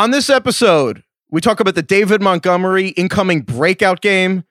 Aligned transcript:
On 0.00 0.12
this 0.12 0.30
episode, 0.30 1.04
we 1.30 1.42
talk 1.42 1.60
about 1.60 1.74
the 1.74 1.82
David 1.82 2.22
Montgomery 2.22 2.88
incoming 2.88 3.42
breakout 3.42 4.00
game. 4.00 4.44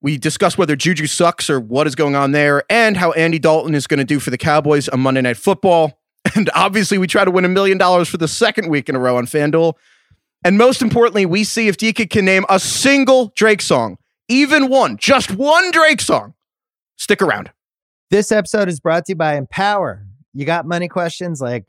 We 0.00 0.18
discuss 0.18 0.56
whether 0.56 0.76
Juju 0.76 1.08
sucks 1.08 1.50
or 1.50 1.58
what 1.58 1.88
is 1.88 1.96
going 1.96 2.14
on 2.14 2.30
there, 2.30 2.62
and 2.70 2.96
how 2.96 3.10
Andy 3.10 3.40
Dalton 3.40 3.74
is 3.74 3.88
going 3.88 3.98
to 3.98 4.04
do 4.04 4.20
for 4.20 4.30
the 4.30 4.38
Cowboys 4.38 4.88
on 4.88 5.00
Monday 5.00 5.20
Night 5.20 5.36
Football. 5.36 5.98
And 6.36 6.48
obviously, 6.54 6.96
we 6.96 7.08
try 7.08 7.24
to 7.24 7.30
win 7.32 7.44
a 7.44 7.48
million 7.48 7.76
dollars 7.76 8.08
for 8.08 8.18
the 8.18 8.28
second 8.28 8.70
week 8.70 8.88
in 8.88 8.94
a 8.94 9.00
row 9.00 9.16
on 9.16 9.26
FanDuel. 9.26 9.74
And 10.44 10.56
most 10.56 10.80
importantly, 10.80 11.26
we 11.26 11.42
see 11.42 11.66
if 11.66 11.76
DK 11.76 12.08
can 12.08 12.24
name 12.24 12.44
a 12.48 12.60
single 12.60 13.32
Drake 13.34 13.62
song, 13.62 13.98
even 14.28 14.68
one, 14.68 14.96
just 14.96 15.32
one 15.32 15.72
Drake 15.72 16.00
song. 16.00 16.34
Stick 16.98 17.20
around. 17.20 17.50
This 18.10 18.30
episode 18.30 18.68
is 18.68 18.78
brought 18.78 19.06
to 19.06 19.12
you 19.12 19.16
by 19.16 19.34
Empower. 19.34 20.06
You 20.32 20.44
got 20.44 20.66
money 20.66 20.86
questions 20.86 21.40
like 21.40 21.68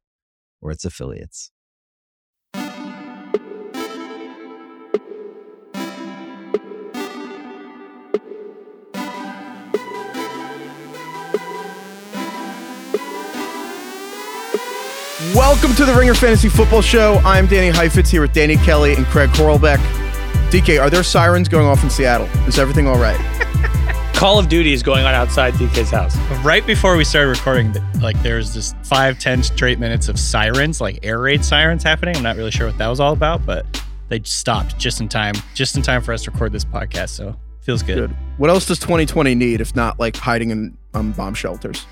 or 0.61 0.71
its 0.71 0.85
affiliates. 0.85 1.51
Welcome 15.35 15.73
to 15.75 15.85
the 15.85 15.93
Ringer 15.97 16.13
Fantasy 16.13 16.49
Football 16.49 16.81
Show. 16.81 17.21
I'm 17.23 17.47
Danny 17.47 17.69
Heifetz 17.69 18.09
here 18.09 18.21
with 18.21 18.33
Danny 18.33 18.57
Kelly 18.57 18.95
and 18.95 19.05
Craig 19.05 19.29
Horlbeck. 19.29 19.77
DK, 20.49 20.81
are 20.81 20.89
there 20.89 21.03
sirens 21.03 21.47
going 21.47 21.65
off 21.65 21.83
in 21.83 21.89
Seattle? 21.89 22.27
Is 22.47 22.59
everything 22.59 22.87
all 22.87 22.97
right? 22.97 23.47
Call 24.21 24.37
of 24.37 24.49
Duty 24.49 24.71
is 24.71 24.83
going 24.83 25.03
on 25.03 25.15
outside 25.15 25.55
DK's 25.55 25.89
house. 25.89 26.15
Right 26.45 26.63
before 26.63 26.95
we 26.95 27.03
started 27.03 27.31
recording, 27.31 27.73
like 28.01 28.21
there's 28.21 28.53
this 28.53 28.75
five, 28.83 29.17
ten 29.17 29.41
straight 29.41 29.79
minutes 29.79 30.09
of 30.09 30.19
sirens, 30.19 30.79
like 30.79 30.99
air 31.01 31.17
raid 31.17 31.43
sirens 31.43 31.81
happening. 31.81 32.15
I'm 32.15 32.21
not 32.21 32.35
really 32.35 32.51
sure 32.51 32.67
what 32.67 32.77
that 32.77 32.87
was 32.87 32.99
all 32.99 33.13
about, 33.13 33.43
but 33.47 33.65
they 34.09 34.21
stopped 34.21 34.77
just 34.77 35.01
in 35.01 35.09
time, 35.09 35.33
just 35.55 35.75
in 35.75 35.81
time 35.81 36.03
for 36.03 36.13
us 36.13 36.21
to 36.25 36.29
record 36.29 36.51
this 36.51 36.63
podcast. 36.63 37.09
So 37.09 37.35
feels 37.61 37.81
good. 37.81 37.95
Good. 37.95 38.15
What 38.37 38.51
else 38.51 38.67
does 38.67 38.77
2020 38.77 39.33
need 39.33 39.59
if 39.59 39.75
not 39.75 39.99
like 39.99 40.15
hiding 40.15 40.51
in 40.51 40.77
um, 40.93 41.13
bomb 41.13 41.33
shelters? 41.33 41.87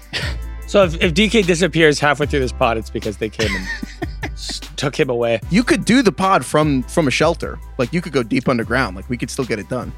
So 0.68 0.84
if, 0.84 1.02
if 1.02 1.16
DK 1.16 1.48
disappears 1.48 2.00
halfway 2.00 2.28
through 2.28 2.42
this 2.42 2.52
pod, 2.52 2.78
it's 2.78 2.92
because 2.92 3.18
they 3.18 3.30
came 3.30 3.50
and 3.56 4.32
took 4.76 4.96
him 4.96 5.10
away. 5.10 5.40
You 5.50 5.64
could 5.64 5.84
do 5.84 6.04
the 6.04 6.12
pod 6.12 6.46
from 6.46 6.84
from 6.84 7.08
a 7.08 7.12
shelter. 7.12 7.58
Like 7.80 7.92
you 7.92 8.02
could 8.02 8.14
go 8.14 8.22
deep 8.22 8.48
underground. 8.48 8.96
Like 8.96 9.10
we 9.10 9.18
could 9.18 9.32
still 9.32 9.46
get 9.46 9.58
it 9.58 9.68
done. 9.68 9.92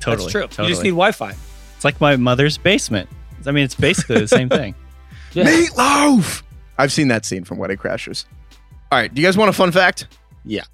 Totally. 0.00 0.24
That's 0.24 0.32
true. 0.32 0.42
Totally. 0.42 0.66
You 0.66 0.74
just 0.74 0.82
need 0.82 0.90
Wi-Fi. 0.90 1.36
It's 1.78 1.84
like 1.84 2.00
my 2.00 2.16
mother's 2.16 2.58
basement. 2.58 3.08
I 3.46 3.52
mean, 3.52 3.62
it's 3.62 3.76
basically 3.76 4.18
the 4.18 4.26
same 4.26 4.48
thing. 4.48 4.74
Yeah. 5.34 5.44
Meatloaf. 5.44 6.42
I've 6.78 6.90
seen 6.90 7.08
that 7.08 7.24
scene 7.26 7.44
from 7.44 7.58
Wedding 7.58 7.76
Crashers. 7.76 8.24
All 8.90 8.98
right, 8.98 9.12
do 9.14 9.20
you 9.20 9.28
guys 9.28 9.36
want 9.36 9.50
a 9.50 9.52
fun 9.52 9.70
fact? 9.70 10.08
Yeah. 10.42 10.64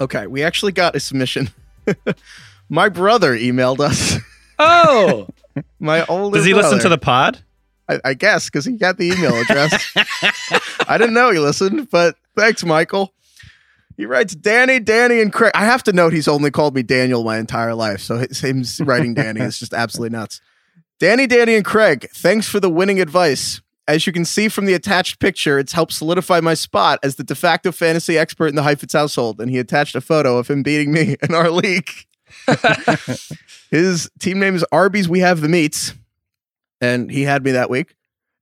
Okay, 0.00 0.28
we 0.28 0.44
actually 0.44 0.70
got 0.70 0.94
a 0.94 1.00
submission. 1.00 1.50
My 2.68 2.88
brother 2.88 3.36
emailed 3.36 3.80
us. 3.80 4.16
Oh, 4.58 5.26
My 5.80 6.06
older 6.06 6.38
Does 6.38 6.46
he 6.46 6.54
listen 6.54 6.78
to 6.78 6.88
the 6.88 6.96
pod? 6.96 7.40
I, 7.88 8.00
I 8.04 8.14
guess 8.14 8.44
because 8.46 8.64
he 8.64 8.76
got 8.76 8.98
the 8.98 9.08
email 9.10 9.34
address. 9.34 9.92
I 10.88 10.96
didn't 10.96 11.14
know 11.14 11.30
he 11.32 11.40
listened, 11.40 11.90
but 11.90 12.16
thanks, 12.36 12.64
Michael. 12.64 13.12
He 13.96 14.06
writes 14.06 14.36
Danny, 14.36 14.78
Danny, 14.78 15.20
and 15.20 15.32
Craig. 15.32 15.52
I 15.56 15.64
have 15.64 15.82
to 15.84 15.92
note 15.92 16.12
he's 16.12 16.28
only 16.28 16.52
called 16.52 16.76
me 16.76 16.84
Daniel 16.84 17.24
my 17.24 17.38
entire 17.38 17.74
life, 17.74 18.00
so 18.00 18.16
his- 18.18 18.40
him 18.40 18.64
writing 18.86 19.12
Danny 19.14 19.40
is 19.40 19.58
just 19.58 19.74
absolutely 19.74 20.16
nuts. 20.16 20.40
Danny, 21.00 21.26
Danny, 21.26 21.56
and 21.56 21.64
Craig, 21.64 22.08
thanks 22.14 22.48
for 22.48 22.60
the 22.60 22.70
winning 22.70 23.00
advice. 23.00 23.60
As 23.86 24.06
you 24.06 24.12
can 24.12 24.24
see 24.24 24.48
from 24.48 24.64
the 24.64 24.74
attached 24.74 25.18
picture, 25.18 25.58
it's 25.58 25.72
helped 25.72 25.92
solidify 25.92 26.40
my 26.40 26.54
spot 26.54 27.00
as 27.02 27.16
the 27.16 27.24
de 27.24 27.34
facto 27.34 27.72
fantasy 27.72 28.16
expert 28.16 28.46
in 28.46 28.54
the 28.54 28.62
Heifetz 28.62 28.92
household, 28.92 29.40
and 29.40 29.50
he 29.50 29.58
attached 29.58 29.96
a 29.96 30.00
photo 30.00 30.38
of 30.38 30.48
him 30.48 30.62
beating 30.62 30.92
me 30.92 31.16
in 31.22 31.34
our 31.34 31.50
league. 31.50 31.90
His 33.70 34.08
team 34.20 34.38
name 34.38 34.54
is 34.54 34.64
Arby's 34.70 35.08
We 35.08 35.18
Have 35.20 35.40
the 35.40 35.48
Meats, 35.48 35.94
and 36.80 37.10
he 37.10 37.22
had 37.22 37.44
me 37.44 37.50
that 37.50 37.68
week. 37.68 37.96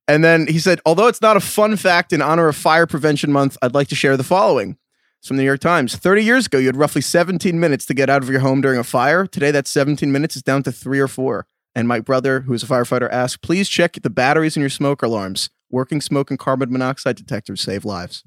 And 0.07 0.23
then 0.23 0.47
he 0.47 0.59
said, 0.59 0.79
although 0.85 1.07
it's 1.07 1.21
not 1.21 1.37
a 1.37 1.41
fun 1.41 1.75
fact 1.75 2.13
in 2.13 2.21
honor 2.21 2.47
of 2.47 2.55
Fire 2.55 2.85
Prevention 2.85 3.31
Month, 3.31 3.57
I'd 3.61 3.73
like 3.73 3.87
to 3.87 3.95
share 3.95 4.15
the 4.15 4.23
following. 4.23 4.77
It's 5.19 5.27
from 5.27 5.37
the 5.37 5.43
New 5.43 5.47
York 5.47 5.61
Times. 5.61 5.95
30 5.95 6.23
years 6.23 6.45
ago, 6.45 6.57
you 6.59 6.67
had 6.67 6.75
roughly 6.75 7.01
17 7.01 7.59
minutes 7.59 7.85
to 7.87 7.93
get 7.93 8.09
out 8.09 8.21
of 8.21 8.29
your 8.29 8.41
home 8.41 8.61
during 8.61 8.77
a 8.77 8.83
fire. 8.83 9.25
Today, 9.25 9.49
that 9.51 9.67
17 9.67 10.11
minutes 10.11 10.35
is 10.35 10.43
down 10.43 10.61
to 10.63 10.71
three 10.71 10.99
or 10.99 11.07
four. 11.07 11.47
And 11.75 11.87
my 11.87 11.99
brother, 11.99 12.41
who 12.41 12.53
is 12.53 12.63
a 12.63 12.67
firefighter, 12.67 13.09
asked, 13.11 13.41
please 13.41 13.67
check 13.67 13.93
the 14.01 14.09
batteries 14.09 14.55
in 14.55 14.61
your 14.61 14.69
smoke 14.69 15.01
alarms. 15.01 15.49
Working 15.71 16.01
smoke 16.01 16.29
and 16.29 16.37
carbon 16.37 16.71
monoxide 16.71 17.15
detectors 17.15 17.61
save 17.61 17.83
lives. 17.83 18.23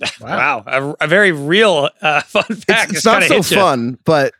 wow. 0.20 0.64
A, 0.66 1.04
a 1.04 1.06
very 1.06 1.30
real 1.32 1.90
uh, 2.02 2.20
fun 2.26 2.42
fact. 2.44 2.90
It's, 2.90 2.98
it's 2.98 3.04
not 3.04 3.22
so 3.24 3.42
fun, 3.42 3.98
but 4.04 4.34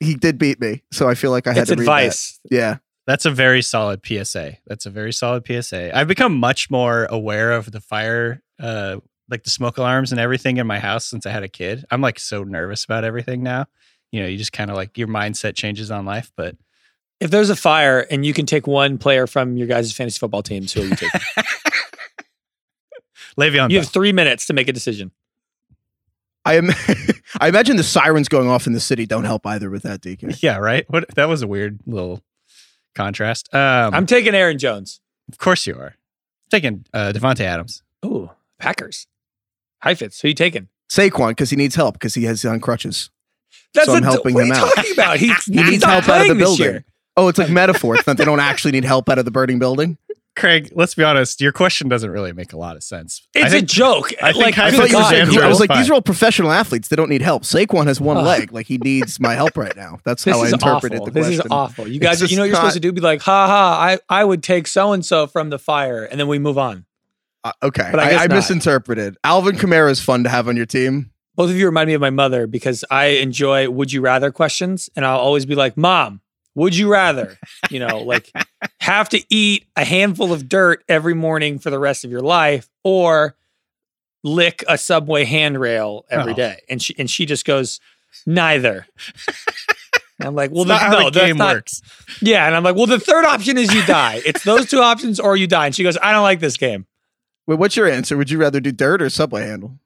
he 0.00 0.14
did 0.14 0.36
beat 0.38 0.60
me. 0.60 0.82
So 0.92 1.08
I 1.08 1.14
feel 1.14 1.30
like 1.30 1.46
I 1.46 1.52
had 1.52 1.62
It's 1.62 1.68
to 1.70 1.76
read 1.76 1.86
that. 1.86 1.92
advice. 1.92 2.40
Yeah. 2.50 2.78
That's 3.06 3.24
a 3.24 3.30
very 3.30 3.62
solid 3.62 4.00
PSA. 4.04 4.58
That's 4.66 4.86
a 4.86 4.90
very 4.90 5.12
solid 5.12 5.44
PSA. 5.46 5.96
I've 5.96 6.08
become 6.08 6.36
much 6.36 6.70
more 6.70 7.06
aware 7.06 7.52
of 7.52 7.70
the 7.70 7.80
fire, 7.80 8.42
uh, 8.60 8.96
like 9.28 9.42
the 9.44 9.50
smoke 9.50 9.78
alarms 9.78 10.12
and 10.12 10.20
everything 10.20 10.56
in 10.58 10.66
my 10.66 10.78
house 10.78 11.04
since 11.06 11.24
I 11.26 11.30
had 11.30 11.42
a 11.42 11.48
kid. 11.48 11.84
I'm 11.90 12.00
like 12.00 12.18
so 12.18 12.42
nervous 12.44 12.84
about 12.84 13.02
everything 13.04 13.42
now. 13.42 13.66
You 14.12 14.22
know, 14.22 14.28
you 14.28 14.38
just 14.38 14.52
kind 14.52 14.70
of 14.70 14.76
like 14.76 14.98
your 14.98 15.08
mindset 15.08 15.54
changes 15.56 15.90
on 15.90 16.04
life. 16.04 16.30
But 16.36 16.56
If 17.22 17.30
there's 17.30 17.50
a 17.50 17.56
fire 17.56 18.00
and 18.10 18.26
you 18.26 18.34
can 18.34 18.46
take 18.46 18.66
one 18.66 18.98
player 18.98 19.26
from 19.26 19.56
your 19.56 19.66
guys' 19.68 19.92
fantasy 19.92 20.18
football 20.18 20.42
teams, 20.42 20.72
who 20.72 20.82
are 20.82 20.84
you 20.86 20.96
taking? 20.96 21.20
Le'Veon, 23.38 23.70
you 23.70 23.78
Bell. 23.78 23.84
have 23.84 23.88
three 23.88 24.12
minutes 24.12 24.46
to 24.46 24.52
make 24.52 24.68
a 24.68 24.72
decision. 24.72 25.10
I 26.44 26.54
am. 26.56 26.70
I 27.40 27.48
imagine 27.48 27.76
the 27.76 27.84
sirens 27.84 28.28
going 28.28 28.48
off 28.48 28.66
in 28.66 28.72
the 28.72 28.80
city 28.80 29.06
don't 29.06 29.24
help 29.24 29.46
either 29.46 29.70
with 29.70 29.84
that, 29.84 30.00
DK. 30.00 30.38
yeah, 30.42 30.56
right. 30.58 30.84
What 30.90 31.06
that 31.14 31.28
was 31.28 31.42
a 31.42 31.46
weird 31.46 31.78
little 31.86 32.20
contrast. 32.94 33.52
Um, 33.54 33.94
I'm 33.94 34.06
taking 34.06 34.34
Aaron 34.34 34.58
Jones. 34.58 35.00
of 35.30 35.38
course 35.38 35.66
you 35.66 35.74
are 35.76 35.94
taking 36.50 36.84
uh, 36.92 37.12
Davante 37.14 37.40
Adams. 37.40 37.82
Ooh, 38.04 38.30
Packers. 38.58 39.06
Hi, 39.82 39.90
Heifetz, 39.90 40.20
who 40.20 40.28
you 40.28 40.34
taking? 40.34 40.68
Saquon 40.90 41.28
because 41.30 41.50
he 41.50 41.56
needs 41.56 41.74
help 41.74 41.94
because 41.94 42.14
he 42.14 42.24
has 42.24 42.44
on 42.44 42.60
crutches. 42.60 43.10
That's 43.72 43.86
So 43.86 43.94
I'm 43.94 44.02
a- 44.02 44.06
helping 44.06 44.34
what 44.34 44.44
him 44.46 44.52
are 44.52 44.56
you 44.58 44.62
out. 44.64 44.72
talking 44.74 44.92
about? 44.92 45.16
He, 45.18 45.32
He 45.46 45.62
needs 45.62 45.84
help 45.84 46.08
out 46.08 46.22
of 46.22 46.28
the 46.28 46.34
building. 46.34 46.84
Year. 47.16 47.24
Oh, 47.24 47.28
it's 47.28 47.38
like 47.38 47.50
metaphor. 47.50 47.94
It's 47.96 48.06
not 48.06 48.16
they 48.16 48.24
don't 48.24 48.40
actually 48.40 48.72
need 48.72 48.84
help 48.84 49.08
out 49.08 49.18
of 49.18 49.24
the 49.24 49.30
burning 49.30 49.58
building. 49.58 49.98
Craig, 50.34 50.72
let's 50.74 50.94
be 50.94 51.04
honest. 51.04 51.42
Your 51.42 51.52
question 51.52 51.90
doesn't 51.90 52.10
really 52.10 52.32
make 52.32 52.54
a 52.54 52.56
lot 52.56 52.74
of 52.76 52.82
sense. 52.82 53.28
It's 53.34 53.50
think- 53.52 53.64
a 53.64 53.66
joke. 53.66 54.14
I 54.22 54.32
think 54.32 54.44
like, 54.44 54.58
I 54.58 54.68
I 54.68 54.70
thought 54.70 54.88
you 54.88 54.96
were 54.96 55.02
God, 55.02 55.10
saying, 55.10 55.38
I 55.38 55.46
was 55.46 55.60
like, 55.60 55.68
fine. 55.68 55.76
these 55.78 55.90
are 55.90 55.92
all 55.92 56.00
professional 56.00 56.50
athletes. 56.50 56.88
They 56.88 56.96
don't 56.96 57.10
need 57.10 57.20
help. 57.20 57.42
Saquon 57.42 57.86
has 57.86 58.00
one 58.00 58.16
Ugh. 58.16 58.24
leg. 58.24 58.50
Like 58.50 58.66
he 58.66 58.78
needs 58.78 59.20
my 59.20 59.34
help 59.34 59.58
right 59.58 59.76
now. 59.76 59.98
That's 60.06 60.24
how 60.24 60.40
I 60.42 60.48
interpreted 60.48 61.00
awful. 61.00 61.04
the 61.06 61.10
This 61.10 61.26
question. 61.26 61.46
is 61.46 61.52
awful. 61.52 61.86
You 61.86 62.00
guys, 62.00 62.22
you 62.30 62.34
know 62.38 62.44
what 62.44 62.46
you're 62.46 62.52
just 62.54 62.60
supposed 62.62 62.74
to 62.76 62.80
do? 62.80 62.92
Be 62.92 63.02
like, 63.02 63.20
ha 63.20 63.46
ha, 63.46 63.78
I, 63.78 63.98
I 64.08 64.24
would 64.24 64.42
take 64.42 64.66
so 64.66 64.92
and 64.94 65.04
so 65.04 65.26
from 65.26 65.50
the 65.50 65.58
fire, 65.58 66.02
and 66.04 66.18
then 66.18 66.28
we 66.28 66.38
move 66.38 66.56
on. 66.56 66.86
Uh, 67.44 67.52
okay, 67.64 67.88
But 67.90 68.00
I 68.00 68.12
I, 68.12 68.22
I 68.24 68.28
misinterpreted. 68.28 69.18
Alvin 69.24 69.56
Kamara 69.56 69.90
is 69.90 70.00
fun 70.00 70.24
to 70.24 70.30
have 70.30 70.48
on 70.48 70.56
your 70.56 70.64
team. 70.64 71.10
Both 71.36 71.50
of 71.50 71.56
you 71.56 71.66
remind 71.66 71.88
me 71.88 71.92
of 71.94 72.00
my 72.00 72.08
mother 72.10 72.46
because 72.46 72.86
I 72.90 73.06
enjoy 73.20 73.68
would 73.68 73.92
you 73.92 74.00
rather 74.00 74.30
questions, 74.32 74.88
and 74.96 75.04
I'll 75.04 75.18
always 75.18 75.44
be 75.44 75.54
like, 75.54 75.76
Mom, 75.76 76.21
would 76.54 76.76
you 76.76 76.90
rather, 76.90 77.38
you 77.70 77.78
know, 77.78 77.98
like 78.02 78.30
have 78.80 79.08
to 79.10 79.22
eat 79.34 79.66
a 79.76 79.84
handful 79.84 80.32
of 80.32 80.48
dirt 80.48 80.84
every 80.88 81.14
morning 81.14 81.58
for 81.58 81.70
the 81.70 81.78
rest 81.78 82.04
of 82.04 82.10
your 82.10 82.20
life, 82.20 82.68
or 82.84 83.36
lick 84.24 84.64
a 84.68 84.78
subway 84.78 85.24
handrail 85.24 86.04
every 86.10 86.32
Oh. 86.32 86.36
day? 86.36 86.60
And 86.68 86.80
she 86.82 86.94
and 86.98 87.10
she 87.10 87.26
just 87.26 87.44
goes, 87.44 87.80
neither. 88.26 88.86
And 90.18 90.28
I'm 90.28 90.34
like, 90.36 90.50
well, 90.50 90.64
Well, 90.64 90.64
the, 90.66 90.74
not 90.74 90.90
no, 90.92 90.98
how 90.98 91.04
the 91.06 91.10
that's 91.10 91.26
game 91.26 91.36
not- 91.38 91.54
works. 91.54 91.80
Yeah, 92.20 92.46
and 92.46 92.54
I'm 92.54 92.62
like, 92.62 92.76
well, 92.76 92.86
the 92.86 93.00
third 93.00 93.24
option 93.24 93.58
is 93.58 93.72
you 93.74 93.84
die. 93.86 94.20
It's 94.24 94.44
those 94.44 94.66
two 94.70 94.78
options 94.80 95.18
or 95.18 95.36
you 95.36 95.46
die. 95.48 95.66
And 95.66 95.74
she 95.74 95.82
goes, 95.82 95.98
I 96.00 96.12
don't 96.12 96.22
like 96.22 96.38
this 96.40 96.56
game. 96.56 96.86
Wait, 97.46 97.58
what's 97.58 97.74
your 97.76 97.88
answer? 97.88 98.16
Would 98.16 98.30
you 98.30 98.38
rather 98.38 98.60
do 98.60 98.70
dirt 98.70 99.02
or 99.02 99.10
subway 99.10 99.42
handle? 99.46 99.78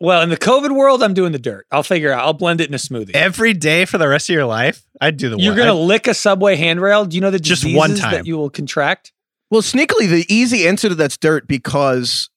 Well, 0.00 0.22
in 0.22 0.30
the 0.30 0.36
COVID 0.36 0.74
world, 0.74 1.02
I'm 1.02 1.12
doing 1.12 1.32
the 1.32 1.38
dirt. 1.38 1.66
I'll 1.70 1.82
figure 1.82 2.10
out. 2.12 2.24
I'll 2.24 2.32
blend 2.32 2.60
it 2.62 2.68
in 2.68 2.74
a 2.74 2.78
smoothie. 2.78 3.10
Every 3.14 3.52
day 3.52 3.84
for 3.84 3.98
the 3.98 4.08
rest 4.08 4.30
of 4.30 4.34
your 4.34 4.46
life, 4.46 4.82
I'd 5.00 5.16
do 5.18 5.28
the 5.28 5.36
You're 5.38 5.52
one. 5.52 5.58
gonna 5.58 5.74
I'd- 5.76 5.84
lick 5.86 6.06
a 6.06 6.14
subway 6.14 6.56
handrail. 6.56 7.04
Do 7.04 7.16
you 7.16 7.20
know 7.20 7.30
the 7.30 7.38
Just 7.38 7.62
diseases 7.62 7.76
one 7.78 7.94
time. 7.96 8.12
that 8.12 8.26
you 8.26 8.38
will 8.38 8.48
contract? 8.50 9.12
Well, 9.50 9.62
sneakily, 9.62 10.08
the 10.08 10.24
easy 10.28 10.66
answer 10.66 10.88
to 10.88 10.94
that's 10.94 11.16
dirt 11.18 11.46
because 11.46 12.30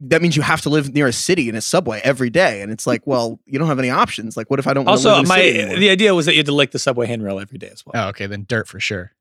that 0.00 0.22
means 0.22 0.36
you 0.36 0.42
have 0.42 0.62
to 0.62 0.70
live 0.70 0.94
near 0.94 1.06
a 1.06 1.12
city 1.12 1.48
and 1.48 1.58
a 1.58 1.60
subway 1.60 2.00
every 2.02 2.30
day. 2.30 2.62
And 2.62 2.72
it's 2.72 2.86
like, 2.86 3.02
well, 3.06 3.38
you 3.46 3.58
don't 3.58 3.68
have 3.68 3.78
any 3.78 3.90
options. 3.90 4.36
Like, 4.36 4.48
what 4.50 4.58
if 4.58 4.66
I 4.66 4.72
don't? 4.72 4.84
wanna 4.84 4.96
live 4.98 5.06
Also, 5.06 5.18
in 5.20 5.26
a 5.26 5.28
my 5.28 5.36
city 5.40 5.76
the 5.80 5.90
idea 5.90 6.14
was 6.14 6.26
that 6.26 6.32
you 6.32 6.38
had 6.38 6.46
to 6.46 6.54
lick 6.54 6.70
the 6.70 6.78
subway 6.78 7.06
handrail 7.06 7.38
every 7.38 7.58
day 7.58 7.68
as 7.68 7.84
well. 7.84 8.06
oh, 8.06 8.08
okay, 8.08 8.26
then 8.26 8.46
dirt 8.48 8.66
for 8.68 8.80
sure. 8.80 9.12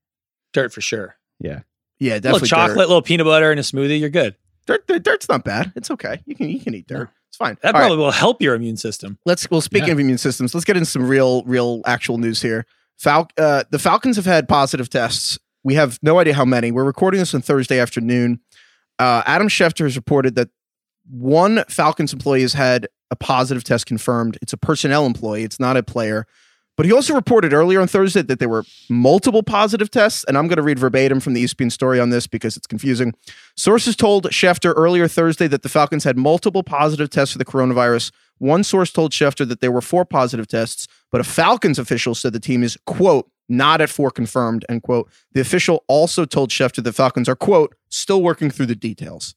Dirt 0.53 0.71
for 0.71 0.81
sure. 0.81 1.17
yeah, 1.39 1.59
Yeah. 1.99 2.13
A 2.13 2.15
little 2.15 2.21
definitely 2.39 2.47
chocolate, 2.47 2.77
Dirt. 2.77 2.87
little 2.87 3.01
peanut 3.01 3.25
butter, 3.25 3.51
and 3.51 3.59
a 3.59 3.63
smoothie. 3.63 3.99
You're 3.99 4.09
good. 4.09 4.35
Dirt, 4.65 4.87
dirt- 4.87 5.03
dirt's 5.03 5.27
not 5.29 5.43
bad. 5.43 5.71
It's 5.75 5.91
okay. 5.91 6.19
You 6.25 6.35
can 6.35 6.49
you 6.49 6.59
can 6.59 6.73
eat 6.73 6.87
dirt. 6.87 7.09
It's 7.31 7.37
fine. 7.37 7.57
That 7.61 7.73
All 7.73 7.79
right. 7.81 7.87
probably 7.87 7.97
will 8.03 8.11
help 8.11 8.41
your 8.41 8.55
immune 8.55 8.75
system. 8.77 9.17
let's 9.25 9.49
well 9.49 9.61
speaking 9.61 9.87
Yeah. 9.87 9.93
of 9.93 9.99
immune 9.99 10.17
systems 10.17 10.53
let's 10.53 10.65
get 10.65 10.75
into 10.77 10.89
some 10.89 11.07
real 11.07 11.43
real 11.43 11.81
actual 11.85 12.17
news 12.17 12.41
here 12.41 12.65
Fal- 12.99 13.29
uh, 13.37 13.63
the 13.71 13.79
falcons 13.79 14.17
have 14.17 14.25
had 14.25 14.47
positive 14.49 14.89
tests 14.89 15.39
we 15.63 15.75
have 15.75 15.97
no 16.03 16.19
idea 16.19 16.33
how 16.33 16.43
many 16.45 16.71
we're 16.71 16.83
recording 16.83 17.19
this 17.19 17.33
on 17.33 17.41
thursday 17.41 17.79
afternoon 17.79 18.41
uh, 18.99 19.23
adam 19.25 19.47
schefter 19.47 19.85
has 19.85 19.95
reported 19.95 20.35
that 20.35 20.49
one 21.09 21.63
falcons 21.69 22.11
employee 22.13 22.41
has 22.41 22.53
had 22.53 22.87
a 23.11 23.15
positive 23.15 23.63
test 23.63 23.85
confirmed 23.85 24.37
it's 24.41 24.53
a 24.53 24.57
personnel 24.57 25.05
employee 25.05 25.43
it's 25.43 25.59
not 25.59 25.77
a 25.77 25.83
player 25.83 26.27
but 26.77 26.85
he 26.85 26.91
also 26.91 27.13
reported 27.13 27.53
earlier 27.53 27.79
on 27.81 27.87
thursday 27.87 28.21
that 28.21 28.39
there 28.39 28.49
were 28.49 28.63
multiple 28.89 29.43
positive 29.43 29.89
tests 29.91 30.23
and 30.27 30.37
i'm 30.37 30.47
going 30.47 30.57
to 30.57 30.63
read 30.63 30.79
verbatim 30.79 31.19
from 31.19 31.33
the 31.33 31.43
espn 31.43 31.71
story 31.71 31.99
on 31.99 32.09
this 32.09 32.27
because 32.27 32.55
it's 32.57 32.67
confusing 32.67 33.13
sources 33.55 33.95
told 33.95 34.25
schefter 34.31 34.73
earlier 34.75 35.07
thursday 35.07 35.47
that 35.47 35.61
the 35.63 35.69
falcons 35.69 36.03
had 36.03 36.17
multiple 36.17 36.63
positive 36.63 37.09
tests 37.09 37.33
for 37.33 37.37
the 37.37 37.45
coronavirus 37.45 38.11
one 38.37 38.63
source 38.63 38.91
told 38.91 39.11
Schefter 39.11 39.47
that 39.47 39.61
there 39.61 39.71
were 39.71 39.81
four 39.81 40.03
positive 40.03 40.47
tests, 40.47 40.87
but 41.11 41.21
a 41.21 41.23
Falcons 41.23 41.77
official 41.77 42.15
said 42.15 42.33
the 42.33 42.39
team 42.39 42.63
is, 42.63 42.75
quote, 42.87 43.29
not 43.49 43.81
at 43.81 43.89
four 43.91 44.09
confirmed, 44.09 44.65
end 44.67 44.81
quote. 44.81 45.11
The 45.33 45.41
official 45.41 45.83
also 45.87 46.25
told 46.25 46.49
Schefter 46.49 46.83
the 46.83 46.91
Falcons 46.91 47.29
are, 47.29 47.35
quote, 47.35 47.75
still 47.89 48.23
working 48.23 48.49
through 48.49 48.65
the 48.65 48.75
details. 48.75 49.35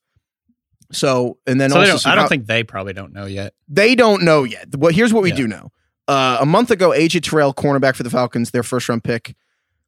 So, 0.91 1.37
and 1.47 1.61
then 1.61 1.69
So 1.69 1.81
also, 1.81 1.91
don't, 1.93 2.07
I 2.07 2.15
don't 2.15 2.25
out- 2.25 2.29
think 2.31 2.47
they 2.47 2.63
probably 2.65 2.95
don't 2.95 3.13
know 3.13 3.27
yet. 3.27 3.53
they 3.69 3.95
don't 3.95 4.23
know 4.23 4.45
yet. 4.45 4.75
Well, 4.75 4.91
here's 4.91 5.13
what 5.13 5.23
we 5.23 5.31
Yeah. 5.31 5.37
do 5.37 5.49
know. 5.49 5.71
Uh, 6.07 6.39
a 6.41 6.47
month 6.47 6.71
ago, 6.71 6.91
AJ 6.91 7.23
Terrell, 7.23 7.55
cornerback 7.55 7.97
for 7.97 8.03
the 8.03 8.11
Falcons, 8.11 8.51
their 8.51 8.63
first 8.63 8.89
round 8.89 9.05
pick, 9.05 9.35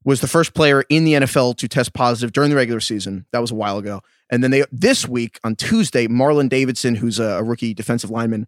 was 0.05 0.21
the 0.21 0.29
first 0.29 0.55
player 0.55 0.85
in 0.89 1.05
the 1.05 1.15
NFL 1.15 1.57
to 1.57 1.69
test 1.69 1.93
positive 1.93 2.33
during 2.33 2.51
the 2.51 2.57
regular 2.57 2.81
season. 2.81 3.27
That 3.33 3.41
was 3.41 3.51
a 3.51 3.57
while 3.57 3.77
ago. 3.77 4.01
And 4.31 4.43
then 4.43 4.51
they 4.51 4.65
this 4.73 5.07
week 5.07 5.39
on 5.45 5.57
Tuesday, 5.57 6.07
Marlon 6.07 6.49
Davidson, 6.49 6.95
who's 6.95 7.19
a, 7.19 7.25
a 7.25 7.43
rookie 7.43 7.75
defensive 7.75 8.11
lineman, 8.11 8.47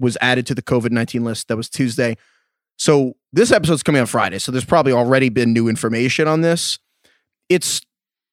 was 0.00 0.18
added 0.20 0.46
to 0.46 0.54
the 0.54 0.62
COVID 0.62 0.90
nineteen 0.90 1.24
list. 1.24 1.48
That 1.48 1.56
was 1.56 1.68
Tuesday. 1.68 2.16
So 2.76 3.14
this 3.32 3.52
episode's 3.52 3.82
coming 3.82 4.00
on 4.00 4.06
Friday. 4.06 4.38
So 4.38 4.50
there's 4.50 4.64
probably 4.64 4.92
already 4.92 5.28
been 5.28 5.52
new 5.52 5.68
information 5.68 6.26
on 6.26 6.40
this. 6.40 6.78
It's 7.48 7.80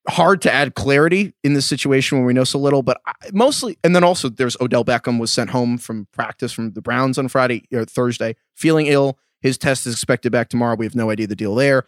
hard 0.10 0.42
to 0.42 0.52
add 0.52 0.76
clarity 0.76 1.34
in 1.44 1.54
this 1.54 1.66
situation 1.66 2.18
when 2.18 2.26
we 2.26 2.34
know 2.34 2.44
so 2.44 2.58
little, 2.60 2.82
but 2.84 3.00
I, 3.06 3.14
mostly, 3.34 3.78
and 3.84 3.96
then 3.96 4.04
also 4.04 4.30
there's 4.30 4.58
Odell 4.60 4.84
Beckham 4.84 5.20
was 5.20 5.32
sent 5.32 5.50
home 5.52 5.78
from 5.78 6.08
practice 6.12 6.52
from 6.52 6.74
the 6.74 6.82
Browns 6.82 7.18
on 7.18 7.28
Friday 7.28 7.66
or 7.74 7.86
Thursday, 7.86 8.36
feeling 8.56 8.88
ill. 8.88 9.20
His 9.42 9.58
test 9.58 9.86
is 9.88 9.94
expected 9.94 10.32
back 10.32 10.50
tomorrow. 10.50 10.76
We 10.76 10.86
have 10.86 10.96
no 10.96 11.10
idea 11.12 11.28
the 11.28 11.36
deal 11.36 11.56
there. 11.56 11.86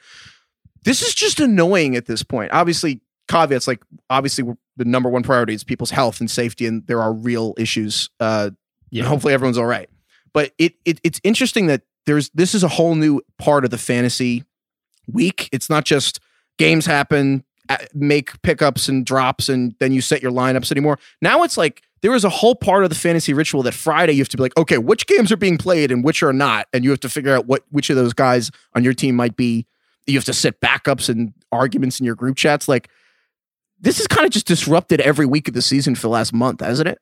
This 0.84 1.02
is 1.02 1.14
just 1.16 1.40
annoying 1.40 1.96
at 1.96 2.06
this 2.06 2.24
point. 2.24 2.52
Obviously, 2.52 3.02
caveats 3.28 3.68
like 3.68 3.82
obviously 4.10 4.44
the 4.76 4.86
number 4.86 5.10
one 5.10 5.24
priority 5.24 5.54
is 5.54 5.64
people's 5.64 5.92
health 5.92 6.20
and 6.20 6.30
safety, 6.30 6.66
and 6.66 6.86
there 6.88 7.02
are 7.02 7.14
real 7.14 7.54
issues. 7.58 8.10
Uh, 8.20 8.52
Yeah. 8.92 9.06
hopefully 9.06 9.34
everyone's 9.34 9.58
all 9.58 9.66
right. 9.66 9.90
But 10.34 10.52
it, 10.58 10.74
it 10.86 11.00
it's 11.04 11.20
interesting 11.24 11.68
that 11.68 11.82
there's 12.06 12.30
this 12.32 12.54
is 12.54 12.64
a 12.64 12.68
whole 12.68 12.96
new 12.96 13.22
part 13.40 13.64
of 13.66 13.72
the 13.72 13.78
fantasy 13.78 14.44
week. 15.08 15.48
It's 15.52 15.70
not 15.70 15.86
just 15.86 16.20
games 16.58 16.86
happen, 16.86 17.44
make 17.94 18.42
pickups 18.42 18.88
and 18.90 19.06
drops, 19.06 19.50
and 19.50 19.76
then 19.80 19.92
you 19.92 20.02
set 20.02 20.22
your 20.22 20.32
lineups 20.32 20.72
anymore. 20.72 21.00
Now 21.22 21.44
it's 21.44 21.58
like 21.58 21.82
there 22.02 22.14
is 22.14 22.24
a 22.24 22.30
whole 22.30 22.56
part 22.56 22.84
of 22.84 22.90
the 22.90 22.96
fantasy 22.96 23.34
ritual 23.34 23.64
that 23.64 23.74
Friday 23.74 24.14
you 24.14 24.20
have 24.20 24.30
to 24.30 24.38
be 24.38 24.44
like, 24.44 24.58
okay, 24.58 24.78
which 24.78 25.08
games 25.08 25.32
are 25.32 25.38
being 25.38 25.58
played 25.58 25.92
and 25.92 26.04
which 26.04 26.22
are 26.22 26.34
not, 26.34 26.68
and 26.74 26.84
you 26.84 26.90
have 26.90 27.00
to 27.02 27.10
figure 27.10 27.36
out 27.36 27.46
what 27.46 27.64
which 27.70 27.90
of 27.90 27.96
those 27.96 28.14
guys 28.14 28.52
on 28.76 28.84
your 28.84 28.94
team 28.94 29.16
might 29.16 29.36
be. 29.36 29.66
You 30.06 30.16
have 30.16 30.26
to 30.26 30.34
set 30.34 30.60
backups 30.60 31.08
and 31.08 31.34
arguments 31.52 32.00
in 32.00 32.06
your 32.06 32.16
group 32.16 32.36
chats. 32.36 32.68
Like 32.68 32.90
this 33.80 34.00
is 34.00 34.08
kind 34.08 34.26
of 34.26 34.32
just 34.32 34.48
disrupted 34.48 35.02
every 35.02 35.26
week 35.26 35.48
of 35.48 35.54
the 35.54 35.62
season 35.62 35.96
for 35.96 36.02
the 36.04 36.10
last 36.10 36.34
month, 36.34 36.62
hasn't 36.62 36.88
it? 36.88 37.00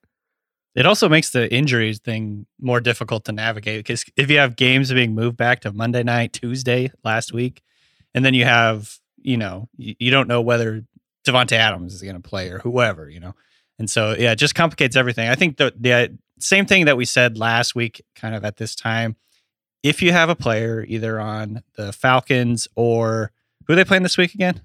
It 0.73 0.85
also 0.85 1.09
makes 1.09 1.31
the 1.31 1.53
injuries 1.53 1.99
thing 1.99 2.45
more 2.59 2.79
difficult 2.79 3.25
to 3.25 3.33
navigate 3.33 3.79
because 3.79 4.05
if 4.15 4.29
you 4.29 4.37
have 4.37 4.55
games 4.55 4.91
being 4.91 5.13
moved 5.13 5.35
back 5.35 5.61
to 5.61 5.73
Monday 5.73 6.01
night, 6.03 6.33
Tuesday 6.33 6.91
last 7.03 7.33
week, 7.33 7.61
and 8.13 8.23
then 8.23 8.33
you 8.33 8.45
have, 8.45 8.99
you 9.21 9.37
know, 9.37 9.69
you, 9.77 9.95
you 9.99 10.11
don't 10.11 10.27
know 10.27 10.41
whether 10.41 10.83
Davante 11.25 11.53
Adams 11.53 11.93
is 11.93 12.01
going 12.01 12.15
to 12.15 12.21
play 12.21 12.49
or 12.49 12.59
whoever, 12.59 13.09
you 13.09 13.19
know, 13.19 13.33
and 13.79 13.89
so 13.89 14.15
yeah, 14.17 14.33
it 14.33 14.35
just 14.37 14.55
complicates 14.55 14.95
everything. 14.95 15.27
I 15.27 15.35
think 15.35 15.57
the 15.57 15.73
the 15.79 15.91
uh, 15.91 16.07
same 16.39 16.65
thing 16.65 16.85
that 16.85 16.97
we 16.97 17.05
said 17.05 17.37
last 17.37 17.75
week, 17.75 18.03
kind 18.15 18.35
of 18.35 18.45
at 18.45 18.57
this 18.57 18.75
time. 18.75 19.15
If 19.83 20.01
you 20.03 20.11
have 20.11 20.29
a 20.29 20.35
player 20.35 20.85
either 20.87 21.19
on 21.19 21.63
the 21.75 21.91
Falcons 21.91 22.67
or 22.75 23.31
who 23.65 23.73
are 23.73 23.75
they 23.75 23.83
playing 23.83 24.03
this 24.03 24.17
week 24.17 24.35
again? 24.35 24.61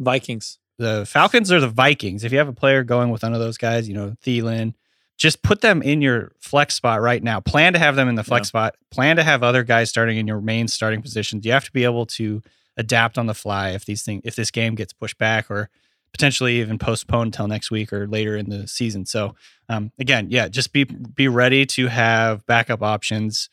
Vikings. 0.00 0.58
the 0.78 1.06
Falcons 1.06 1.52
or 1.52 1.60
the 1.60 1.68
Vikings, 1.68 2.24
if 2.24 2.32
you 2.32 2.38
have 2.38 2.48
a 2.48 2.52
player 2.52 2.82
going 2.82 3.10
with 3.10 3.22
one 3.22 3.32
of 3.32 3.40
those 3.40 3.56
guys, 3.56 3.88
you 3.88 3.94
know, 3.94 4.16
Thielen, 4.24 4.74
just 5.16 5.42
put 5.42 5.60
them 5.60 5.80
in 5.82 6.02
your 6.02 6.32
flex 6.40 6.74
spot 6.74 7.00
right 7.00 7.22
now. 7.22 7.40
Plan 7.40 7.72
to 7.72 7.78
have 7.78 7.96
them 7.96 8.08
in 8.08 8.16
the 8.16 8.24
flex 8.24 8.48
spot. 8.48 8.76
Plan 8.90 9.16
to 9.16 9.22
have 9.22 9.42
other 9.42 9.62
guys 9.62 9.88
starting 9.88 10.18
in 10.18 10.26
your 10.26 10.40
main 10.40 10.68
starting 10.68 11.00
positions. 11.00 11.46
You 11.46 11.52
have 11.52 11.64
to 11.64 11.72
be 11.72 11.84
able 11.84 12.06
to 12.06 12.42
adapt 12.76 13.18
on 13.18 13.26
the 13.26 13.34
fly 13.34 13.70
if 13.70 13.84
these 13.84 14.02
things 14.02 14.22
if 14.24 14.36
this 14.36 14.50
game 14.50 14.74
gets 14.74 14.92
pushed 14.92 15.18
back 15.18 15.50
or 15.50 15.70
potentially 16.12 16.60
even 16.60 16.78
postponed 16.78 17.28
until 17.28 17.46
next 17.48 17.70
week 17.70 17.92
or 17.92 18.06
later 18.06 18.36
in 18.36 18.48
the 18.48 18.66
season. 18.66 19.04
So 19.06 19.34
um, 19.68 19.92
again, 19.98 20.28
yeah, 20.30 20.48
just 20.48 20.72
be 20.72 20.84
be 20.84 21.28
ready 21.28 21.66
to 21.66 21.88
have 21.88 22.44
backup 22.46 22.82
options 22.82 23.50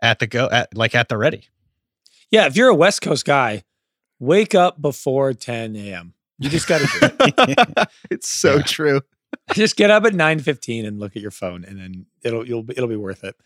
at 0.00 0.18
the 0.18 0.26
go 0.26 0.48
at 0.50 0.76
like 0.76 0.94
at 0.94 1.08
the 1.08 1.16
ready. 1.16 1.44
Yeah, 2.30 2.46
if 2.46 2.56
you're 2.56 2.68
a 2.68 2.74
West 2.74 3.02
Coast 3.02 3.24
guy, 3.24 3.62
wake 4.18 4.54
up 4.54 4.80
before 4.80 5.32
10 5.34 5.76
a.m. 5.76 6.14
You 6.38 6.48
just 6.48 6.66
got 6.66 6.80
to 6.80 6.86
do 6.86 7.26
it. 7.28 7.88
it's 8.10 8.28
so 8.28 8.56
Yeah. 8.56 8.62
true. 8.62 9.00
just 9.54 9.76
get 9.76 9.90
up 9.90 10.04
at 10.04 10.12
9:15 10.12 10.86
and 10.86 10.98
look 10.98 11.14
at 11.14 11.22
your 11.22 11.30
phone, 11.30 11.64
and 11.64 11.78
then 11.78 12.06
it'll 12.22 12.46
you'll 12.46 12.64
it'll 12.70 12.88
be 12.88 12.96
worth 12.96 13.22
it. 13.24 13.36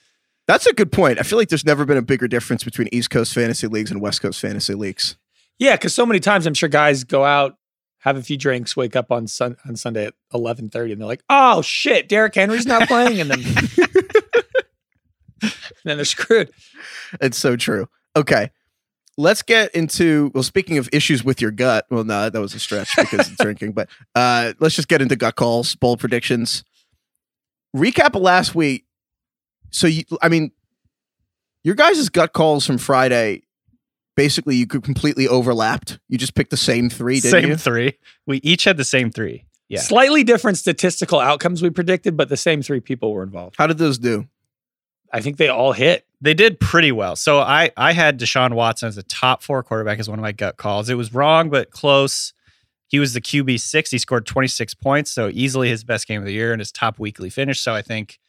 That's 0.47 0.67
a 0.67 0.73
good 0.73 0.93
point. 0.93 1.19
I 1.19 1.23
feel 1.23 1.39
like 1.39 1.49
there's 1.49 1.65
never 1.65 1.85
been 1.85 1.97
a 1.97 2.03
bigger 2.03 2.29
difference 2.29 2.63
between 2.63 2.89
East 2.93 3.11
Coast 3.11 3.35
fantasy 3.35 3.67
leagues 3.67 3.91
and 3.91 4.01
West 4.01 4.23
Coast 4.23 4.41
fantasy 4.41 4.75
leagues. 4.75 5.17
Yeah, 5.59 5.75
because 5.75 5.95
so 5.95 6.07
many 6.07 6.21
times 6.21 6.47
I'm 6.47 6.55
sure 6.55 6.69
guys 6.69 7.05
go 7.05 7.25
out, 7.25 7.57
have 8.01 8.17
a 8.17 8.23
few 8.23 8.37
drinks, 8.37 8.77
wake 8.77 8.95
up 8.95 9.11
on 9.11 9.27
sun 9.27 9.57
on 9.67 9.75
Sunday 9.77 10.07
at 10.07 10.15
11:30, 10.33 10.93
and 10.93 11.01
they're 11.01 11.09
like, 11.09 11.25
"Oh 11.29 11.63
shit, 11.63 12.09
Derrick 12.09 12.35
Henry's 12.35 12.67
not 12.67 12.87
playing," 12.87 13.21
and 13.21 13.31
then 13.31 13.41
and 15.43 15.53
then 15.85 15.97
they're 15.97 16.05
screwed. 16.05 16.51
It's 17.21 17.39
so 17.39 17.57
true. 17.57 17.89
Okay. 18.15 18.51
Let's 19.19 19.41
get 19.43 19.75
into 19.75 20.31
well, 20.35 20.43
speaking 20.43 20.77
of 20.77 20.91
issues 20.93 21.25
with 21.25 21.41
your 21.41 21.51
gut. 21.51 21.87
Well, 21.91 22.05
no, 22.05 22.29
that 22.29 22.39
was 22.41 22.55
a 22.55 22.59
stretch 22.61 22.95
because 22.95 23.29
it's 23.31 23.37
drinking, 23.43 23.73
but 23.73 23.89
uh 24.15 24.53
let's 24.61 24.77
just 24.77 24.89
get 24.89 25.01
into 25.01 25.17
gut 25.17 25.37
calls, 25.37 25.75
bold 25.75 25.99
predictions. 26.01 26.65
Recap 27.75 28.15
of 28.15 28.23
last 28.23 28.55
week. 28.55 28.86
So 29.71 29.87
you 29.87 30.05
I 30.23 30.29
mean, 30.29 30.53
your 31.65 31.75
guys' 31.75 32.09
gut 32.09 32.33
calls 32.33 32.67
from 32.67 32.79
Friday, 32.79 33.43
basically 34.17 34.57
you 34.57 34.67
could 34.67 34.83
completely 34.83 35.29
overlapped. 35.29 35.99
You 36.09 36.19
just 36.19 36.35
picked 36.35 36.51
the 36.51 36.57
same 36.57 36.89
three, 36.89 37.21
didn't 37.21 37.31
same 37.43 37.49
you? 37.51 37.57
three. 37.57 37.99
We 38.27 38.39
each 38.39 38.65
had 38.65 38.77
the 38.77 38.85
same 38.85 39.11
three. 39.11 39.45
Yeah. 39.69 39.81
Slightly 39.81 40.23
different 40.23 40.59
statistical 40.59 41.19
outcomes 41.19 41.61
we 41.61 41.71
predicted, 41.71 42.17
but 42.17 42.29
the 42.29 42.37
same 42.37 42.63
three 42.63 42.79
people 42.81 43.13
were 43.13 43.25
involved. 43.25 43.57
How 43.59 43.67
did 43.67 43.79
those 43.79 43.99
do? 43.99 44.29
I 45.13 45.21
think 45.21 45.39
they 45.39 45.49
all 45.49 45.73
hit. 45.73 46.07
they 46.21 46.35
did 46.35 46.61
pretty 46.61 46.93
well. 46.93 47.17
So 47.17 47.41
I 47.41 47.71
I 47.77 47.93
had 47.93 48.19
Deshaun 48.21 48.55
Watson 48.55 48.89
as 48.89 48.97
a 48.97 49.03
top 49.03 49.43
four 49.43 49.63
quarterback 49.63 49.99
as 49.99 50.09
one 50.09 50.19
of 50.19 50.23
my 50.23 50.33
gut 50.33 50.57
calls. 50.57 50.89
It 50.89 50.95
was 50.95 51.13
wrong, 51.13 51.51
but 51.51 51.71
close. 51.71 52.33
He 52.89 53.01
was 53.01 53.13
the 53.15 53.21
QB 53.21 53.59
six. 53.59 53.91
He 53.91 53.99
scored 53.99 54.27
26 54.27 54.75
points, 54.75 55.11
so 55.13 55.29
easily 55.33 55.69
his 55.69 55.83
best 55.83 56.07
game 56.07 56.21
of 56.21 56.27
the 56.27 56.33
year 56.33 56.53
and 56.53 56.61
his 56.61 56.71
top 56.71 57.01
weekly 57.01 57.31
finish. 57.31 57.61
So 57.61 57.75
I 57.75 57.83
think, 57.83 58.21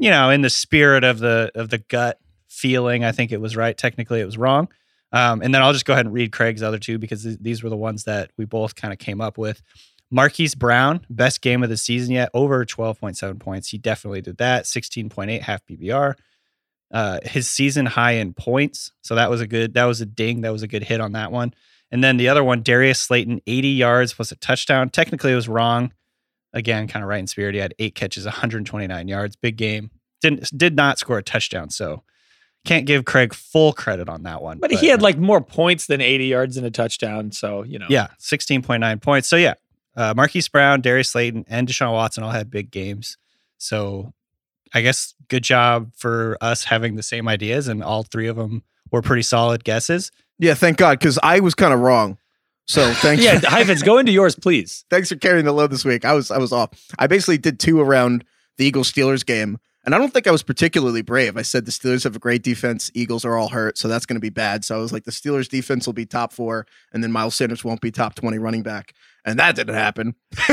you 0.00 0.10
know, 0.10 0.30
in 0.30 0.42
the 0.42 0.50
spirit 0.50 1.04
of 1.04 1.20
the 1.20 1.52
of 1.54 1.70
the 1.70 1.78
gut 1.78 2.18
feeling, 2.48 3.04
I 3.04 3.12
think 3.12 3.32
it 3.32 3.40
was 3.40 3.56
right. 3.56 3.76
Technically, 3.78 4.20
it 4.20 4.26
was 4.26 4.38
wrong. 4.38 4.68
Um, 5.12 5.42
and 5.42 5.54
then 5.54 5.62
I'll 5.62 5.72
just 5.74 5.86
go 5.86 5.92
ahead 5.94 6.06
and 6.06 6.14
read 6.14 6.32
Craig's 6.32 6.62
other 6.62 6.78
two 6.80 6.98
because 6.98 7.24
th- 7.24 7.38
these 7.40 7.62
were 7.62 7.70
the 7.70 7.76
ones 7.76 8.04
that 8.04 8.30
we 8.38 8.46
both 8.46 8.74
kind 8.76 8.92
of 8.92 8.98
came 8.98 9.20
up 9.20 9.38
with. 9.38 9.62
Marquise 10.10 10.54
Brown, 10.56 11.06
best 11.10 11.42
game 11.42 11.62
of 11.62 11.68
the 11.68 11.76
season 11.76 12.14
yet, 12.14 12.30
over 12.34 12.64
12.7 12.64 13.38
points. 13.40 13.68
He 13.68 13.78
definitely 13.78 14.22
did 14.22 14.38
that. 14.38 14.64
16.8 14.64 15.40
half 15.42 15.64
PPR. 15.66 16.14
uh, 16.92 17.20
his 17.24 17.48
season 17.48 17.86
high 17.86 18.12
in 18.12 18.34
points. 18.34 18.92
So 19.02 19.14
that 19.14 19.30
was 19.30 19.40
a 19.40 19.46
good, 19.46 19.74
that 19.74 19.84
was 19.84 20.00
a 20.00 20.06
ding. 20.06 20.40
That 20.42 20.52
was 20.52 20.62
a 20.64 20.68
good 20.68 20.84
hit 20.84 21.00
on 21.00 21.12
that 21.12 21.30
one. 21.32 21.54
And 21.92 22.02
then 22.02 22.16
the 22.16 22.28
other 22.28 22.42
one, 22.44 22.62
Darius 22.62 23.00
Slayton, 23.00 23.40
80 23.46 23.68
yards 23.68 24.14
plus 24.14 24.32
a 24.32 24.36
touchdown. 24.36 24.90
Technically, 24.90 25.32
it 25.32 25.36
was 25.36 25.48
wrong. 25.48 25.92
Again, 26.52 26.88
kind 26.88 27.02
of 27.02 27.08
right 27.08 27.20
in 27.20 27.26
spirit. 27.26 27.54
He 27.54 27.60
had 27.60 27.74
eight 27.78 27.94
catches, 27.94 28.24
129 28.24 29.08
yards. 29.08 29.36
Big 29.36 29.56
game. 29.56 29.90
Didn't 30.20 30.56
did 30.56 30.76
not 30.76 30.98
score 30.98 31.18
a 31.18 31.22
touchdown. 31.22 31.70
So 31.70 32.02
can't 32.64 32.86
give 32.86 33.04
Craig 33.04 33.32
full 33.32 33.72
credit 33.72 34.08
on 34.08 34.24
that 34.24 34.42
one. 34.42 34.58
But, 34.58 34.70
he 34.72 34.88
had 34.88 35.00
like 35.00 35.16
more 35.16 35.40
points 35.40 35.86
than 35.86 36.00
80 36.00 36.26
yards 36.26 36.56
and 36.56 36.66
a 36.66 36.70
touchdown. 36.70 37.32
So, 37.32 37.62
you 37.62 37.78
know. 37.78 37.86
yeah, 37.88 38.08
16.9 38.18 39.00
points. 39.00 39.28
So 39.28 39.36
yeah, 39.36 39.54
uh, 39.96 40.12
Marquise 40.14 40.48
Brown, 40.48 40.80
Darius 40.80 41.10
Slayton, 41.10 41.44
and 41.48 41.66
Deshaun 41.66 41.92
Watson 41.92 42.22
all 42.22 42.30
had 42.30 42.50
big 42.50 42.70
games. 42.70 43.16
So 43.58 44.12
I 44.74 44.82
guess 44.82 45.14
good 45.28 45.42
job 45.42 45.92
for 45.96 46.36
us 46.40 46.64
having 46.64 46.96
the 46.96 47.02
same 47.02 47.28
ideas, 47.28 47.68
and 47.68 47.82
all 47.82 48.02
three 48.02 48.28
of 48.28 48.36
them 48.36 48.62
were 48.90 49.02
pretty 49.02 49.22
solid 49.22 49.64
guesses. 49.64 50.10
Yeah, 50.38 50.54
thank 50.54 50.78
God, 50.78 50.98
because 50.98 51.18
I 51.22 51.40
was 51.40 51.54
kind 51.54 51.74
of 51.74 51.80
wrong. 51.80 52.18
So 52.70 52.92
thanks. 52.94 53.24
Yeah, 53.24 53.40
Heifetz, 53.42 53.82
go 53.82 53.98
into 53.98 54.12
yours, 54.12 54.36
please. 54.36 54.84
thanks 54.90 55.08
for 55.08 55.16
carrying 55.16 55.44
the 55.44 55.50
load 55.52 55.72
this 55.72 55.84
week. 55.84 56.04
I 56.04 56.12
was 56.12 56.30
I 56.30 56.38
was 56.38 56.52
off. 56.52 56.70
I 57.00 57.08
basically 57.08 57.36
did 57.38 57.58
two 57.58 57.80
around 57.80 58.24
the 58.58 58.64
Eagles 58.64 58.92
Steelers 58.92 59.26
game, 59.26 59.58
and 59.84 59.92
I 59.92 59.98
don't 59.98 60.12
think 60.12 60.28
I 60.28 60.30
was 60.30 60.44
particularly 60.44 61.02
brave. 61.02 61.36
I 61.36 61.42
said 61.42 61.64
the 61.64 61.72
Steelers 61.72 62.04
have 62.04 62.14
a 62.14 62.20
great 62.20 62.44
defense. 62.44 62.88
Eagles 62.94 63.24
are 63.24 63.36
all 63.36 63.48
hurt, 63.48 63.76
so 63.76 63.88
that's 63.88 64.06
going 64.06 64.14
to 64.14 64.20
be 64.20 64.30
bad. 64.30 64.64
So 64.64 64.76
I 64.76 64.78
was 64.78 64.92
like, 64.92 65.02
the 65.02 65.10
Steelers 65.10 65.48
defense 65.48 65.84
will 65.84 65.94
be 65.94 66.06
top 66.06 66.32
four, 66.32 66.64
and 66.92 67.02
then 67.02 67.10
Miles 67.10 67.34
Sanders 67.34 67.64
won't 67.64 67.80
be 67.80 67.90
top 67.90 68.14
twenty 68.14 68.38
running 68.38 68.62
back, 68.62 68.94
and 69.24 69.36
that 69.40 69.56
didn't 69.56 69.74
happen. 69.74 70.14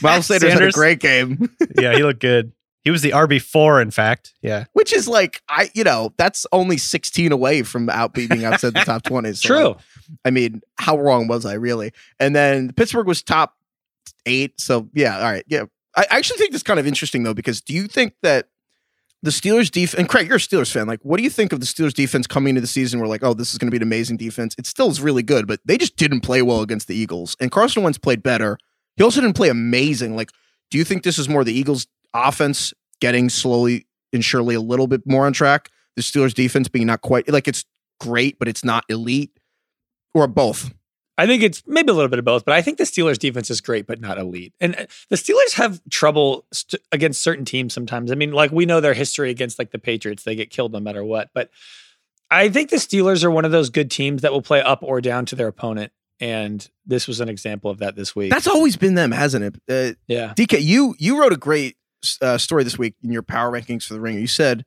Miles 0.00 0.24
Sanders, 0.26 0.52
had 0.54 0.62
a 0.62 0.72
Sanders? 0.72 0.74
great 0.74 1.00
game, 1.00 1.50
Yeah, 1.78 1.94
he 1.94 2.02
looked 2.02 2.20
good. 2.20 2.52
He 2.84 2.90
was 2.90 3.02
the 3.02 3.10
RB 3.10 3.40
four, 3.40 3.80
in 3.80 3.90
fact. 3.90 4.34
Yeah, 4.42 4.64
which 4.72 4.92
is 4.92 5.06
like 5.06 5.42
I, 5.48 5.70
you 5.74 5.84
know, 5.84 6.12
that's 6.16 6.46
only 6.52 6.76
sixteen 6.76 7.30
away 7.32 7.62
from 7.62 7.88
out 7.88 8.12
being 8.12 8.44
outside 8.44 8.74
the 8.74 8.80
top 8.84 9.02
twenty. 9.04 9.32
So 9.34 9.46
True. 9.46 9.76
I 10.24 10.30
mean, 10.30 10.62
how 10.78 10.98
wrong 10.98 11.28
was 11.28 11.46
I 11.46 11.54
really? 11.54 11.92
And 12.18 12.34
then 12.34 12.72
Pittsburgh 12.72 13.06
was 13.06 13.22
top 13.22 13.54
eight. 14.26 14.60
So 14.60 14.88
yeah, 14.94 15.16
all 15.18 15.30
right. 15.30 15.44
Yeah. 15.46 15.64
I 15.94 16.06
actually 16.10 16.38
think 16.38 16.52
this 16.52 16.60
is 16.60 16.64
kind 16.64 16.80
of 16.80 16.86
interesting 16.86 17.22
though, 17.22 17.34
because 17.34 17.60
do 17.60 17.74
you 17.74 17.86
think 17.86 18.14
that 18.22 18.48
the 19.22 19.30
Steelers 19.30 19.70
defense 19.70 19.94
and 19.98 20.08
Craig, 20.08 20.26
you're 20.26 20.36
a 20.36 20.40
Steelers 20.40 20.72
fan, 20.72 20.86
like 20.86 21.00
what 21.02 21.18
do 21.18 21.22
you 21.22 21.30
think 21.30 21.52
of 21.52 21.60
the 21.60 21.66
Steelers 21.66 21.94
defense 21.94 22.26
coming 22.26 22.50
into 22.50 22.60
the 22.62 22.66
season? 22.66 22.98
We're 22.98 23.06
like, 23.06 23.22
oh, 23.22 23.34
this 23.34 23.52
is 23.52 23.58
gonna 23.58 23.70
be 23.70 23.76
an 23.76 23.82
amazing 23.82 24.16
defense. 24.16 24.54
It 24.58 24.66
still 24.66 24.90
is 24.90 25.00
really 25.00 25.22
good, 25.22 25.46
but 25.46 25.60
they 25.64 25.78
just 25.78 25.96
didn't 25.96 26.22
play 26.22 26.42
well 26.42 26.62
against 26.62 26.88
the 26.88 26.96
Eagles. 26.96 27.36
And 27.38 27.52
Carson 27.52 27.82
Wentz 27.82 27.98
played 27.98 28.22
better. 28.22 28.58
He 28.96 29.04
also 29.04 29.20
didn't 29.20 29.36
play 29.36 29.48
amazing. 29.48 30.16
Like, 30.16 30.30
do 30.70 30.78
you 30.78 30.84
think 30.84 31.02
this 31.02 31.18
is 31.18 31.28
more 31.28 31.44
the 31.44 31.52
Eagles 31.52 31.86
offense 32.14 32.72
getting 33.00 33.28
slowly 33.28 33.86
and 34.12 34.24
surely 34.24 34.54
a 34.54 34.60
little 34.60 34.86
bit 34.86 35.02
more 35.06 35.26
on 35.26 35.32
track? 35.32 35.70
The 35.96 36.02
Steelers 36.02 36.34
defense 36.34 36.68
being 36.68 36.86
not 36.86 37.02
quite 37.02 37.28
like 37.28 37.48
it's 37.48 37.64
great, 38.00 38.38
but 38.38 38.48
it's 38.48 38.64
not 38.64 38.84
elite? 38.88 39.30
Or 40.14 40.26
both? 40.26 40.72
I 41.18 41.26
think 41.26 41.42
it's 41.42 41.62
maybe 41.66 41.90
a 41.90 41.94
little 41.94 42.08
bit 42.08 42.18
of 42.18 42.24
both, 42.24 42.44
but 42.44 42.54
I 42.54 42.62
think 42.62 42.78
the 42.78 42.84
Steelers 42.84 43.18
defense 43.18 43.50
is 43.50 43.60
great, 43.60 43.86
but 43.86 44.00
not 44.00 44.18
elite. 44.18 44.54
And 44.60 44.74
uh, 44.74 44.86
the 45.10 45.16
Steelers 45.16 45.54
have 45.54 45.80
trouble 45.90 46.46
st- 46.52 46.82
against 46.90 47.22
certain 47.22 47.44
teams 47.44 47.74
sometimes. 47.74 48.10
I 48.10 48.14
mean, 48.14 48.32
like 48.32 48.50
we 48.50 48.66
know 48.66 48.80
their 48.80 48.94
history 48.94 49.30
against 49.30 49.58
like 49.58 49.70
the 49.70 49.78
Patriots, 49.78 50.22
they 50.22 50.34
get 50.34 50.50
killed 50.50 50.72
no 50.72 50.80
matter 50.80 51.04
what. 51.04 51.30
But 51.34 51.50
I 52.30 52.48
think 52.48 52.70
the 52.70 52.76
Steelers 52.76 53.24
are 53.24 53.30
one 53.30 53.44
of 53.44 53.52
those 53.52 53.68
good 53.68 53.90
teams 53.90 54.22
that 54.22 54.32
will 54.32 54.42
play 54.42 54.62
up 54.62 54.82
or 54.82 55.00
down 55.00 55.26
to 55.26 55.36
their 55.36 55.48
opponent. 55.48 55.92
And 56.18 56.66
this 56.86 57.06
was 57.06 57.20
an 57.20 57.28
example 57.28 57.70
of 57.70 57.78
that 57.78 57.94
this 57.94 58.16
week. 58.16 58.30
That's 58.30 58.46
always 58.46 58.76
been 58.76 58.94
them, 58.94 59.12
hasn't 59.12 59.44
it? 59.44 59.54
Uh, 59.68 59.94
yeah. 60.06 60.32
DK, 60.34 60.62
you 60.62 60.94
you 60.98 61.20
wrote 61.20 61.32
a 61.32 61.36
great 61.36 61.76
uh, 62.20 62.38
story 62.38 62.64
this 62.64 62.78
week 62.78 62.94
in 63.02 63.12
your 63.12 63.22
power 63.22 63.50
rankings 63.50 63.84
for 63.84 63.94
the 63.94 64.00
Ringer. 64.00 64.18
You 64.18 64.26
said 64.26 64.64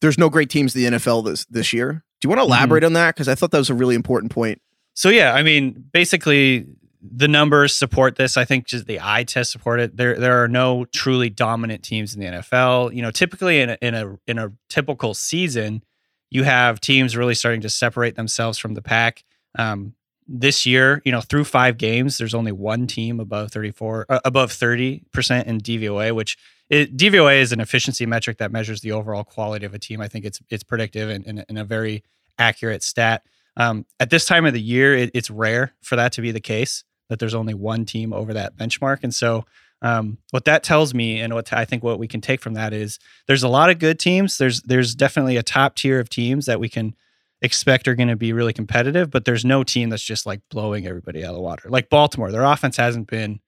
there's 0.00 0.18
no 0.18 0.28
great 0.28 0.50
teams 0.50 0.74
in 0.74 0.82
the 0.82 0.98
NFL 0.98 1.24
this 1.24 1.44
this 1.46 1.72
year. 1.72 2.04
Do 2.20 2.26
you 2.26 2.30
want 2.30 2.40
to 2.40 2.44
elaborate 2.44 2.84
on 2.84 2.94
that? 2.94 3.14
Because 3.14 3.28
I 3.28 3.34
thought 3.34 3.50
that 3.50 3.58
was 3.58 3.70
a 3.70 3.74
really 3.74 3.94
important 3.94 4.32
point. 4.32 4.60
So 4.94 5.08
yeah, 5.08 5.34
I 5.34 5.42
mean, 5.42 5.84
basically 5.92 6.66
the 7.02 7.28
numbers 7.28 7.76
support 7.76 8.16
this. 8.16 8.36
I 8.36 8.44
think 8.44 8.66
just 8.66 8.86
the 8.86 9.00
eye 9.02 9.24
test 9.24 9.52
support 9.52 9.80
it. 9.80 9.96
There 9.96 10.18
there 10.18 10.42
are 10.42 10.48
no 10.48 10.86
truly 10.86 11.28
dominant 11.28 11.82
teams 11.82 12.14
in 12.14 12.20
the 12.20 12.26
NFL. 12.26 12.94
You 12.94 13.02
know, 13.02 13.10
typically 13.10 13.60
in 13.60 13.70
a, 13.70 13.78
in 13.82 13.94
a 13.94 14.18
in 14.26 14.38
a 14.38 14.52
typical 14.68 15.14
season, 15.14 15.82
you 16.30 16.44
have 16.44 16.80
teams 16.80 17.16
really 17.16 17.34
starting 17.34 17.60
to 17.62 17.68
separate 17.68 18.16
themselves 18.16 18.58
from 18.58 18.74
the 18.74 18.82
pack. 18.82 19.24
Um, 19.58 19.94
this 20.26 20.64
year, 20.64 21.02
you 21.04 21.12
know, 21.12 21.20
through 21.20 21.44
five 21.44 21.76
games, 21.76 22.16
there's 22.16 22.34
only 22.34 22.52
one 22.52 22.86
team 22.86 23.20
above 23.20 23.50
34, 23.50 24.06
uh, 24.08 24.20
above 24.24 24.50
30% 24.50 25.44
in 25.44 25.60
DVOA, 25.60 26.14
which 26.14 26.38
it, 26.70 26.96
DVOA 26.96 27.40
is 27.40 27.52
an 27.52 27.60
efficiency 27.60 28.06
metric 28.06 28.38
that 28.38 28.50
measures 28.50 28.80
the 28.80 28.92
overall 28.92 29.24
quality 29.24 29.66
of 29.66 29.74
a 29.74 29.78
team. 29.78 30.00
I 30.00 30.08
think 30.08 30.24
it's 30.24 30.40
it's 30.50 30.64
predictive 30.64 31.10
and, 31.10 31.26
and, 31.26 31.44
and 31.48 31.58
a 31.58 31.64
very 31.64 32.02
accurate 32.38 32.82
stat. 32.82 33.22
Um, 33.56 33.86
at 34.00 34.10
this 34.10 34.24
time 34.24 34.46
of 34.46 34.52
the 34.52 34.60
year, 34.60 34.94
it, 34.94 35.10
it's 35.14 35.30
rare 35.30 35.72
for 35.82 35.96
that 35.96 36.12
to 36.12 36.22
be 36.22 36.32
the 36.32 36.40
case. 36.40 36.84
That 37.08 37.18
there's 37.18 37.34
only 37.34 37.54
one 37.54 37.84
team 37.84 38.12
over 38.12 38.32
that 38.32 38.56
benchmark, 38.56 39.00
and 39.02 39.14
so 39.14 39.44
um, 39.82 40.16
what 40.30 40.46
that 40.46 40.62
tells 40.62 40.94
me, 40.94 41.20
and 41.20 41.34
what 41.34 41.52
I 41.52 41.66
think 41.66 41.84
what 41.84 41.98
we 41.98 42.08
can 42.08 42.22
take 42.22 42.40
from 42.40 42.54
that 42.54 42.72
is 42.72 42.98
there's 43.26 43.42
a 43.42 43.48
lot 43.48 43.68
of 43.68 43.78
good 43.78 43.98
teams. 43.98 44.38
There's 44.38 44.62
there's 44.62 44.94
definitely 44.94 45.36
a 45.36 45.42
top 45.42 45.76
tier 45.76 46.00
of 46.00 46.08
teams 46.08 46.46
that 46.46 46.58
we 46.58 46.70
can 46.70 46.94
expect 47.42 47.86
are 47.86 47.94
going 47.94 48.08
to 48.08 48.16
be 48.16 48.32
really 48.32 48.54
competitive, 48.54 49.10
but 49.10 49.26
there's 49.26 49.44
no 49.44 49.62
team 49.62 49.90
that's 49.90 50.02
just 50.02 50.24
like 50.24 50.40
blowing 50.50 50.86
everybody 50.86 51.22
out 51.22 51.30
of 51.30 51.36
the 51.36 51.42
water. 51.42 51.68
Like 51.68 51.90
Baltimore, 51.90 52.32
their 52.32 52.44
offense 52.44 52.78
hasn't 52.78 53.08
been 53.08 53.40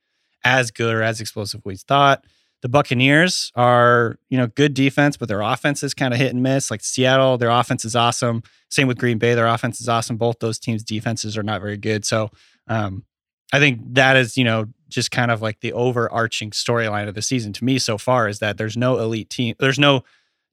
as 0.44 0.70
good 0.70 0.94
or 0.94 1.02
as 1.02 1.22
explosive 1.22 1.60
as 1.60 1.64
we 1.64 1.76
thought. 1.76 2.22
The 2.62 2.68
Buccaneers 2.68 3.52
are, 3.54 4.18
you 4.28 4.38
know, 4.38 4.46
good 4.46 4.74
defense, 4.74 5.16
but 5.16 5.28
their 5.28 5.42
offense 5.42 5.82
is 5.82 5.94
kind 5.94 6.12
of 6.12 6.18
hit 6.18 6.32
and 6.32 6.42
miss. 6.42 6.70
Like 6.70 6.82
Seattle, 6.82 7.38
their 7.38 7.50
offense 7.50 7.84
is 7.84 7.94
awesome. 7.94 8.42
Same 8.70 8.88
with 8.88 8.98
Green 8.98 9.18
Bay, 9.18 9.34
their 9.34 9.46
offense 9.46 9.80
is 9.80 9.88
awesome. 9.88 10.16
Both 10.16 10.38
those 10.40 10.58
teams' 10.58 10.82
defenses 10.82 11.36
are 11.36 11.42
not 11.42 11.60
very 11.60 11.76
good. 11.76 12.04
So 12.04 12.30
um, 12.66 13.04
I 13.52 13.58
think 13.58 13.80
that 13.94 14.16
is, 14.16 14.36
you 14.36 14.44
know, 14.44 14.66
just 14.88 15.10
kind 15.10 15.30
of 15.30 15.42
like 15.42 15.60
the 15.60 15.72
overarching 15.72 16.50
storyline 16.50 17.08
of 17.08 17.14
the 17.14 17.22
season 17.22 17.52
to 17.54 17.64
me 17.64 17.78
so 17.78 17.98
far 17.98 18.28
is 18.28 18.38
that 18.38 18.56
there's 18.56 18.76
no 18.76 18.98
elite 18.98 19.30
team, 19.30 19.54
there's 19.58 19.78
no 19.78 20.02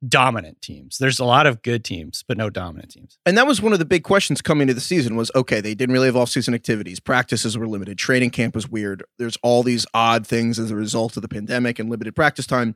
dominant 0.08 0.62
teams. 0.62 0.98
There's 0.98 1.20
a 1.20 1.26
lot 1.26 1.48
of 1.48 1.62
good 1.62 1.84
teams, 1.84 2.24
but 2.28 2.38
no 2.38 2.50
dominant 2.50 2.92
teams. 2.92 3.18
And 3.26 3.38
that 3.38 3.48
was 3.48 3.62
one 3.62 3.74
of 3.74 3.80
the 3.80 3.86
big 3.86 4.04
questions 4.04 4.42
coming 4.42 4.64
into 4.64 4.74
the 4.74 4.82
season 4.82 5.16
was 5.16 5.32
okay, 5.36 5.62
they 5.62 5.76
didn't 5.76 5.94
really 5.94 6.08
have 6.08 6.18
off-season 6.18 6.54
activities. 6.54 7.00
Practices 7.00 7.58
were 7.58 7.68
limited. 7.68 7.98
Training 7.98 8.32
camp 8.32 8.56
was 8.56 8.70
weird. 8.70 9.04
There's 9.18 9.38
all 9.44 9.64
these 9.64 9.86
odd 9.94 10.28
things 10.28 10.60
as 10.60 10.72
a 10.72 10.76
result 10.76 11.16
of 11.16 11.22
the 11.22 11.30
pandemic 11.30 11.80
and 11.80 11.90
limited 11.90 12.16
practice 12.16 12.46
time. 12.46 12.76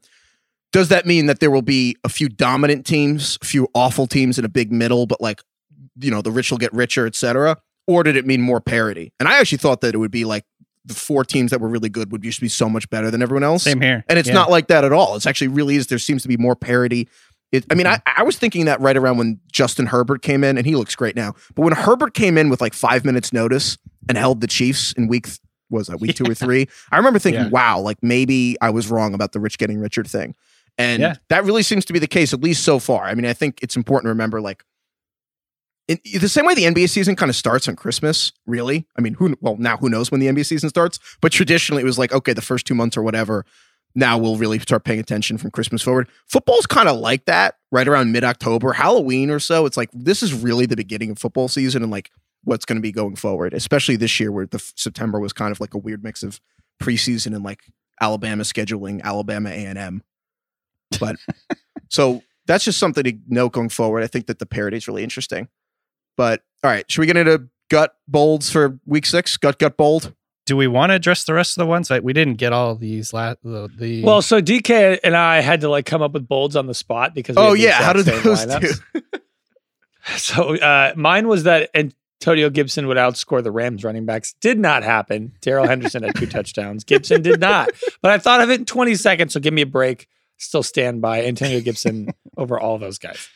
Does 0.72 0.90
that 0.90 1.06
mean 1.06 1.26
that 1.28 1.40
there 1.40 1.52
will 1.52 1.62
be 1.62 1.96
a 2.04 2.10
few 2.10 2.30
dominant 2.30 2.86
teams, 2.86 3.38
a 3.42 3.46
few 3.46 3.68
awful 3.74 4.08
teams 4.08 4.38
in 4.38 4.46
a 4.46 4.50
big 4.50 4.72
middle, 4.72 5.06
but 5.06 5.22
like, 5.22 5.42
you 6.00 6.12
know, 6.12 6.22
the 6.22 6.32
rich 6.32 6.52
will 6.52 6.58
get 6.58 6.74
richer, 6.74 7.06
et 7.06 7.16
cetera? 7.16 7.58
Or 7.88 8.04
did 8.04 8.18
it 8.18 8.26
mean 8.26 8.42
more 8.42 8.60
parity? 8.60 9.14
And 9.20 9.30
I 9.30 9.40
actually 9.40 9.60
thought 9.60 9.82
that 9.82 9.96
it 9.96 9.98
would 9.98 10.12
be 10.12 10.26
like 10.26 10.46
the 10.88 10.94
four 10.96 11.24
teams 11.24 11.52
that 11.52 11.62
were 11.62 11.68
really 11.70 11.90
good 11.90 12.12
would 12.12 12.24
just 12.24 12.42
be 12.42 12.48
so 12.48 12.68
much 12.70 12.90
better 12.90 13.12
than 13.12 13.22
everyone 13.22 13.44
else. 13.44 13.64
Same 13.64 13.82
here. 13.82 14.04
And 14.10 14.18
it's 14.18 14.28
Yeah. 14.30 14.34
not 14.36 14.50
like 14.50 14.68
that 14.68 14.84
at 14.86 14.92
all. 14.94 15.16
It's 15.16 15.26
actually 15.28 15.50
really 15.50 15.76
is. 15.76 15.88
There 15.88 16.00
seems 16.00 16.22
to 16.24 16.28
be 16.28 16.38
more 16.38 16.56
parity. 16.56 17.08
It, 17.52 17.66
I 17.70 17.76
mean, 17.76 17.86
mm-hmm. 17.86 18.02
I, 18.08 18.22
I 18.22 18.24
was 18.24 18.38
thinking 18.38 18.66
that 18.66 18.80
right 18.82 18.98
around 18.98 19.18
when 19.18 19.40
Justin 19.52 19.86
Herbert 19.86 20.22
came 20.22 20.44
in, 20.44 20.58
and 20.58 20.66
he 20.66 20.76
looks 20.76 20.96
great 20.96 21.16
now. 21.16 21.34
But 21.56 21.62
when 21.64 21.74
Herbert 21.74 22.14
came 22.14 22.38
in 22.38 22.50
with 22.50 22.60
like 22.62 22.74
five 22.74 23.06
minutes 23.06 23.32
notice 23.32 23.78
and 24.10 24.18
held 24.18 24.42
the 24.42 24.48
Chiefs 24.48 24.92
in 24.94 25.08
week 25.08 25.26
th- 25.28 25.40
was 25.70 25.88
that 25.88 26.00
week 26.00 26.16
two 26.18 26.26
or 26.30 26.34
three, 26.34 26.68
I 26.92 26.98
remember 26.98 27.20
thinking, 27.20 27.44
Yeah. 27.44 27.50
wow, 27.50 27.80
like 27.80 27.98
maybe 28.02 28.58
I 28.62 28.70
was 28.70 28.90
wrong 28.90 29.14
about 29.14 29.32
the 29.34 29.40
rich 29.40 29.58
getting 29.58 29.78
richer 29.80 30.04
thing. 30.04 30.36
And 30.78 31.02
Yeah. 31.02 31.16
that 31.30 31.44
really 31.46 31.64
seems 31.64 31.86
to 31.86 31.94
be 31.94 32.00
the 32.00 32.08
case, 32.08 32.34
at 32.34 32.42
least 32.42 32.64
so 32.64 32.80
far. 32.80 33.06
I 33.06 33.16
mean, 33.16 33.26
I 33.26 33.34
think 33.34 33.60
it's 33.62 33.76
important 33.76 34.06
to 34.06 34.10
remember, 34.10 34.42
like, 34.42 34.64
in, 35.88 36.00
the 36.20 36.30
same 36.30 36.46
way 36.46 36.54
the 36.54 36.66
NBA 36.66 36.90
season 36.90 37.16
kind 37.16 37.30
of 37.30 37.36
starts 37.36 37.68
on 37.68 37.76
Christmas, 37.76 38.32
really. 38.46 38.86
I 38.98 39.02
mean, 39.02 39.14
who 39.14 39.36
well 39.42 39.56
now 39.58 39.78
who 39.78 39.90
knows 39.90 40.12
when 40.12 40.20
the 40.20 40.28
NBA 40.28 40.46
season 40.46 40.70
starts? 40.70 41.00
But 41.22 41.32
traditionally, 41.32 41.82
it 41.82 41.86
was 41.86 41.98
like 41.98 42.12
okay, 42.12 42.34
the 42.34 42.42
first 42.42 42.66
two 42.66 42.76
months 42.76 42.98
or 42.98 43.04
whatever. 43.04 43.46
Now 43.96 44.18
we'll 44.18 44.38
really 44.38 44.60
start 44.60 44.84
paying 44.84 45.00
attention 45.00 45.38
from 45.38 45.50
Christmas 45.50 45.82
forward. 45.82 46.08
Football's 46.28 46.68
kind 46.68 46.88
of 46.88 46.98
like 46.98 47.26
that, 47.26 47.56
right 47.72 47.88
around 47.88 48.12
mid 48.12 48.24
October, 48.24 48.74
Halloween 48.74 49.32
or 49.32 49.40
so. 49.40 49.66
It's 49.66 49.78
like 49.78 49.90
this 49.94 50.22
is 50.22 50.34
really 50.34 50.66
the 50.66 50.76
beginning 50.76 51.12
of 51.12 51.20
football 51.20 51.48
season 51.48 51.82
and 51.82 51.92
like 51.92 52.12
what's 52.44 52.66
going 52.66 52.78
to 52.78 52.82
be 52.82 52.92
going 52.92 53.16
forward, 53.16 53.54
especially 53.54 53.96
this 53.96 54.20
year 54.20 54.32
where 54.32 54.46
the 54.46 54.60
September 54.76 55.20
was 55.20 55.34
kind 55.34 55.52
of 55.52 55.60
like 55.60 55.74
a 55.74 55.78
weird 55.78 56.04
mix 56.04 56.22
of 56.22 56.40
preseason 56.82 57.34
and 57.34 57.44
like 57.44 57.62
Alabama 58.00 58.44
scheduling, 58.44 59.02
Alabama 59.02 59.50
A 59.50 59.66
and 59.66 59.78
M. 59.78 60.04
But 61.00 61.16
so 61.90 62.22
that's 62.46 62.66
just 62.66 62.80
something 62.80 63.04
to 63.04 63.14
note 63.28 63.54
going 63.54 63.70
forward. 63.70 64.04
I 64.04 64.08
think 64.08 64.28
that 64.28 64.40
the 64.40 64.46
parody 64.46 64.78
is 64.78 64.88
really 64.88 65.04
interesting. 65.04 65.48
But 66.18 66.42
all 66.64 66.70
right, 66.72 66.90
should 66.92 67.00
we 67.00 67.06
get 67.08 67.16
into 67.16 67.48
gut 67.70 67.96
bolds 68.08 68.52
for 68.52 68.80
week 68.86 69.06
six? 69.06 69.38
Gut 69.38 69.58
gut 69.60 69.78
bold. 69.78 70.14
Do 70.46 70.56
we 70.58 70.68
want 70.68 70.90
to 70.92 70.96
address 70.96 71.26
the 71.26 71.34
rest 71.34 71.58
of 71.58 71.62
the 71.62 71.66
ones? 71.66 71.90
Like, 71.90 72.04
we 72.04 72.14
didn't 72.14 72.36
get 72.36 72.54
all 72.54 72.74
these 72.76 73.12
last 73.14 73.40
the, 73.44 73.70
the 73.78 74.04
Well, 74.04 74.22
so 74.22 74.42
DK 74.42 75.00
and 75.04 75.16
I 75.16 75.42
had 75.42 75.62
to 75.62 75.70
like 75.70 75.86
come 75.86 76.02
up 76.02 76.14
with 76.14 76.28
bolds 76.28 76.56
on 76.56 76.68
the 76.68 76.74
spot 76.74 77.14
because 77.14 77.36
we 77.36 77.42
Oh 77.42 77.54
yeah, 77.54 77.74
how 77.84 77.94
did 77.94 78.08
exact 78.08 78.24
those 78.24 78.46
lineups. 78.46 78.82
do? 78.94 79.02
So 80.18 80.56
uh, 80.56 80.94
mine 80.96 81.28
was 81.28 81.44
that 81.44 81.70
Antonio 81.76 82.50
Gibson 82.50 82.88
would 82.88 82.96
outscore 82.96 83.44
the 83.44 83.52
Rams 83.52 83.84
running 83.84 84.06
backs. 84.06 84.34
Did 84.40 84.58
not 84.58 84.84
happen. 84.84 85.34
Darrell 85.42 85.68
Henderson 85.68 86.02
had 86.04 86.16
two 86.16 86.26
touchdowns. 86.28 86.86
Gibson 86.86 87.22
did 87.22 87.42
not. 87.42 87.70
But 88.02 88.12
I 88.12 88.18
thought 88.18 88.40
of 88.40 88.50
it 88.50 88.62
in 88.62 88.66
20 88.66 88.96
seconds, 88.96 89.34
so 89.34 89.42
give 89.42 89.54
me 89.54 89.64
a 89.64 89.66
break. 89.68 90.08
Still 90.38 90.64
stand 90.64 91.02
by 91.02 91.26
Antonio 91.26 91.60
Gibson 91.60 92.14
over 92.38 92.58
all 92.58 92.78
those 92.78 92.98
guys. 93.00 93.28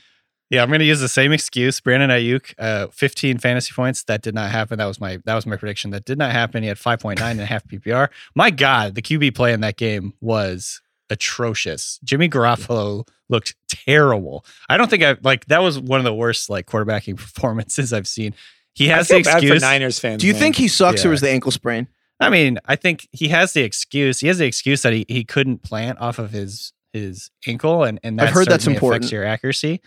Yeah, 0.51 0.61
I'm 0.61 0.67
going 0.67 0.79
to 0.79 0.85
use 0.85 0.99
the 0.99 1.07
same 1.07 1.31
excuse. 1.31 1.79
Brandon 1.79 2.09
Aiyuk, 2.09 2.53
uh, 2.59 2.87
15 2.87 3.37
fantasy 3.39 3.73
points. 3.73 4.03
That 4.03 4.21
did 4.21 4.35
not 4.35 4.51
happen. 4.51 4.77
That 4.77 4.85
was 4.85 4.99
my 4.99 5.17
that 5.25 5.33
was 5.33 5.45
my 5.47 5.55
prediction. 5.55 5.91
That 5.91 6.05
did 6.05 6.17
not 6.19 6.31
happen. 6.33 6.61
He 6.61 6.67
had 6.67 6.77
5.9 6.77 7.19
and 7.21 7.39
a 7.39 7.45
half 7.45 7.65
PPR. 7.67 8.09
My 8.35 8.51
God, 8.51 8.93
the 8.95 9.01
QB 9.01 9.33
play 9.33 9.53
in 9.53 9.61
that 9.61 9.77
game 9.77 10.13
was 10.21 10.81
atrocious. 11.09 11.99
Jimmy 12.03 12.27
Garoppolo 12.29 13.07
looked 13.29 13.55
terrible. 13.69 14.45
I 14.69 14.77
don't 14.77 14.89
think 14.89 15.03
I 15.03 15.15
like 15.23 15.45
that 15.45 15.61
was 15.61 15.79
one 15.79 15.99
of 15.99 16.03
the 16.03 16.13
worst 16.13 16.49
like 16.49 16.65
quarterbacking 16.65 17.15
performances 17.17 17.93
I've 17.93 18.07
seen. 18.07 18.33
He 18.73 18.91
I 18.91 18.97
has 18.97 19.07
the 19.07 19.15
feel 19.15 19.23
bad 19.23 19.31
for 19.33 19.37
excuse. 19.39 19.61
Niners 19.61 19.99
fans. 19.99 20.21
Do 20.21 20.27
you 20.27 20.33
man. 20.33 20.41
think 20.41 20.55
he 20.57 20.67
sucks 20.67 21.05
or 21.05 21.07
Yeah. 21.07 21.11
was 21.11 21.21
the 21.21 21.29
ankle 21.29 21.51
sprain? 21.51 21.87
I 22.19 22.29
mean, 22.29 22.59
I 22.65 22.75
think 22.75 23.07
he 23.11 23.29
has 23.29 23.53
the 23.53 23.61
excuse. 23.61 24.19
He 24.19 24.27
has 24.27 24.37
the 24.37 24.45
excuse 24.45 24.81
that 24.83 24.93
he, 24.93 25.05
he 25.07 25.23
couldn't 25.23 25.63
plant 25.63 25.99
off 25.99 26.19
of 26.19 26.31
his 26.31 26.73
his 26.93 27.31
ankle, 27.47 27.83
and 27.83 27.99
and 28.03 28.19
that 28.19 28.27
I've 28.27 28.33
heard 28.33 28.47
that's 28.47 28.67
important. 28.67 29.03
affects 29.05 29.11
your 29.13 29.23
accuracy. 29.23 29.81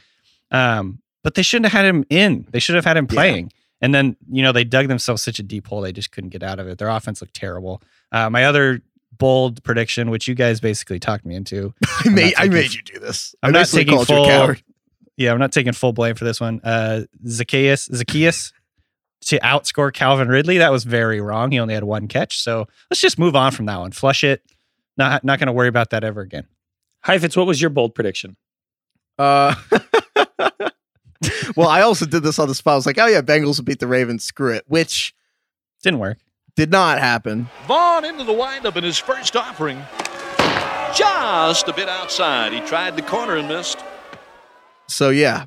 Um, 0.54 1.00
but 1.23 1.34
they 1.34 1.42
shouldn't 1.42 1.66
have 1.70 1.73
had 1.73 1.87
him 1.87 2.04
in. 2.11 2.46
They 2.50 2.58
should 2.58 2.75
have 2.76 2.84
had 2.84 2.96
him 2.96 3.06
Yeah. 3.11 3.14
playing. 3.14 3.52
And 3.80 3.94
then 3.94 4.16
you 4.30 4.42
know 4.42 4.52
they 4.52 4.64
dug 4.64 4.88
themselves 4.88 5.20
such 5.23 5.38
a 5.38 5.42
deep 5.42 5.66
hole. 5.66 5.80
They 5.82 5.92
just 5.92 6.11
couldn't 6.12 6.30
get 6.30 6.42
out 6.42 6.58
of 6.58 6.68
it. 6.68 6.78
Their 6.78 6.88
offense 6.88 7.20
looked 7.20 7.34
terrible. 7.34 7.82
Uh, 8.12 8.30
my 8.30 8.44
other 8.44 8.80
bold 9.18 9.62
prediction, 9.62 10.11
which 10.11 10.26
you 10.28 10.34
guys 10.34 10.61
basically 10.61 10.99
talked 10.99 11.25
me 11.26 11.34
into. 11.34 11.75
I 12.04 12.08
made 12.08 12.34
not 12.37 12.44
I 12.44 12.49
made 12.49 12.73
you 12.73 12.82
do 12.82 12.99
this. 12.99 13.34
I 13.42 13.49
I'm 13.49 13.52
not 13.52 13.66
taking 13.66 13.94
called 13.94 14.08
you 14.08 14.14
a 14.16 14.18
full. 14.18 14.26
coward. 14.26 14.62
Yeah, 15.16 15.32
I'm 15.32 15.38
not 15.38 15.52
taking 15.52 15.73
full 15.73 15.92
blame 15.92 16.14
for 16.14 16.25
this 16.25 16.40
one. 16.40 16.61
Uh, 16.64 17.02
Zaccheaus, 17.26 17.88
Zaccheaus 17.90 18.52
to 19.26 19.38
outscore 19.40 19.92
Calvin 19.92 20.28
Ridley. 20.28 20.58
That 20.58 20.73
was 20.73 20.84
very 20.84 21.20
wrong. 21.20 21.52
He 21.52 21.58
only 21.61 21.75
had 21.75 21.84
one 21.84 22.08
catch. 22.08 22.40
So 22.40 22.66
let's 22.90 23.00
just 23.00 23.18
move 23.18 23.37
on 23.37 23.52
from 23.52 23.66
that 23.66 23.78
one. 23.78 23.92
Flush 23.92 24.25
it. 24.25 24.42
Not 24.96 25.25
not 25.25 25.38
going 25.38 25.46
to 25.49 25.52
worry 25.52 25.68
about 25.68 25.90
that 25.90 26.04
ever 26.04 26.20
again. 26.23 26.46
Heifetz, 27.02 27.37
what 27.37 27.46
was 27.46 27.61
your 27.61 27.70
bold 27.70 27.94
prediction? 27.94 28.37
Uh, 29.18 29.54
well, 31.57 31.69
I 31.69 31.83
also 31.83 32.07
did 32.07 32.23
this 32.23 32.38
on 32.38 32.49
the 32.49 32.55
spot. 32.55 32.73
I 32.73 32.76
was 32.76 32.87
like, 32.87 32.99
oh 32.99 33.07
yeah, 33.07 33.21
Bengals 33.23 33.59
will 33.59 33.64
beat 33.64 33.79
the 33.81 33.87
Ravens. 33.87 34.25
Screw 34.25 34.53
it, 34.53 34.64
which 34.67 35.14
Didn't 35.83 36.00
work. 36.00 36.19
did 36.57 36.71
not 36.71 36.99
happen. 36.99 37.49
Vaughn 37.67 38.05
into 38.05 38.25
the 38.25 38.33
windup 38.33 38.76
in 38.76 38.85
his 38.85 38.99
first 38.99 39.37
offering. 39.37 39.83
Just 40.97 41.67
a 41.69 41.73
bit 41.73 41.88
outside. 41.88 42.53
He 42.53 42.61
tried 42.61 42.97
the 42.97 43.03
corner 43.03 43.37
and 43.37 43.49
missed. 43.49 43.79
So 44.88 45.11
yeah, 45.11 45.47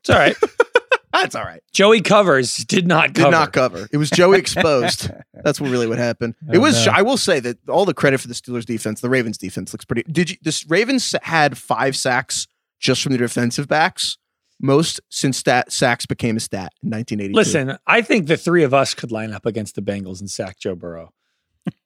It's 0.00 0.10
all 0.10 0.16
right. 0.18 0.36
that's 1.12 1.34
all 1.34 1.44
right. 1.44 1.62
Joey 1.72 2.00
covers 2.00 2.56
did 2.64 2.86
not 2.86 3.12
Did 3.12 3.22
cover. 3.22 3.30
not 3.30 3.52
cover. 3.52 3.88
It 3.92 3.96
was 3.98 4.10
Joey 4.10 4.38
exposed. 4.38 5.10
That's 5.44 5.60
what 5.60 5.70
really 5.70 5.86
what 5.86 5.98
happened. 5.98 6.34
Oh, 6.48 6.52
it 6.52 6.58
Oh, 6.58 6.60
was. 6.62 6.84
no. 6.86 6.92
I 6.92 7.02
will 7.02 7.16
say 7.16 7.38
that 7.40 7.58
all 7.68 7.84
the 7.84 7.94
credit 7.94 8.20
for 8.20 8.26
the 8.28 8.34
Steelers 8.34 8.64
defense. 8.64 9.00
The 9.00 9.08
Ravens 9.10 9.38
defense 9.38 9.72
looks 9.72 9.84
pretty. 9.84 10.02
Did 10.10 10.30
you? 10.30 10.36
This 10.42 10.68
Ravens 10.68 11.14
had 11.22 11.56
five 11.56 11.96
sacks 11.96 12.48
just 12.80 13.02
from 13.02 13.12
the 13.12 13.18
defensive 13.18 13.68
backs. 13.68 14.18
Most 14.60 15.00
since 15.08 15.36
stat 15.38 15.72
sacks 15.72 16.04
became 16.06 16.36
a 16.36 16.40
stat 16.40 16.72
in 16.82 16.90
1982. 16.90 17.36
Listen, 17.36 17.78
I 17.86 18.02
think 18.02 18.26
the 18.26 18.36
three 18.36 18.64
of 18.64 18.74
us 18.74 18.92
could 18.94 19.12
line 19.12 19.32
up 19.32 19.46
against 19.46 19.74
the 19.76 19.82
Bengals 19.82 20.20
and 20.20 20.28
sack 20.30 20.58
Joe 20.58 20.74
Burrow. 20.74 21.12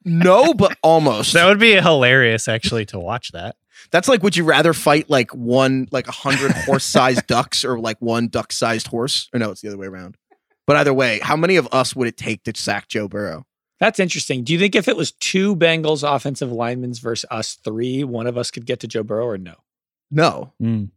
no, 0.05 0.55
but 0.55 0.76
almost. 0.83 1.33
That 1.35 1.47
would 1.47 1.59
be 1.59 1.75
hilarious 1.75 2.49
actually 2.49 2.87
to 2.87 2.99
watch 2.99 3.33
that. 3.33 3.57
That's 3.91 4.09
like, 4.09 4.23
would 4.23 4.37
you 4.37 4.45
rather 4.45 4.73
fight 4.73 5.11
like 5.11 5.33
one, 5.35 5.88
like 5.91 6.07
a 6.09 6.12
hundred 6.12 6.52
horse-sized 6.67 7.26
ducks, 7.26 7.64
or 7.64 7.79
like 7.79 7.97
one 8.00 8.29
duck-sized 8.29 8.87
horse? 8.87 9.29
Or 9.33 9.38
no, 9.38 9.50
it's 9.50 9.61
the 9.61 9.69
other 9.69 9.79
way 9.79 9.87
around. 9.87 10.17
But 10.67 10.76
either 10.76 10.95
way, 10.95 11.19
how 11.23 11.37
many 11.37 11.57
of 11.57 11.69
us 11.73 11.95
would 11.97 12.07
it 12.09 12.17
take 12.17 12.45
to 12.45 12.52
sack 12.55 12.88
Joe 12.88 13.09
Burrow? 13.09 13.45
That's 13.81 13.99
interesting. 13.99 14.45
Do 14.45 14.52
you 14.52 14.59
think 14.61 14.76
if 14.76 14.87
it 14.87 14.97
was 14.97 15.11
two 15.12 15.57
Bengals 15.57 16.09
offensive 16.09 16.52
linemen 16.52 16.95
versus 16.95 17.29
us 17.33 17.55
three, 17.64 18.05
one 18.05 18.29
of 18.29 18.38
us 18.38 18.50
could 18.52 18.64
get 18.64 18.79
to 18.81 18.87
Joe 18.87 19.02
Burrow 19.02 19.26
or 19.26 19.38
no? 19.38 19.55
No, 20.11 20.52
Mm. 20.62 20.91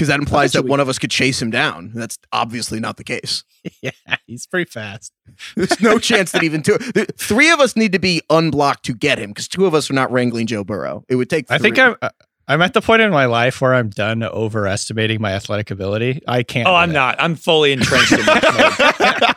Because 0.00 0.08
that 0.08 0.18
implies 0.18 0.52
that 0.52 0.62
we- 0.64 0.70
one 0.70 0.80
of 0.80 0.88
us 0.88 0.98
could 0.98 1.10
chase 1.10 1.42
him 1.42 1.50
down. 1.50 1.92
That's 1.94 2.16
obviously 2.32 2.80
not 2.80 2.96
the 2.96 3.04
case. 3.04 3.44
Yeah, 3.82 3.90
he's 4.26 4.46
pretty 4.46 4.70
fast. 4.70 5.12
There's 5.56 5.78
no 5.82 5.98
chance 5.98 6.32
that 6.32 6.42
even 6.42 6.62
two, 6.62 6.78
three 6.78 7.50
of 7.50 7.60
us 7.60 7.76
need 7.76 7.92
to 7.92 7.98
be 7.98 8.22
unblocked 8.30 8.86
to 8.86 8.94
get 8.94 9.18
him 9.18 9.28
because 9.30 9.48
two 9.48 9.66
of 9.66 9.74
us 9.74 9.90
are 9.90 9.92
not 9.92 10.10
wrangling 10.10 10.46
Joe 10.46 10.64
Burrow. 10.64 11.04
It 11.10 11.16
would 11.16 11.28
take. 11.28 11.44
I 11.50 11.58
think. 11.58 11.78
I'm 11.78 11.94
uh, 12.00 12.08
I'm 12.48 12.62
at 12.62 12.72
the 12.72 12.80
point 12.80 13.02
in 13.02 13.10
my 13.10 13.26
life 13.26 13.60
where 13.60 13.74
I'm 13.74 13.90
done 13.90 14.22
overestimating 14.22 15.20
my 15.20 15.32
athletic 15.32 15.70
ability. 15.70 16.22
I 16.26 16.42
can't. 16.42 16.66
Oh, 16.66 16.74
I'm 16.74 16.88
that. 16.88 16.94
not. 16.94 17.16
I'm 17.20 17.34
fully 17.34 17.72
entrenched 17.72 18.12
in 18.12 18.20
that. 18.24 19.36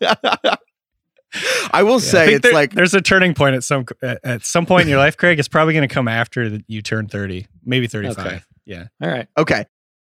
I 1.72 1.82
will 1.82 1.94
Yeah, 1.94 1.98
say 1.98 2.24
think 2.26 2.36
it's 2.36 2.42
there- 2.44 2.52
like 2.52 2.72
there's 2.74 2.94
a 2.94 3.00
turning 3.00 3.34
point 3.34 3.56
at 3.56 3.64
some 3.64 3.86
at, 4.02 4.20
at 4.22 4.44
some 4.44 4.66
point 4.66 4.82
in 4.82 4.88
your 4.88 4.98
life, 4.98 5.16
Craig. 5.16 5.40
It's 5.40 5.48
probably 5.48 5.74
going 5.74 5.88
to 5.88 5.92
come 5.92 6.06
after 6.06 6.60
you 6.68 6.80
turn 6.80 7.08
30, 7.08 7.48
maybe 7.64 7.88
35. 7.88 8.18
Okay. 8.26 8.40
Yeah. 8.66 8.84
All 9.02 9.08
right. 9.08 9.26
okay. 9.36 9.66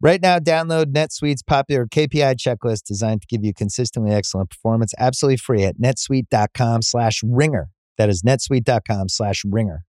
Right 0.00 0.20
now, 0.20 0.38
download 0.38 0.86
NetSuite's 0.86 1.42
popular 1.42 1.86
KPI 1.86 2.36
checklist 2.36 2.84
designed 2.84 3.22
to 3.22 3.26
give 3.26 3.44
you 3.44 3.54
consistently 3.54 4.12
excellent 4.12 4.50
performance 4.50 4.92
absolutely 4.98 5.36
free 5.38 5.64
at 5.64 5.78
netsuite.com 5.78 6.82
slash 6.82 7.22
ringer. 7.24 7.70
That 7.96 8.08
is 8.08 8.22
netsuite.com 8.22 9.08
slash 9.08 9.44
ringer. 9.44 9.84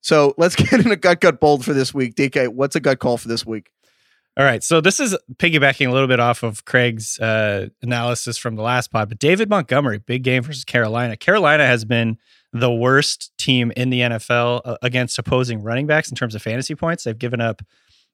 So 0.00 0.34
let's 0.38 0.56
get 0.56 0.72
in 0.72 0.90
a 0.90 0.96
gut 0.96 1.20
gut 1.20 1.40
bold 1.40 1.64
for 1.64 1.72
this 1.72 1.94
week. 1.94 2.14
DK, 2.14 2.48
what's 2.48 2.76
a 2.76 2.80
gut 2.80 2.98
call 2.98 3.16
for 3.16 3.28
this 3.28 3.46
week? 3.46 3.70
All 4.36 4.44
right. 4.44 4.64
So 4.64 4.80
this 4.80 4.98
is 4.98 5.16
piggybacking 5.36 5.88
a 5.88 5.92
little 5.92 6.08
bit 6.08 6.18
off 6.18 6.42
of 6.42 6.64
Craig's 6.64 7.20
uh, 7.20 7.68
analysis 7.82 8.36
from 8.36 8.56
the 8.56 8.62
last 8.62 8.90
pod, 8.90 9.08
but 9.08 9.20
David 9.20 9.48
Montgomery, 9.48 9.98
big 9.98 10.24
game 10.24 10.42
versus 10.42 10.64
Carolina. 10.64 11.16
Carolina 11.16 11.64
has 11.64 11.84
been 11.84 12.18
the 12.52 12.72
worst 12.72 13.32
team 13.38 13.72
in 13.76 13.90
the 13.90 14.00
NFL 14.00 14.62
uh, 14.64 14.76
against 14.82 15.18
opposing 15.18 15.62
running 15.62 15.86
backs 15.86 16.10
in 16.10 16.16
terms 16.16 16.34
of 16.34 16.42
fantasy 16.42 16.74
points. 16.74 17.04
They've 17.04 17.16
given 17.16 17.40
up 17.40 17.62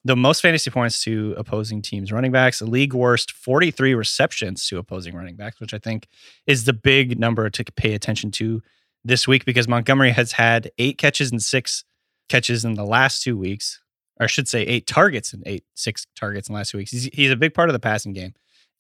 the 0.05 0.17
most 0.17 0.41
fantasy 0.41 0.71
points 0.71 1.03
to 1.05 1.35
opposing 1.37 1.83
teams' 1.83 2.11
running 2.11 2.33
backs, 2.33 2.63
league 2.63 2.95
worst 2.95 3.33
43 3.33 3.95
receptions 3.95 4.67
to 4.69 4.79
opposing 4.79 5.15
running 5.15 5.37
backs, 5.37 5.61
which 5.61 5.75
I 5.75 5.79
think 5.79 6.09
is 6.47 6.65
the 6.65 6.73
big 6.73 7.19
number 7.19 7.51
to 7.51 7.65
pay 7.65 7.95
attention 7.95 8.31
to 8.33 8.63
this 9.05 9.29
week 9.29 9.45
because 9.45 9.69
Montgomery 9.69 10.11
has 10.11 10.33
had 10.33 10.71
eight 10.79 10.99
catches 10.99 11.31
and 11.31 11.43
six 11.43 11.85
catches 12.29 12.65
in 12.65 12.75
the 12.75 12.85
last 12.85 13.23
two 13.23 13.37
weeks 13.37 13.81
or 14.21 14.25
I 14.25 14.27
should 14.27 14.47
say 14.47 14.63
eight 14.63 14.87
targets 14.87 15.33
and 15.33 15.43
eight 15.47 15.65
six 15.75 16.07
targets 16.15 16.49
in 16.49 16.53
the 16.53 16.59
last 16.59 16.71
two 16.71 16.79
weeks. 16.79 16.93
He's, 16.93 17.05
he's 17.13 17.31
a 17.31 17.37
big 17.37 17.55
part 17.55 17.71
of 17.71 17.73
the 17.73 17.81
passing 17.81 18.13
game. 18.13 18.35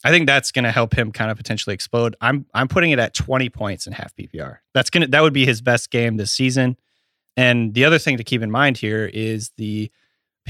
I 0.04 0.10
think 0.10 0.26
that's 0.26 0.52
going 0.52 0.64
to 0.64 0.70
help 0.70 0.94
him 0.94 1.12
kind 1.12 1.30
of 1.30 1.36
potentially 1.36 1.74
explode. 1.74 2.14
I'm 2.20 2.46
I'm 2.54 2.68
putting 2.68 2.90
it 2.90 2.98
at 2.98 3.14
20 3.14 3.48
points 3.48 3.86
in 3.86 3.92
half 3.92 4.14
PPR. 4.14 4.58
That's 4.74 4.90
gonna 4.90 5.08
that 5.08 5.22
would 5.22 5.32
be 5.32 5.46
his 5.46 5.60
best 5.60 5.90
game 5.90 6.16
this 6.16 6.32
season. 6.32 6.76
And 7.36 7.74
the 7.74 7.84
other 7.84 7.98
thing 7.98 8.18
to 8.18 8.24
keep 8.24 8.42
in 8.42 8.50
mind 8.50 8.76
here 8.76 9.10
is 9.12 9.50
the 9.56 9.90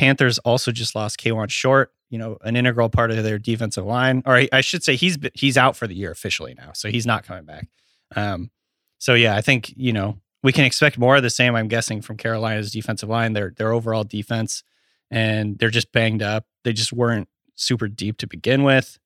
Panthers 0.00 0.38
also 0.38 0.72
just 0.72 0.94
lost 0.94 1.20
Kawann 1.20 1.50
Short, 1.50 1.92
you 2.08 2.18
know, 2.18 2.38
an 2.42 2.56
integral 2.56 2.88
part 2.88 3.10
of 3.10 3.22
their 3.22 3.38
defensive 3.38 3.84
line. 3.84 4.22
Or 4.26 4.36
I, 4.36 4.48
I 4.52 4.60
should 4.62 4.82
say 4.82 4.96
he's 4.96 5.18
he's 5.34 5.58
out 5.58 5.76
for 5.76 5.86
the 5.86 5.94
year 5.94 6.10
officially 6.10 6.54
now, 6.54 6.72
so 6.72 6.88
he's 6.88 7.06
not 7.06 7.24
coming 7.24 7.44
back. 7.44 7.68
Um, 8.16 8.50
so 8.98 9.14
yeah, 9.14 9.36
I 9.36 9.40
think 9.40 9.72
you 9.76 9.92
know 9.92 10.18
we 10.42 10.52
can 10.52 10.64
expect 10.64 10.98
more 10.98 11.16
of 11.16 11.22
the 11.22 11.30
same. 11.30 11.54
I'm 11.54 11.68
guessing 11.68 12.00
from 12.00 12.16
Carolina's 12.16 12.72
defensive 12.72 13.08
line, 13.08 13.34
their 13.34 13.52
their 13.56 13.72
overall 13.72 14.04
defense 14.04 14.62
and 15.10 15.58
they're 15.58 15.70
just 15.70 15.92
banged 15.92 16.22
up. 16.22 16.46
They 16.64 16.72
just 16.72 16.92
weren't 16.92 17.28
super 17.56 17.88
deep 17.88 18.18
to 18.18 18.26
begin 18.26 18.62
with. 18.62 18.98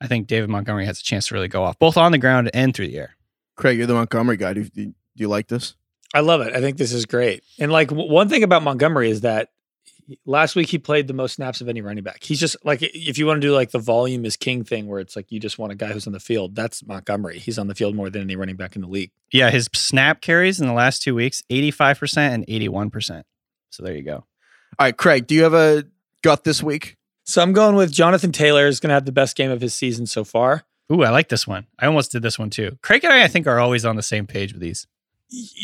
I 0.00 0.06
think 0.06 0.26
David 0.26 0.50
Montgomery 0.50 0.86
has 0.86 1.00
a 1.00 1.02
chance 1.04 1.28
to 1.28 1.34
really 1.34 1.48
go 1.48 1.62
off, 1.62 1.78
both 1.78 1.96
on 1.96 2.12
the 2.12 2.18
ground 2.18 2.50
and 2.52 2.74
through 2.74 2.88
the 2.88 2.98
air. 2.98 3.16
Craig, 3.56 3.78
you're 3.78 3.86
the 3.86 3.94
Montgomery 3.94 4.36
guy. 4.36 4.54
Do, 4.54 4.64
do, 4.64 4.86
do 4.86 4.94
you 5.14 5.28
like 5.28 5.48
this? 5.48 5.76
I 6.14 6.20
love 6.20 6.40
it. 6.40 6.54
I 6.54 6.60
think 6.60 6.78
this 6.78 6.92
is 6.92 7.06
great. 7.06 7.44
And 7.58 7.70
like 7.70 7.88
w- 7.88 8.10
one 8.10 8.28
thing 8.28 8.42
about 8.42 8.62
Montgomery 8.62 9.10
is 9.10 9.20
that 9.20 9.50
last 10.26 10.56
week 10.56 10.68
he 10.68 10.78
played 10.78 11.06
the 11.06 11.14
most 11.14 11.34
snaps 11.34 11.60
of 11.60 11.68
any 11.68 11.80
running 11.80 12.04
back. 12.04 12.22
He's 12.22 12.40
just 12.40 12.56
like 12.64 12.82
if 12.82 13.18
you 13.18 13.26
want 13.26 13.40
to 13.40 13.46
do 13.46 13.54
like 13.54 13.70
the 13.70 13.78
volume 13.78 14.24
is 14.24 14.36
king 14.36 14.64
thing 14.64 14.86
where 14.86 15.00
it's 15.00 15.16
like 15.16 15.30
you 15.30 15.40
just 15.40 15.58
want 15.58 15.72
a 15.72 15.74
guy 15.74 15.88
who's 15.88 16.06
on 16.06 16.12
the 16.12 16.20
field. 16.20 16.54
That's 16.54 16.84
Montgomery. 16.84 17.38
He's 17.38 17.58
on 17.58 17.68
the 17.68 17.74
field 17.74 17.94
more 17.94 18.10
than 18.10 18.22
any 18.22 18.36
running 18.36 18.56
back 18.56 18.76
in 18.76 18.82
the 18.82 18.88
league. 18.88 19.10
Yeah, 19.32 19.50
his 19.50 19.68
snap 19.74 20.20
carries 20.20 20.60
in 20.60 20.66
the 20.66 20.72
last 20.72 21.02
two 21.02 21.14
weeks, 21.14 21.42
85% 21.50 22.16
and 22.18 22.46
81%. 22.46 23.22
So 23.70 23.82
there 23.82 23.94
you 23.94 24.02
go. 24.02 24.16
All 24.78 24.86
right, 24.86 24.96
Craig, 24.96 25.26
do 25.26 25.34
you 25.34 25.42
have 25.42 25.54
a 25.54 25.84
gut 26.22 26.44
this 26.44 26.62
week? 26.62 26.96
So 27.24 27.42
I'm 27.42 27.52
going 27.52 27.76
with 27.76 27.92
Jonathan 27.92 28.32
Taylor 28.32 28.66
is 28.66 28.80
going 28.80 28.88
to 28.88 28.94
have 28.94 29.04
the 29.04 29.12
best 29.12 29.36
game 29.36 29.50
of 29.50 29.60
his 29.60 29.74
season 29.74 30.06
so 30.06 30.24
far. 30.24 30.64
Ooh, 30.90 31.02
I 31.02 31.10
like 31.10 31.28
this 31.28 31.46
one. 31.46 31.66
I 31.78 31.86
almost 31.86 32.12
did 32.12 32.22
this 32.22 32.38
one 32.38 32.50
too. 32.50 32.78
Craig 32.82 33.04
and 33.04 33.12
I, 33.12 33.24
I 33.24 33.28
think, 33.28 33.46
are 33.46 33.58
always 33.58 33.84
on 33.84 33.96
the 33.96 34.02
same 34.02 34.26
page 34.26 34.52
with 34.52 34.60
these. 34.60 34.86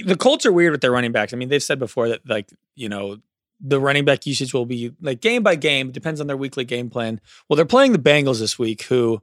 The 0.07 0.16
Colts 0.16 0.46
are 0.46 0.53
weird 0.53 0.72
with 0.72 0.81
their 0.81 0.92
running 0.92 1.12
backs. 1.12 1.35
I 1.35 1.37
mean, 1.37 1.51
they've 1.51 1.62
said 1.62 1.79
before 1.79 2.09
that 2.09 2.27
like 2.27 2.51
you 2.74 2.88
know 2.88 3.18
the 3.61 3.81
running 3.81 4.05
back 4.05 4.27
usage 4.27 4.55
will 4.55 4.66
be 4.66 4.92
like 5.01 5.21
game 5.21 5.42
by 5.42 5.57
game, 5.57 5.90
depends 5.90 6.21
on 6.21 6.27
their 6.27 6.37
weekly 6.37 6.64
game 6.64 6.90
plan. 6.90 7.21
Well, 7.49 7.57
they're 7.57 7.64
playing 7.64 7.92
the 7.92 7.99
Bengals 7.99 8.38
this 8.38 8.59
week, 8.59 8.83
who 8.83 9.23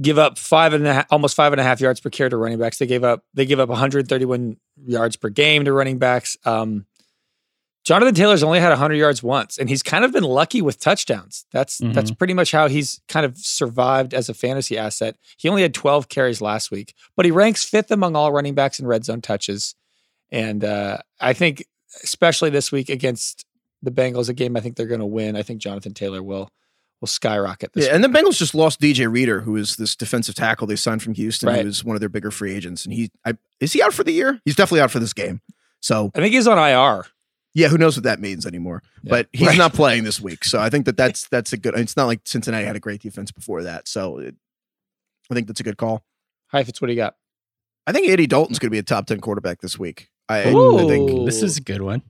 give 0.00 0.18
up 0.18 0.38
five 0.38 0.72
and 0.72 0.86
a 0.86 0.94
half, 0.94 1.06
almost 1.10 1.36
five 1.36 1.52
and 1.52 1.60
a 1.60 1.64
half 1.64 1.80
yards 1.80 2.00
per 2.00 2.10
carry 2.10 2.30
to 2.30 2.36
running 2.36 2.58
backs. 2.58 2.78
They 2.78 2.86
gave 2.86 3.04
up 3.04 3.24
they 3.34 3.46
give 3.46 3.60
up 3.60 3.68
131 3.68 4.56
yards 4.86 5.16
per 5.16 5.28
game 5.28 5.64
to 5.64 5.72
running 5.72 5.98
backs. 5.98 6.36
Um, 6.44 6.86
Jonathan 7.84 8.14
Taylor's 8.14 8.44
only 8.44 8.60
had 8.60 8.68
100 8.68 8.94
yards 8.94 9.24
once, 9.24 9.58
and 9.58 9.68
he's 9.68 9.82
kind 9.82 10.04
of 10.04 10.12
been 10.12 10.22
lucky 10.22 10.62
with 10.62 10.78
touchdowns. 10.78 11.46
That's 11.50 11.80
mm-hmm. 11.80 11.92
that's 11.92 12.12
pretty 12.12 12.34
much 12.34 12.52
how 12.52 12.68
he's 12.68 13.00
kind 13.08 13.26
of 13.26 13.36
survived 13.36 14.14
as 14.14 14.28
a 14.28 14.34
fantasy 14.34 14.78
asset. 14.78 15.16
He 15.36 15.48
only 15.48 15.62
had 15.62 15.74
12 15.74 16.08
carries 16.08 16.40
last 16.40 16.70
week, 16.70 16.94
but 17.16 17.24
he 17.24 17.32
ranks 17.32 17.64
fifth 17.64 17.90
among 17.90 18.14
all 18.14 18.32
running 18.32 18.54
backs 18.54 18.78
in 18.78 18.86
red 18.86 19.04
zone 19.04 19.20
touches. 19.20 19.74
And 20.30 20.64
uh, 20.64 20.98
I 21.20 21.32
think, 21.32 21.64
especially 22.02 22.50
this 22.50 22.72
week 22.72 22.88
against 22.88 23.44
the 23.82 23.90
Bengals, 23.90 24.28
a 24.28 24.32
game 24.32 24.56
I 24.56 24.60
think 24.60 24.76
they're 24.76 24.86
going 24.86 25.00
to 25.00 25.06
win. 25.06 25.36
I 25.36 25.42
think 25.42 25.60
Jonathan 25.60 25.94
Taylor 25.94 26.22
will 26.22 26.48
will 27.00 27.08
skyrocket. 27.08 27.72
This. 27.72 27.86
Yeah, 27.86 27.96
week. 27.96 28.04
and 28.04 28.14
the 28.14 28.18
Bengals 28.18 28.38
just 28.38 28.54
lost 28.54 28.80
DJ 28.80 29.10
Reader, 29.10 29.40
who 29.40 29.56
is 29.56 29.76
this 29.76 29.96
defensive 29.96 30.34
tackle 30.34 30.66
they 30.66 30.76
signed 30.76 31.02
from 31.02 31.14
Houston. 31.14 31.48
Right. 31.48 31.58
He 31.58 31.64
was 31.64 31.84
one 31.84 31.96
of 31.96 32.00
their 32.00 32.08
bigger 32.08 32.30
free 32.30 32.54
agents, 32.54 32.84
and 32.84 32.94
he 32.94 33.10
I, 33.26 33.34
is 33.60 33.72
he 33.72 33.82
out 33.82 33.92
for 33.92 34.04
the 34.04 34.12
year? 34.12 34.40
He's 34.44 34.56
definitely 34.56 34.80
out 34.80 34.90
for 34.90 35.00
this 35.00 35.12
game. 35.12 35.40
So 35.80 36.10
I 36.14 36.20
think 36.20 36.32
he's 36.32 36.46
on 36.46 36.58
IR. 36.58 37.04
Yeah, 37.54 37.68
who 37.68 37.76
knows 37.76 37.96
what 37.96 38.04
that 38.04 38.18
means 38.18 38.46
anymore? 38.46 38.82
Yeah. 39.02 39.10
But 39.10 39.28
he's 39.32 39.48
right. 39.48 39.58
not 39.58 39.74
playing 39.74 40.04
this 40.04 40.20
week, 40.20 40.44
so 40.44 40.58
I 40.58 40.70
think 40.70 40.86
that 40.86 40.96
that's 40.96 41.28
that's 41.28 41.52
a 41.52 41.56
good. 41.56 41.74
It's 41.76 41.96
not 41.96 42.06
like 42.06 42.20
Cincinnati 42.24 42.64
had 42.64 42.76
a 42.76 42.80
great 42.80 43.02
defense 43.02 43.30
before 43.30 43.64
that, 43.64 43.88
so 43.88 44.18
it, 44.18 44.36
I 45.30 45.34
think 45.34 45.48
that's 45.48 45.60
a 45.60 45.64
good 45.64 45.76
call. 45.76 46.04
Heifetz, 46.48 46.80
what 46.80 46.86
do 46.86 46.92
you 46.92 46.98
got? 46.98 47.16
I 47.86 47.92
think 47.92 48.08
Andy 48.08 48.28
Dalton's 48.28 48.60
going 48.60 48.68
to 48.68 48.72
be 48.72 48.78
a 48.78 48.82
top 48.82 49.06
ten 49.06 49.20
quarterback 49.20 49.60
this 49.60 49.78
week. 49.78 50.08
I, 50.28 50.40
I, 50.40 50.86
think 50.86 51.26
this 51.26 51.42
is 51.42 51.58
a 51.58 51.60
good 51.60 51.82
one. 51.82 52.02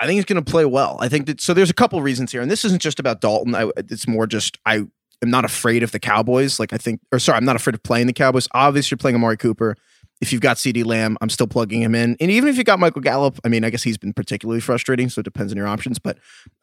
I 0.00 0.06
think 0.06 0.16
he's 0.16 0.24
going 0.24 0.42
to 0.42 0.50
play 0.50 0.64
well. 0.64 0.96
I 1.00 1.08
think 1.08 1.26
that 1.26 1.40
so. 1.40 1.54
There's 1.54 1.70
a 1.70 1.74
couple 1.74 2.00
reasons 2.02 2.32
here, 2.32 2.40
and 2.40 2.50
this 2.50 2.64
isn't 2.64 2.82
just 2.82 2.98
about 2.98 3.20
Dalton. 3.20 3.54
I, 3.54 3.70
it's 3.76 4.08
more 4.08 4.26
just 4.26 4.58
I 4.66 4.76
am 5.22 5.30
not 5.30 5.44
afraid 5.44 5.82
of 5.82 5.92
the 5.92 6.00
Cowboys. 6.00 6.58
Like 6.58 6.72
I 6.72 6.78
think, 6.78 7.00
or 7.12 7.18
sorry, 7.18 7.36
I'm 7.36 7.44
not 7.44 7.56
afraid 7.56 7.74
of 7.74 7.82
playing 7.82 8.06
the 8.06 8.12
Cowboys. 8.12 8.48
Obviously, 8.52 8.94
you're 8.94 8.98
playing 8.98 9.16
Amari 9.16 9.36
Cooper 9.36 9.76
if 10.20 10.32
you've 10.32 10.40
got 10.40 10.56
CeeDee 10.56 10.84
Lamb, 10.84 11.18
I'm 11.20 11.28
still 11.28 11.46
plugging 11.46 11.82
him 11.82 11.94
in. 11.94 12.16
And 12.20 12.30
even 12.30 12.48
if 12.48 12.56
you 12.56 12.64
got 12.64 12.78
Michael 12.78 13.02
Gallup, 13.02 13.38
I 13.44 13.48
mean, 13.48 13.64
I 13.64 13.70
guess 13.70 13.82
he's 13.82 13.98
been 13.98 14.14
particularly 14.14 14.60
frustrating, 14.60 15.08
so 15.08 15.20
it 15.20 15.24
depends 15.24 15.52
on 15.52 15.58
your 15.58 15.66
options. 15.66 15.98
But 15.98 16.18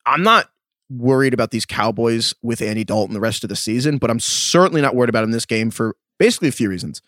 I'm 0.06 0.24
not 0.24 0.50
worried 0.90 1.34
about 1.34 1.52
these 1.52 1.66
Cowboys 1.66 2.34
with 2.42 2.62
Andy 2.62 2.84
Dalton 2.84 3.14
the 3.14 3.20
rest 3.20 3.44
of 3.44 3.50
the 3.50 3.56
season, 3.56 3.98
but 3.98 4.10
I'm 4.10 4.20
certainly 4.20 4.82
not 4.82 4.96
worried 4.96 5.10
about 5.10 5.24
him 5.24 5.32
this 5.32 5.46
game 5.46 5.70
for 5.70 5.96
basically 6.18 6.48
a 6.48 6.52
few 6.52 6.70
reasons. 6.70 7.02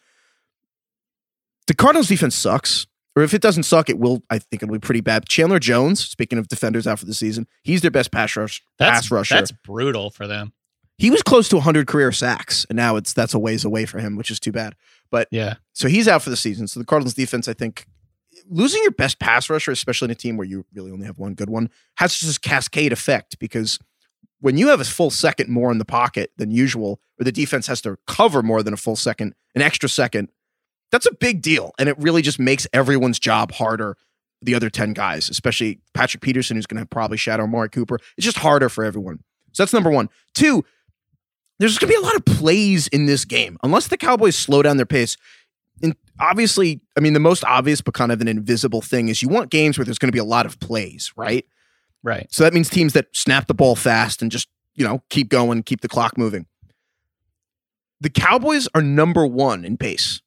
The 1.68 1.74
Cardinals 1.74 2.08
defense 2.08 2.36
sucks. 2.36 2.86
Or 3.16 3.24
if 3.24 3.34
it 3.34 3.42
doesn't 3.42 3.64
suck, 3.64 3.90
it 3.90 3.98
will. 3.98 4.24
I 4.30 4.40
think 4.40 4.62
it'll 4.62 4.74
be 4.74 4.80
pretty 4.80 5.02
bad. 5.02 5.28
Chandler 5.28 5.60
Jones, 5.60 6.04
speaking 6.04 6.38
of 6.38 6.48
defenders 6.48 6.86
out 6.86 7.00
for 7.00 7.06
the 7.06 7.14
season, 7.14 7.48
he's 7.64 7.82
their 7.82 7.92
best 7.92 8.12
pass 8.12 8.36
rush. 8.36 8.62
That's, 8.78 9.08
pass 9.08 9.12
rusher. 9.12 9.36
That's 9.36 9.52
brutal 9.52 10.10
for 10.10 10.28
them. 10.28 10.54
He 10.98 11.12
was 11.12 11.22
close 11.22 11.50
to 11.50 11.56
100 11.58 11.88
career 11.88 12.12
sacks, 12.12 12.66
and 12.70 12.78
now 12.78 12.96
it's 12.96 13.14
that's 13.14 13.34
a 13.34 13.40
ways 13.40 13.66
away 13.66 13.86
for 13.86 14.00
him, 14.00 14.16
which 14.16 14.32
is 14.32 14.40
too 14.40 14.52
bad. 14.52 14.76
But 15.12 15.28
yeah, 15.32 15.56
so 15.74 15.88
he's 15.88 16.08
out 16.08 16.22
for 16.22 16.30
the 16.30 16.38
season. 16.38 16.68
So 16.68 16.80
the 16.80 16.86
Cardinals 16.86 17.14
defense, 17.14 17.48
I 17.48 17.54
think, 17.54 17.86
losing 18.50 18.82
your 18.82 18.92
best 18.92 19.20
pass 19.20 19.50
rusher, 19.50 19.72
especially 19.72 20.08
in 20.08 20.12
a 20.12 20.16
team 20.16 20.38
where 20.38 20.48
you 20.48 20.66
really 20.74 20.92
only 20.92 21.06
have 21.06 21.18
one 21.18 21.34
good 21.34 21.50
one, 21.50 21.70
has 21.96 22.20
this 22.20 22.38
cascade 22.38 22.94
effect 22.94 23.40
because 23.40 23.80
when 24.40 24.58
you 24.58 24.68
have 24.68 24.80
a 24.80 24.86
full 24.86 25.10
second 25.10 25.50
more 25.50 25.72
in 25.72 25.80
the 25.80 25.86
pocket 25.86 26.32
than 26.38 26.52
usual, 26.52 27.00
or 27.20 27.24
the 27.24 27.32
defense 27.32 27.68
has 27.68 27.82
to 27.82 27.98
cover 28.08 28.44
more 28.44 28.62
than 28.62 28.74
a 28.74 28.78
full 28.78 28.96
second, 28.96 29.34
an 29.56 29.62
extra 29.62 29.90
second, 29.90 30.30
that's 30.96 31.06
a 31.06 31.14
big 31.14 31.42
deal. 31.42 31.74
And 31.78 31.90
it 31.90 32.00
really 32.00 32.22
just 32.22 32.40
makes 32.40 32.66
everyone's 32.72 33.20
job 33.20 33.52
harder. 33.52 33.98
The 34.42 34.56
other 34.56 34.70
10 34.70 34.94
guys, 34.94 35.30
especially 35.30 35.82
Patrick 35.94 36.22
Peterson, 36.22 36.56
who's 36.56 36.66
going 36.66 36.82
to 36.82 36.86
probably 36.86 37.18
shadow 37.18 37.44
Amari 37.44 37.68
Cooper. 37.68 37.96
It's 38.16 38.24
just 38.24 38.38
harder 38.38 38.70
for 38.70 38.86
everyone. 38.86 39.22
So 39.52 39.64
that's 39.64 39.74
number 39.74 39.90
one. 39.90 40.10
Two, 40.34 40.64
there's 41.60 41.78
going 41.78 41.92
to 41.92 42.00
be 42.00 42.02
a 42.02 42.06
lot 42.06 42.16
of 42.16 42.24
plays 42.24 42.88
in 42.88 43.08
this 43.08 43.26
game. 43.26 43.58
Unless 43.62 43.90
the 43.90 43.98
Cowboys 43.98 44.38
slow 44.38 44.62
down 44.62 44.78
their 44.78 44.86
pace, 44.86 45.18
and 45.84 45.98
obviously, 46.18 46.80
I 46.96 47.02
mean, 47.02 47.12
the 47.12 47.20
most 47.20 47.44
obvious 47.44 47.82
but 47.82 47.94
kind 47.94 48.14
of 48.14 48.22
an 48.22 48.30
invisible 48.30 48.82
thing 48.82 49.10
is 49.10 49.22
you 49.22 49.28
want 49.28 49.50
games 49.50 49.78
where 49.78 49.84
there's 49.84 50.00
going 50.00 50.10
to 50.10 50.16
be 50.16 50.20
a 50.20 50.24
lot 50.24 50.46
of 50.46 50.62
plays, 50.62 51.12
right? 51.18 51.46
Right. 52.04 52.28
So 52.32 52.46
that 52.46 52.54
means 52.54 52.70
teams 52.70 52.94
that 52.94 53.08
snap 53.14 53.48
the 53.48 53.54
ball 53.54 53.76
fast 53.76 54.22
and 54.22 54.32
just, 54.32 54.48
you 54.76 54.86
know, 54.86 55.04
keep 55.10 55.28
going, 55.28 55.64
keep 55.64 55.82
the 55.82 55.90
clock 55.90 56.18
moving. 56.18 56.46
The 58.00 58.10
Cowboys 58.10 58.70
are 58.74 58.82
number 58.82 59.28
one 59.28 59.66
in 59.66 59.76
pace 59.76 60.22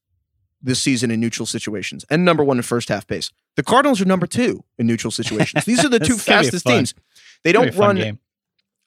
this 0.63 0.81
season 0.81 1.11
in 1.11 1.21
neutral 1.21 1.47
situations 1.47 2.05
and 2.11 2.25
number 2.25 2.43
one 2.43 2.57
in 2.57 2.63
first 2.63 2.89
half 2.89 3.07
pace. 3.07 3.31
The 3.57 3.63
Cardinals 3.63 4.01
are 4.01 4.05
number 4.05 4.27
two 4.27 4.65
in 4.79 4.87
neutral 4.87 5.11
situations. 5.11 5.65
These 5.65 5.85
are 5.85 5.89
the 5.89 5.99
two 6.01 6.17
fastest 6.17 6.67
teams. 6.67 6.95
They 7.45 7.53
don't 7.53 7.75
run. 7.77 7.97
Game. 7.97 8.19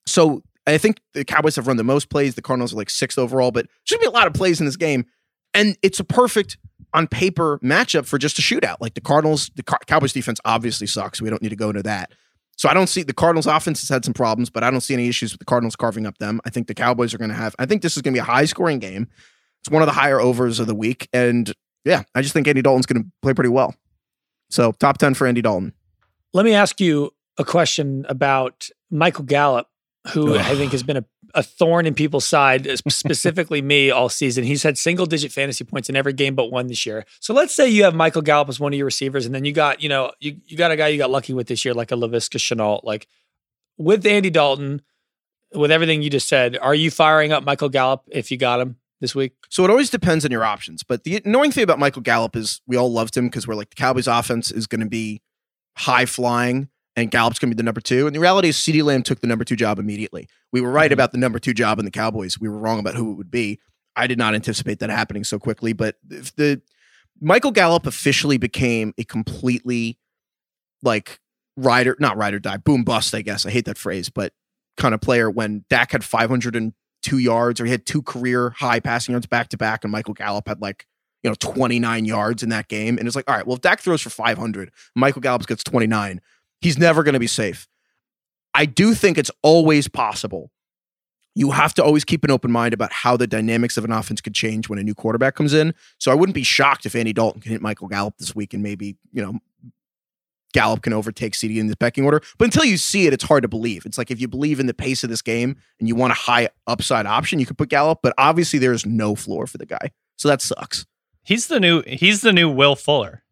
So 0.05 0.43
I 0.67 0.77
think 0.77 0.99
the 1.13 1.23
Cowboys 1.25 1.55
have 1.55 1.67
run 1.67 1.77
the 1.77 1.83
most 1.83 2.09
plays. 2.09 2.35
The 2.35 2.41
Cardinals 2.41 2.73
are 2.73 2.77
like 2.77 2.89
sixth 2.89 3.17
overall, 3.17 3.51
but 3.51 3.67
there's 3.67 3.97
gonna 3.97 4.11
be 4.11 4.13
a 4.13 4.17
lot 4.17 4.27
of 4.27 4.33
plays 4.33 4.59
in 4.59 4.65
this 4.65 4.75
game, 4.75 5.05
and 5.53 5.77
it's 5.81 5.99
a 5.99 6.03
perfect 6.03 6.57
on 6.93 7.07
paper 7.07 7.59
matchup 7.63 8.05
for 8.05 8.17
just 8.17 8.37
a 8.37 8.41
shootout. 8.41 8.77
Like 8.81 8.93
the 8.95 9.01
Cardinals, 9.01 9.49
the 9.55 9.63
Car- 9.63 9.79
Cowboys 9.87 10.13
defense 10.13 10.39
obviously 10.45 10.87
sucks. 10.87 11.21
We 11.21 11.29
don't 11.29 11.41
need 11.41 11.49
to 11.49 11.55
go 11.55 11.69
into 11.69 11.83
that. 11.83 12.11
So 12.57 12.69
I 12.69 12.73
don't 12.73 12.87
see 12.87 13.01
the 13.01 13.13
Cardinals 13.13 13.47
offense 13.47 13.79
has 13.81 13.89
had 13.89 14.05
some 14.05 14.13
problems, 14.13 14.49
but 14.49 14.63
I 14.63 14.69
don't 14.69 14.81
see 14.81 14.93
any 14.93 15.07
issues 15.07 15.31
with 15.31 15.39
the 15.39 15.45
Cardinals 15.45 15.75
carving 15.75 16.05
up 16.05 16.17
them. 16.19 16.39
I 16.45 16.49
think 16.49 16.67
the 16.67 16.75
Cowboys 16.75 17.13
are 17.13 17.17
going 17.17 17.31
to 17.31 17.35
have. 17.35 17.55
I 17.57 17.65
think 17.65 17.81
this 17.81 17.95
is 17.95 18.03
going 18.03 18.13
to 18.13 18.17
be 18.17 18.21
a 18.21 18.23
high 18.23 18.45
scoring 18.45 18.79
game. 18.79 19.07
It's 19.61 19.71
one 19.71 19.81
of 19.81 19.87
the 19.87 19.93
higher 19.93 20.19
overs 20.19 20.59
of 20.59 20.67
the 20.67 20.75
week, 20.75 21.07
and 21.13 21.51
yeah, 21.85 22.03
I 22.15 22.21
just 22.21 22.33
think 22.33 22.47
Andy 22.47 22.61
Dalton's 22.61 22.85
going 22.85 23.03
to 23.03 23.09
play 23.21 23.33
pretty 23.33 23.49
well. 23.49 23.75
So 24.49 24.71
top 24.73 24.97
ten 24.97 25.13
for 25.13 25.27
Andy 25.27 25.41
Dalton. 25.41 25.73
Let 26.33 26.45
me 26.45 26.53
ask 26.53 26.79
you 26.79 27.11
a 27.37 27.45
question 27.45 28.05
about 28.09 28.69
Michael 28.89 29.23
Gallup 29.23 29.67
who 30.09 30.37
I 30.37 30.55
think 30.55 30.71
has 30.71 30.83
been 30.83 30.97
a, 30.97 31.05
a 31.35 31.43
thorn 31.43 31.85
in 31.85 31.93
people's 31.93 32.27
side, 32.27 32.67
specifically 32.89 33.61
me 33.61 33.91
all 33.91 34.09
season. 34.09 34.43
He's 34.43 34.63
had 34.63 34.77
single 34.77 35.05
digit 35.05 35.31
fantasy 35.31 35.63
points 35.63 35.89
in 35.89 35.95
every 35.95 36.13
game 36.13 36.35
but 36.35 36.51
one 36.51 36.67
this 36.67 36.85
year. 36.85 37.05
So 37.19 37.33
let's 37.33 37.53
say 37.53 37.69
you 37.69 37.83
have 37.83 37.95
Michael 37.95 38.21
Gallup 38.21 38.49
as 38.49 38.59
one 38.59 38.73
of 38.73 38.77
your 38.77 38.85
receivers, 38.85 39.25
and 39.25 39.35
then 39.35 39.45
you 39.45 39.53
got, 39.53 39.81
you 39.81 39.89
know, 39.89 40.11
you, 40.19 40.37
you 40.45 40.57
got 40.57 40.71
a 40.71 40.75
guy 40.75 40.87
you 40.87 40.97
got 40.97 41.11
lucky 41.11 41.33
with 41.33 41.47
this 41.47 41.63
year, 41.63 41.73
like 41.73 41.91
a 41.91 41.95
Laviska 41.95 42.37
Shenault. 42.37 42.83
Like 42.83 43.07
with 43.77 44.05
Andy 44.05 44.29
Dalton, 44.29 44.81
with 45.53 45.71
everything 45.71 46.01
you 46.01 46.09
just 46.09 46.27
said, 46.27 46.57
are 46.57 46.75
you 46.75 46.89
firing 46.89 47.31
up 47.31 47.43
Michael 47.43 47.69
Gallup 47.69 48.03
if 48.11 48.31
you 48.31 48.37
got 48.37 48.59
him? 48.59 48.77
This 49.01 49.15
week, 49.15 49.33
so 49.49 49.65
it 49.65 49.71
always 49.71 49.89
depends 49.89 50.25
on 50.25 50.31
your 50.31 50.43
options. 50.43 50.83
But 50.83 51.03
the 51.03 51.19
annoying 51.25 51.51
thing 51.51 51.63
about 51.63 51.79
Michael 51.79 52.03
Gallup 52.03 52.35
is 52.35 52.61
we 52.67 52.77
all 52.77 52.91
loved 52.91 53.17
him 53.17 53.25
because 53.25 53.47
we're 53.47 53.55
like 53.55 53.71
the 53.71 53.75
Cowboys' 53.75 54.07
offense 54.07 54.51
is 54.51 54.67
going 54.67 54.81
to 54.81 54.87
be 54.87 55.23
high 55.75 56.05
flying 56.05 56.69
and 56.95 57.09
Gallup's 57.09 57.39
going 57.39 57.49
to 57.49 57.55
be 57.55 57.57
the 57.57 57.63
number 57.63 57.81
two. 57.81 58.05
And 58.05 58.15
the 58.15 58.19
reality 58.19 58.49
is, 58.49 58.57
CeeDee 58.57 58.83
Lamb 58.83 59.03
took 59.03 59.21
the 59.21 59.27
number 59.27 59.43
two 59.43 59.55
job 59.55 59.79
immediately. 59.79 60.27
We 60.51 60.61
were 60.61 60.71
right 60.71 60.87
mm-hmm. 60.87 60.93
about 60.93 61.11
the 61.11 61.17
number 61.17 61.39
two 61.39 61.53
job 61.53 61.79
in 61.79 61.85
the 61.85 61.91
Cowboys. 61.91 62.39
We 62.39 62.49
were 62.49 62.57
wrong 62.57 62.79
about 62.79 62.95
who 62.95 63.11
it 63.11 63.15
would 63.15 63.31
be. 63.31 63.59
I 63.95 64.07
did 64.07 64.17
not 64.17 64.35
anticipate 64.35 64.79
that 64.79 64.89
happening 64.89 65.23
so 65.23 65.39
quickly. 65.39 65.73
But 65.73 65.95
if 66.09 66.35
the 66.35 66.61
Michael 67.19 67.51
Gallup 67.51 67.85
officially 67.85 68.37
became 68.37 68.93
a 68.97 69.03
completely 69.03 69.97
like 70.83 71.19
rider, 71.55 71.95
not 71.99 72.17
rider 72.17 72.39
die, 72.39 72.57
boom 72.57 72.83
bust, 72.83 73.13
I 73.13 73.21
guess. 73.21 73.45
I 73.45 73.51
hate 73.51 73.65
that 73.65 73.77
phrase, 73.77 74.09
but 74.09 74.33
kind 74.77 74.93
of 74.93 75.01
player 75.01 75.29
when 75.29 75.65
Dak 75.69 75.91
had 75.91 76.03
502 77.03 77.17
yards 77.17 77.61
or 77.61 77.65
he 77.65 77.71
had 77.71 77.85
two 77.85 78.01
career 78.01 78.51
high 78.51 78.79
passing 78.79 79.13
yards 79.13 79.25
back 79.25 79.49
to 79.49 79.57
back, 79.57 79.83
and 79.83 79.91
Michael 79.91 80.13
Gallup 80.13 80.47
had 80.47 80.61
like 80.61 80.85
you 81.23 81.29
know 81.29 81.35
29 81.39 82.05
yards 82.05 82.43
in 82.43 82.49
that 82.49 82.67
game. 82.67 82.97
And 82.97 83.07
it's 83.07 83.15
like, 83.15 83.29
all 83.29 83.35
right, 83.35 83.45
well, 83.45 83.55
if 83.55 83.61
Dak 83.61 83.79
throws 83.79 84.01
for 84.01 84.09
500, 84.09 84.71
Michael 84.95 85.21
Gallup 85.21 85.45
gets 85.47 85.63
29 85.63 86.21
he's 86.61 86.77
never 86.77 87.03
going 87.03 87.13
to 87.13 87.19
be 87.19 87.27
safe. 87.27 87.67
I 88.53 88.65
do 88.65 88.93
think 88.93 89.17
it's 89.17 89.31
always 89.41 89.87
possible. 89.87 90.51
You 91.33 91.51
have 91.51 91.73
to 91.75 91.83
always 91.83 92.03
keep 92.03 92.23
an 92.23 92.31
open 92.31 92.51
mind 92.51 92.73
about 92.73 92.91
how 92.91 93.17
the 93.17 93.27
dynamics 93.27 93.77
of 93.77 93.85
an 93.85 93.91
offense 93.91 94.21
could 94.21 94.35
change 94.35 94.69
when 94.69 94.77
a 94.79 94.83
new 94.83 94.93
quarterback 94.93 95.35
comes 95.35 95.53
in. 95.53 95.73
So 95.97 96.11
I 96.11 96.15
wouldn't 96.15 96.35
be 96.35 96.43
shocked 96.43 96.85
if 96.85 96.95
Andy 96.95 97.13
Dalton 97.13 97.41
can 97.41 97.51
hit 97.51 97.61
Michael 97.61 97.87
Gallup 97.87 98.17
this 98.17 98.35
week 98.35 98.53
and 98.53 98.61
maybe, 98.61 98.97
you 99.11 99.23
know, 99.23 99.39
Gallup 100.51 100.81
can 100.81 100.93
overtake 100.93 101.33
CeeDee 101.33 101.57
in 101.57 101.67
the 101.67 101.77
pecking 101.77 102.05
order. 102.05 102.21
But 102.37 102.45
until 102.45 102.65
you 102.65 102.77
see 102.77 103.07
it, 103.07 103.13
it's 103.13 103.23
hard 103.23 103.43
to 103.43 103.47
believe. 103.47 103.85
It's 103.85 103.97
like 103.97 104.11
if 104.11 104.19
you 104.19 104.27
believe 104.27 104.59
in 104.59 104.65
the 104.65 104.73
pace 104.73 105.03
of 105.03 105.09
this 105.09 105.21
game 105.21 105.55
and 105.79 105.87
you 105.87 105.95
want 105.95 106.11
a 106.11 106.15
high 106.15 106.49
upside 106.67 107.05
option, 107.05 107.39
you 107.39 107.45
could 107.45 107.57
put 107.57 107.69
Gallup, 107.69 107.99
but 108.03 108.13
obviously 108.17 108.59
there's 108.59 108.85
no 108.85 109.15
floor 109.15 109.47
for 109.47 109.57
the 109.57 109.65
guy. 109.65 109.91
So 110.17 110.27
that 110.27 110.41
sucks. 110.41 110.85
He's 111.23 111.47
the 111.47 111.59
new 111.59 111.83
he's 111.85 112.21
the 112.21 112.33
new 112.33 112.49
Will 112.49 112.75
Fuller. 112.75 113.23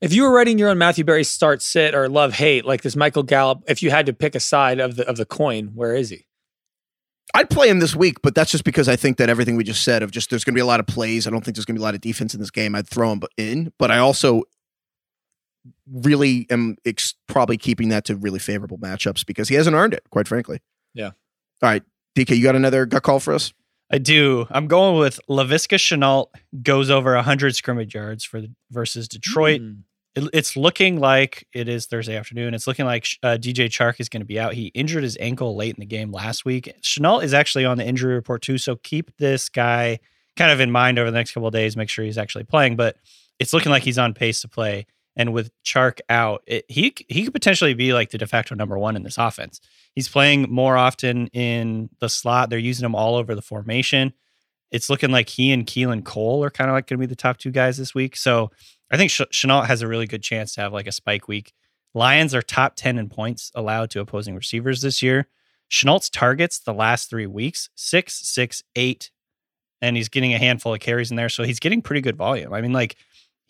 If 0.00 0.14
you 0.14 0.22
were 0.22 0.32
writing 0.32 0.58
your 0.58 0.70
own 0.70 0.78
Matthew 0.78 1.04
Berry 1.04 1.24
start 1.24 1.60
sit 1.60 1.94
or 1.94 2.08
love 2.08 2.34
hate 2.34 2.64
like 2.64 2.82
this 2.82 2.96
Michael 2.96 3.22
Gallup, 3.22 3.62
if 3.68 3.82
you 3.82 3.90
had 3.90 4.06
to 4.06 4.12
pick 4.12 4.34
a 4.34 4.40
side 4.40 4.80
of 4.80 4.96
the 4.96 5.06
of 5.08 5.16
the 5.16 5.26
coin, 5.26 5.72
where 5.74 5.94
is 5.94 6.10
he? 6.10 6.26
I'd 7.34 7.50
play 7.50 7.68
him 7.68 7.78
this 7.78 7.94
week, 7.94 8.22
but 8.22 8.34
that's 8.34 8.50
just 8.50 8.64
because 8.64 8.88
I 8.88 8.96
think 8.96 9.18
that 9.18 9.28
everything 9.28 9.56
we 9.56 9.64
just 9.64 9.84
said 9.84 10.02
of 10.02 10.10
just 10.10 10.30
there's 10.30 10.42
going 10.42 10.54
to 10.54 10.56
be 10.56 10.62
a 10.62 10.66
lot 10.66 10.80
of 10.80 10.86
plays. 10.86 11.26
I 11.26 11.30
don't 11.30 11.44
think 11.44 11.56
there's 11.56 11.64
going 11.64 11.76
to 11.76 11.78
be 11.78 11.82
a 11.82 11.84
lot 11.84 11.94
of 11.94 12.00
defense 12.00 12.34
in 12.34 12.40
this 12.40 12.50
game. 12.50 12.74
I'd 12.74 12.88
throw 12.88 13.12
him 13.12 13.22
in, 13.36 13.72
but 13.78 13.90
I 13.90 13.98
also 13.98 14.42
really 15.90 16.46
am 16.50 16.76
ex- 16.84 17.14
probably 17.26 17.56
keeping 17.56 17.88
that 17.90 18.04
to 18.06 18.16
really 18.16 18.38
favorable 18.38 18.78
matchups 18.78 19.24
because 19.26 19.48
he 19.48 19.54
hasn't 19.54 19.76
earned 19.76 19.94
it, 19.94 20.04
quite 20.10 20.28
frankly. 20.28 20.60
Yeah. 20.94 21.10
All 21.62 21.70
right, 21.70 21.82
DK, 22.16 22.36
you 22.36 22.42
got 22.42 22.56
another 22.56 22.86
gut 22.86 23.02
call 23.02 23.20
for 23.20 23.34
us? 23.34 23.52
I 23.90 23.98
do. 23.98 24.46
I'm 24.50 24.68
going 24.68 24.98
with 24.98 25.18
Laviska 25.28 25.76
Shenault 25.76 26.26
goes 26.62 26.90
over 26.90 27.14
100 27.14 27.56
scrimmage 27.56 27.94
yards 27.94 28.24
for 28.24 28.40
the, 28.40 28.52
versus 28.70 29.08
Detroit. 29.08 29.60
Hmm. 29.60 29.72
It, 30.14 30.30
it's 30.32 30.56
looking 30.56 30.98
like 30.98 31.46
it 31.52 31.68
is 31.68 31.86
Thursday 31.86 32.16
afternoon. 32.16 32.54
It's 32.54 32.66
looking 32.66 32.84
like 32.86 33.06
uh, 33.22 33.36
DJ 33.40 33.66
Chark 33.66 34.00
is 34.00 34.08
going 34.08 34.22
to 34.22 34.26
be 34.26 34.38
out. 34.38 34.54
He 34.54 34.66
injured 34.68 35.02
his 35.02 35.16
ankle 35.20 35.56
late 35.56 35.74
in 35.74 35.80
the 35.80 35.86
game 35.86 36.12
last 36.12 36.44
week. 36.44 36.72
Shenault 36.82 37.22
is 37.24 37.34
actually 37.34 37.64
on 37.64 37.78
the 37.78 37.86
injury 37.86 38.14
report 38.14 38.42
too, 38.42 38.58
so 38.58 38.76
keep 38.76 39.16
this 39.18 39.48
guy 39.48 39.98
kind 40.36 40.50
of 40.50 40.60
in 40.60 40.70
mind 40.70 40.98
over 40.98 41.10
the 41.10 41.16
next 41.16 41.32
couple 41.32 41.48
of 41.48 41.52
days. 41.52 41.76
Make 41.76 41.88
sure 41.88 42.04
he's 42.04 42.18
actually 42.18 42.44
playing, 42.44 42.76
but 42.76 42.96
it's 43.38 43.52
looking 43.52 43.70
like 43.70 43.82
he's 43.82 43.98
on 43.98 44.14
pace 44.14 44.40
to 44.42 44.48
play. 44.48 44.86
And 45.16 45.32
with 45.32 45.50
Chark 45.64 46.00
out, 46.08 46.42
it, 46.46 46.64
he 46.68 46.94
he 47.08 47.24
could 47.24 47.34
potentially 47.34 47.74
be 47.74 47.92
like 47.92 48.10
the 48.10 48.18
de 48.18 48.26
facto 48.26 48.54
number 48.54 48.78
one 48.78 48.96
in 48.96 49.02
this 49.02 49.18
offense. 49.18 49.60
He's 49.94 50.08
playing 50.08 50.46
more 50.50 50.76
often 50.76 51.26
in 51.28 51.90
the 51.98 52.08
slot. 52.08 52.48
They're 52.48 52.58
using 52.58 52.84
him 52.86 52.94
all 52.94 53.16
over 53.16 53.34
the 53.34 53.42
formation. 53.42 54.12
It's 54.70 54.88
looking 54.88 55.10
like 55.10 55.28
he 55.28 55.50
and 55.50 55.66
Keelan 55.66 56.04
Cole 56.04 56.44
are 56.44 56.50
kind 56.50 56.70
of 56.70 56.74
like 56.74 56.86
going 56.86 56.98
to 56.98 57.06
be 57.06 57.10
the 57.10 57.16
top 57.16 57.38
two 57.38 57.50
guys 57.50 57.76
this 57.76 57.94
week. 57.94 58.16
So 58.16 58.50
I 58.90 58.96
think 58.96 59.10
Ch- 59.10 59.22
Shenault 59.32 59.66
has 59.66 59.82
a 59.82 59.88
really 59.88 60.06
good 60.06 60.22
chance 60.22 60.54
to 60.54 60.60
have 60.60 60.72
like 60.72 60.86
a 60.86 60.92
spike 60.92 61.26
week. 61.26 61.52
Lions 61.92 62.34
are 62.34 62.42
top 62.42 62.76
10 62.76 62.98
in 62.98 63.08
points 63.08 63.50
allowed 63.54 63.90
to 63.90 64.00
opposing 64.00 64.36
receivers 64.36 64.80
this 64.80 65.02
year. 65.02 65.26
Shenault's 65.70 66.10
targets 66.10 66.58
the 66.60 66.74
last 66.74 67.10
three 67.10 67.26
weeks 67.26 67.68
six, 67.74 68.14
six, 68.26 68.62
eight, 68.76 69.10
and 69.80 69.96
he's 69.96 70.08
getting 70.08 70.34
a 70.34 70.38
handful 70.38 70.74
of 70.74 70.80
carries 70.80 71.10
in 71.10 71.16
there. 71.16 71.28
So 71.28 71.44
he's 71.44 71.60
getting 71.60 71.82
pretty 71.82 72.00
good 72.00 72.16
volume. 72.16 72.52
I 72.52 72.60
mean, 72.60 72.72
like 72.72 72.96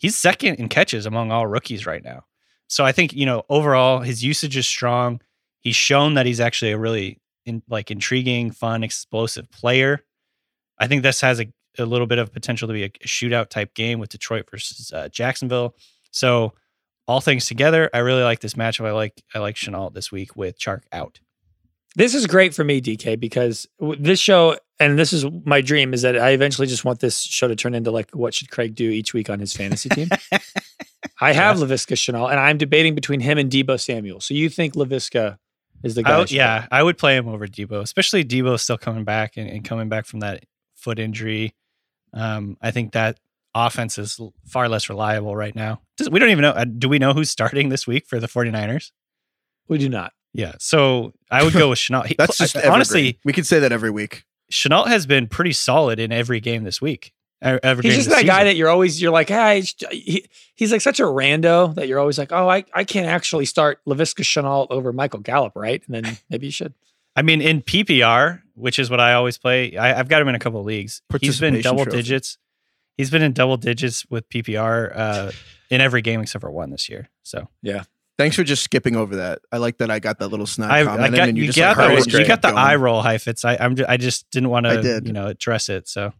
he's 0.01 0.17
second 0.17 0.55
in 0.55 0.67
catches 0.67 1.05
among 1.05 1.31
all 1.31 1.45
rookies 1.45 1.85
right 1.85 2.03
now. 2.03 2.25
So 2.67 2.83
I 2.83 2.91
think, 2.91 3.13
you 3.13 3.25
know, 3.25 3.43
overall 3.49 3.99
his 3.99 4.23
usage 4.23 4.57
is 4.57 4.65
strong. 4.65 5.21
He's 5.59 5.75
shown 5.75 6.15
that 6.15 6.25
he's 6.25 6.39
actually 6.39 6.71
a 6.71 6.77
really 6.77 7.21
in, 7.45 7.61
like 7.69 7.91
intriguing, 7.91 8.49
fun, 8.51 8.83
explosive 8.83 9.49
player. 9.51 9.99
I 10.79 10.87
think 10.87 11.03
this 11.03 11.21
has 11.21 11.39
a, 11.39 11.45
a 11.77 11.85
little 11.85 12.07
bit 12.07 12.17
of 12.17 12.33
potential 12.33 12.67
to 12.67 12.73
be 12.73 12.83
a 12.83 12.89
shootout 12.89 13.49
type 13.49 13.75
game 13.75 13.99
with 13.99 14.09
Detroit 14.09 14.49
versus 14.49 14.91
uh, 14.91 15.07
Jacksonville. 15.09 15.75
So 16.09 16.53
all 17.07 17.21
things 17.21 17.45
together, 17.45 17.89
I 17.93 17.99
really 17.99 18.23
like 18.23 18.39
this 18.39 18.55
matchup. 18.55 18.87
I 18.87 18.91
like 18.91 19.21
I 19.35 19.39
like 19.39 19.55
Shenault 19.55 19.93
this 19.93 20.11
week 20.11 20.35
with 20.35 20.57
Chark 20.59 20.81
out. 20.91 21.19
This 21.95 22.15
is 22.15 22.25
great 22.27 22.53
for 22.53 22.63
me, 22.63 22.79
DK, 22.81 23.19
because 23.19 23.67
this 23.99 24.19
show, 24.19 24.57
and 24.79 24.97
this 24.97 25.11
is 25.11 25.25
my 25.45 25.59
dream, 25.61 25.93
is 25.93 26.03
that 26.03 26.17
I 26.17 26.29
eventually 26.31 26.67
just 26.67 26.85
want 26.85 27.01
this 27.01 27.19
show 27.19 27.47
to 27.49 27.55
turn 27.55 27.75
into 27.75 27.91
like 27.91 28.11
what 28.11 28.33
should 28.33 28.49
Craig 28.49 28.75
do 28.75 28.89
each 28.89 29.13
week 29.13 29.29
on 29.29 29.39
his 29.39 29.53
fantasy 29.53 29.89
team. 29.89 30.07
I 31.19 31.33
have 31.33 31.57
Laviska 31.57 31.95
Shenault, 31.95 32.31
and 32.31 32.39
I'm 32.39 32.57
debating 32.57 32.95
between 32.95 33.19
him 33.19 33.37
and 33.37 33.51
Deebo 33.51 33.79
Samuel. 33.79 34.21
So 34.21 34.33
you 34.33 34.49
think 34.49 34.75
Laviska 34.75 35.37
is 35.83 35.95
the 35.95 36.03
guy? 36.03 36.15
I 36.15 36.19
would- 36.19 36.31
yeah, 36.31 36.67
I 36.71 36.81
would 36.81 36.97
play 36.97 37.15
him 37.17 37.27
over 37.27 37.45
Deebo, 37.45 37.81
especially 37.81 38.23
Deebo 38.23 38.59
still 38.59 38.77
coming 38.77 39.03
back 39.03 39.35
and, 39.35 39.49
and 39.49 39.63
coming 39.65 39.89
back 39.89 40.05
from 40.05 40.21
that 40.21 40.45
foot 40.75 40.97
injury. 40.97 41.53
Um, 42.13 42.57
I 42.61 42.71
think 42.71 42.93
that 42.93 43.19
offense 43.53 43.97
is 43.97 44.19
far 44.47 44.69
less 44.69 44.87
reliable 44.89 45.35
right 45.35 45.55
now. 45.55 45.81
Does, 45.97 46.09
we 46.09 46.19
don't 46.19 46.29
even 46.29 46.41
know. 46.43 46.51
Uh, 46.51 46.63
do 46.65 46.87
we 46.87 46.99
know 46.99 47.13
who's 47.13 47.29
starting 47.29 47.67
this 47.69 47.85
week 47.85 48.07
for 48.07 48.19
the 48.19 48.27
49ers? 48.27 48.91
We 49.67 49.77
do 49.77 49.89
not. 49.89 50.13
Yeah. 50.33 50.53
So 50.59 51.13
I 51.29 51.43
would 51.43 51.53
go 51.53 51.69
with 51.69 51.79
Shenault. 51.79 52.05
He- 52.07 52.15
That's 52.17 52.37
just 52.37 52.55
I- 52.57 52.69
honestly, 52.69 53.19
we 53.23 53.33
could 53.33 53.45
say 53.45 53.59
that 53.59 53.71
every 53.71 53.91
week. 53.91 54.25
Shenault 54.51 54.87
has 54.87 55.05
been 55.05 55.27
pretty 55.27 55.53
solid 55.53 55.99
in 55.99 56.11
every 56.11 56.39
game 56.39 56.63
this 56.63 56.81
week. 56.81 57.13
Every 57.41 57.81
He's 57.83 57.93
game 57.93 57.99
just 57.99 58.09
this 58.09 58.19
that 58.19 58.25
guy 58.27 58.43
that 58.43 58.55
you're 58.55 58.69
always 58.69 59.01
you're 59.01 59.11
like, 59.11 59.29
hey, 59.29 59.63
he, 59.91 60.27
he's 60.53 60.71
like 60.71 60.81
such 60.81 60.99
a 60.99 61.03
rando 61.03 61.73
that 61.73 61.87
you're 61.87 61.97
always 61.99 62.19
like, 62.19 62.31
oh, 62.31 62.47
I, 62.47 62.65
I 62.73 62.83
can't 62.83 63.07
actually 63.07 63.45
start 63.45 63.79
Laviska 63.87 64.21
Shenault 64.23 64.67
over 64.69 64.93
Michael 64.93 65.21
Gallup, 65.21 65.53
right? 65.55 65.81
And 65.87 65.95
then 66.05 66.17
maybe 66.29 66.47
you 66.47 66.51
should. 66.51 66.75
I 67.15 67.23
mean, 67.23 67.41
in 67.41 67.61
PPR, 67.61 68.41
which 68.53 68.77
is 68.77 68.89
what 68.91 68.99
I 68.99 69.13
always 69.13 69.37
play, 69.39 69.75
I, 69.75 69.97
I've 69.99 70.07
got 70.07 70.21
him 70.21 70.27
in 70.27 70.35
a 70.35 70.39
couple 70.39 70.59
of 70.59 70.65
leagues. 70.67 71.01
He's 71.19 71.39
been 71.39 71.59
double 71.61 71.83
trophy. 71.83 71.97
digits. 71.97 72.37
He's 72.95 73.09
been 73.09 73.23
in 73.23 73.33
double 73.33 73.57
digits 73.57 74.05
with 74.09 74.29
PPR 74.29 74.95
uh, 74.95 75.31
in 75.71 75.81
every 75.81 76.03
game 76.03 76.21
except 76.21 76.41
for 76.41 76.51
one 76.51 76.69
this 76.69 76.89
year. 76.89 77.09
So 77.23 77.47
Thanks 78.21 78.35
for 78.35 78.43
just 78.43 78.61
skipping 78.63 78.95
over 78.95 79.15
that. 79.15 79.39
I 79.51 79.57
like 79.57 79.79
that 79.79 79.89
I 79.89 79.97
got 79.97 80.19
that 80.19 80.27
little 80.27 80.45
snide 80.45 80.69
I, 80.71 80.83
comment 80.83 81.15
I 81.15 81.17
got 81.17 81.29
and 81.29 81.37
you, 81.37 81.45
you 81.45 81.47
just 81.51 81.57
got 81.57 81.75
like, 81.75 81.89
heard 81.89 82.03
the 82.11 82.19
you 82.19 82.27
got 82.27 82.43
the 82.43 82.49
going. 82.49 82.59
eye 82.59 82.75
roll 82.75 83.01
Heifetz. 83.01 83.43
I 83.43 83.57
I'm, 83.59 83.75
I 83.87 83.97
just 83.97 84.29
didn't 84.29 84.49
want 84.49 84.67
I 84.67 84.79
to 84.79 85.01
you 85.03 85.11
know 85.11 85.25
address 85.25 85.69
it. 85.69 85.87
So 85.87 86.13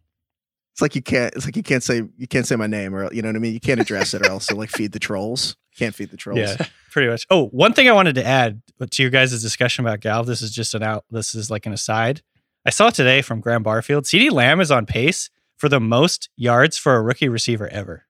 It's 0.72 0.82
like 0.82 0.96
you 0.96 1.02
can't. 1.02 1.32
It's 1.36 1.44
like 1.44 1.56
you 1.56 1.62
can't 1.62 1.82
say 1.82 2.02
you 2.16 2.26
can't 2.26 2.44
say 2.46 2.56
my 2.56 2.66
name 2.66 2.92
or 2.92 3.12
you 3.12 3.22
know 3.22 3.28
what 3.28 3.36
I 3.36 3.38
mean. 3.38 3.54
You 3.54 3.60
can't 3.60 3.80
address 3.80 4.14
it 4.14 4.26
or 4.26 4.30
else 4.30 4.50
you'll 4.50 4.58
like 4.58 4.70
feed 4.70 4.90
the 4.90 4.98
trolls. 4.98 5.56
Can't 5.78 5.94
feed 5.94 6.10
the 6.10 6.16
trolls. 6.16 6.40
yeah, 6.40 6.66
pretty 6.90 7.08
much. 7.08 7.24
Oh, 7.30 7.46
one 7.46 7.72
thing 7.72 7.88
I 7.88 7.92
wanted 7.92 8.16
to 8.16 8.26
add 8.26 8.60
to 8.90 9.02
your 9.02 9.10
guys' 9.10 9.40
discussion 9.40 9.84
about 9.84 10.00
Gal. 10.00 10.24
This 10.24 10.42
is 10.42 10.50
just 10.50 10.74
an 10.74 10.82
out. 10.82 11.04
This 11.10 11.34
is 11.34 11.50
like 11.50 11.66
an 11.66 11.72
aside. 11.72 12.20
I 12.66 12.70
saw 12.70 12.90
today 12.90 13.22
from 13.22 13.40
Graham 13.40 13.62
Barfield. 13.62 14.04
CeeDee 14.04 14.30
Lamb 14.30 14.60
is 14.60 14.70
on 14.70 14.86
pace 14.86 15.30
for 15.56 15.68
the 15.68 15.80
most 15.80 16.28
yards 16.36 16.76
for 16.76 16.96
a 16.96 17.02
rookie 17.02 17.28
receiver 17.28 17.68
ever. 17.68 18.06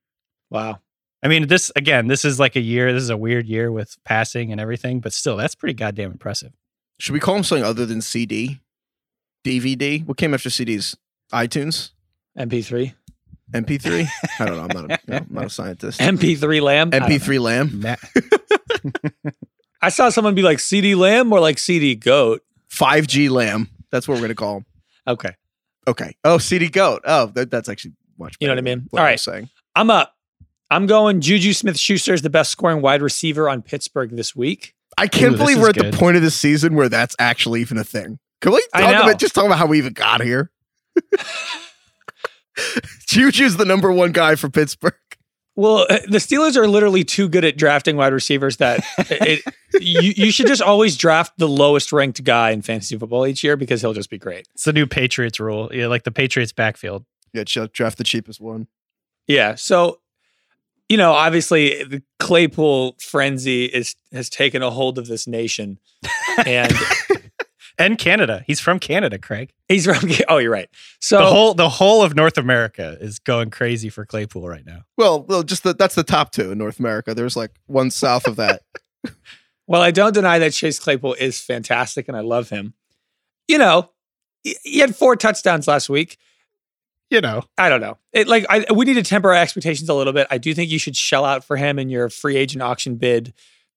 Wow. 0.50 0.80
I 1.22 1.28
mean, 1.28 1.46
this 1.48 1.70
again, 1.76 2.08
this 2.08 2.24
is 2.24 2.40
like 2.40 2.56
a 2.56 2.60
year. 2.60 2.92
This 2.92 3.02
is 3.02 3.10
a 3.10 3.16
weird 3.16 3.46
year 3.46 3.70
with 3.70 3.96
passing 4.04 4.50
and 4.50 4.60
everything, 4.60 5.00
but 5.00 5.12
still, 5.12 5.36
that's 5.36 5.54
pretty 5.54 5.74
goddamn 5.74 6.10
impressive. 6.10 6.52
Should 6.98 7.12
we 7.12 7.20
call 7.20 7.36
him 7.36 7.44
something 7.44 7.64
other 7.64 7.86
than 7.86 8.00
CD? 8.00 8.60
DVD? 9.44 10.04
What 10.06 10.16
came 10.16 10.34
after 10.34 10.48
CDs? 10.48 10.96
iTunes? 11.32 11.90
MP3. 12.38 12.94
MP3? 13.52 14.06
I 14.38 14.44
don't 14.46 14.56
know. 14.56 14.62
I'm 14.62 14.68
not. 14.68 14.90
A, 14.90 15.00
you 15.06 15.12
know, 15.12 15.16
I'm 15.18 15.26
not 15.30 15.44
a 15.46 15.50
scientist. 15.50 16.00
MP3 16.00 16.60
Lamb. 16.62 16.90
I 16.92 16.98
don't 16.98 17.08
know. 17.08 17.14
MP3 17.16 17.40
Lamb. 17.40 17.96
I 19.82 19.88
saw 19.88 20.08
someone 20.10 20.34
be 20.34 20.42
like 20.42 20.60
CD 20.60 20.94
Lamb 20.94 21.32
or 21.32 21.40
like 21.40 21.58
CD 21.58 21.94
Goat. 21.94 22.42
5G 22.70 23.28
Lamb. 23.30 23.68
That's 23.90 24.08
what 24.08 24.14
we're 24.14 24.22
gonna 24.22 24.34
call 24.34 24.58
him. 24.58 24.66
Okay. 25.06 25.34
Okay. 25.86 26.16
Oh, 26.24 26.38
CD 26.38 26.68
Goat. 26.68 27.02
Oh, 27.04 27.26
that, 27.34 27.50
that's 27.50 27.68
actually 27.68 27.92
much. 28.18 28.36
You 28.40 28.46
know 28.46 28.52
what 28.54 28.58
I 28.58 28.62
mean? 28.62 28.88
than 28.90 28.98
All 28.98 29.04
I 29.04 29.10
right. 29.10 29.20
saying. 29.20 29.50
I'm 29.74 29.90
up. 29.90 30.14
I'm 30.72 30.86
going 30.86 31.20
Juju 31.20 31.52
Smith 31.52 31.78
Schuster 31.78 32.14
is 32.14 32.22
the 32.22 32.30
best 32.30 32.50
scoring 32.50 32.80
wide 32.80 33.02
receiver 33.02 33.46
on 33.46 33.60
Pittsburgh 33.60 34.16
this 34.16 34.34
week. 34.34 34.74
I 34.96 35.06
can't 35.06 35.34
Ooh, 35.34 35.36
believe 35.36 35.58
we're 35.60 35.68
at 35.68 35.74
good. 35.74 35.92
the 35.92 35.98
point 35.98 36.16
of 36.16 36.22
the 36.22 36.30
season 36.30 36.74
where 36.74 36.88
that's 36.88 37.14
actually 37.18 37.60
even 37.60 37.76
a 37.76 37.84
thing. 37.84 38.18
Can 38.40 38.52
we 38.52 38.64
talk 38.74 39.02
about 39.02 39.18
just 39.18 39.34
talk 39.34 39.44
about 39.44 39.58
how 39.58 39.66
we 39.66 39.76
even 39.76 39.92
got 39.92 40.22
here? 40.22 40.50
Juju's 43.06 43.58
the 43.58 43.66
number 43.66 43.92
one 43.92 44.12
guy 44.12 44.34
for 44.34 44.48
Pittsburgh. 44.48 44.94
Well, 45.56 45.86
uh, 45.90 45.98
the 46.08 46.16
Steelers 46.16 46.56
are 46.56 46.66
literally 46.66 47.04
too 47.04 47.28
good 47.28 47.44
at 47.44 47.58
drafting 47.58 47.96
wide 47.96 48.14
receivers 48.14 48.56
that 48.56 48.82
it, 48.98 49.42
you, 49.74 50.14
you 50.16 50.32
should 50.32 50.46
just 50.46 50.62
always 50.62 50.96
draft 50.96 51.34
the 51.36 51.48
lowest 51.48 51.92
ranked 51.92 52.24
guy 52.24 52.50
in 52.50 52.62
fantasy 52.62 52.96
football 52.96 53.26
each 53.26 53.44
year 53.44 53.58
because 53.58 53.82
he'll 53.82 53.92
just 53.92 54.08
be 54.08 54.16
great. 54.16 54.48
it's 54.54 54.64
the 54.64 54.72
new 54.72 54.86
Patriots 54.86 55.38
rule. 55.38 55.68
Yeah, 55.70 55.88
like 55.88 56.04
the 56.04 56.10
Patriots 56.10 56.52
backfield. 56.52 57.04
Yeah, 57.34 57.44
draft 57.44 57.98
the 57.98 58.04
cheapest 58.04 58.40
one. 58.40 58.68
Yeah. 59.26 59.54
So, 59.54 60.00
you 60.88 60.96
know, 60.96 61.12
obviously 61.12 61.84
the 61.84 62.02
Claypool 62.18 62.96
frenzy 63.00 63.64
is 63.66 63.96
has 64.12 64.28
taken 64.28 64.62
a 64.62 64.70
hold 64.70 64.98
of 64.98 65.06
this 65.06 65.26
nation. 65.26 65.78
And 66.46 66.72
And 67.78 67.98
Canada. 67.98 68.44
He's 68.46 68.60
from 68.60 68.78
Canada, 68.78 69.18
Craig. 69.18 69.52
he's 69.68 69.86
from 69.86 70.08
Oh, 70.28 70.38
you're 70.38 70.52
right. 70.52 70.68
So 71.00 71.18
the 71.18 71.26
whole 71.26 71.54
the 71.54 71.68
whole 71.68 72.02
of 72.02 72.14
North 72.14 72.38
America 72.38 72.96
is 73.00 73.18
going 73.18 73.50
crazy 73.50 73.88
for 73.88 74.04
Claypool 74.04 74.46
right 74.46 74.64
now. 74.64 74.82
Well, 74.96 75.24
well, 75.24 75.42
just 75.42 75.62
the, 75.62 75.74
that's 75.74 75.94
the 75.94 76.04
top 76.04 76.32
two 76.32 76.52
in 76.52 76.58
North 76.58 76.78
America. 76.78 77.14
There's 77.14 77.36
like 77.36 77.52
one 77.66 77.90
south 77.90 78.26
of 78.26 78.36
that. 78.36 78.62
Well, 79.68 79.80
I 79.80 79.92
don't 79.92 80.12
deny 80.12 80.40
that 80.40 80.52
Chase 80.52 80.80
Claypool 80.80 81.14
is 81.14 81.40
fantastic 81.40 82.08
and 82.08 82.16
I 82.16 82.20
love 82.20 82.50
him. 82.50 82.74
You 83.46 83.58
know, 83.58 83.90
he 84.42 84.56
he 84.64 84.78
had 84.80 84.94
four 84.94 85.14
touchdowns 85.16 85.68
last 85.68 85.88
week. 85.88 86.18
You 87.12 87.20
know, 87.20 87.42
I 87.58 87.68
don't 87.68 87.82
know. 87.82 87.98
It 88.14 88.26
like 88.26 88.46
I 88.48 88.64
we 88.72 88.86
need 88.86 88.94
to 88.94 89.02
temper 89.02 89.28
our 89.28 89.36
expectations 89.36 89.86
a 89.90 89.92
little 89.92 90.14
bit. 90.14 90.26
I 90.30 90.38
do 90.38 90.54
think 90.54 90.70
you 90.70 90.78
should 90.78 90.96
shell 90.96 91.26
out 91.26 91.44
for 91.44 91.58
him 91.58 91.78
in 91.78 91.90
your 91.90 92.08
free 92.08 92.38
agent 92.38 92.62
auction 92.62 92.96
bid, 92.96 93.34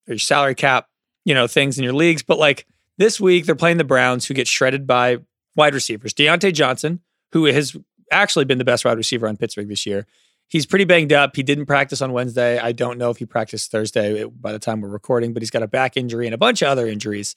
or 0.08 0.14
your 0.14 0.20
salary 0.20 0.56
cap, 0.56 0.88
you 1.26 1.34
know, 1.34 1.46
things 1.46 1.78
in 1.78 1.84
your 1.84 1.92
leagues. 1.92 2.24
But 2.24 2.40
like 2.40 2.66
this 2.98 3.20
week, 3.20 3.46
they're 3.46 3.54
playing 3.54 3.76
the 3.76 3.84
Browns, 3.84 4.26
who 4.26 4.34
get 4.34 4.48
shredded 4.48 4.88
by 4.88 5.18
wide 5.54 5.74
receivers. 5.74 6.14
Diontae 6.14 6.54
Johnson, 6.54 7.02
who 7.34 7.44
has 7.44 7.76
actually 8.10 8.46
been 8.46 8.58
the 8.58 8.64
best 8.64 8.86
wide 8.86 8.96
receiver 8.96 9.28
on 9.28 9.36
Pittsburgh 9.36 9.68
this 9.68 9.86
year. 9.86 10.08
He's 10.48 10.66
pretty 10.66 10.86
banged 10.86 11.12
up. 11.12 11.36
He 11.36 11.44
didn't 11.44 11.66
practice 11.66 12.02
on 12.02 12.14
Wednesday. 12.14 12.58
I 12.58 12.72
don't 12.72 12.98
know 12.98 13.10
if 13.10 13.18
he 13.18 13.26
practiced 13.26 13.70
Thursday 13.70 14.24
by 14.24 14.54
the 14.54 14.60
time 14.60 14.80
we're 14.80 14.88
recording, 14.88 15.34
but 15.34 15.42
he's 15.42 15.52
got 15.52 15.62
a 15.62 15.68
back 15.68 15.98
injury 15.98 16.26
and 16.26 16.34
a 16.34 16.38
bunch 16.38 16.62
of 16.62 16.70
other 16.70 16.88
injuries. 16.88 17.36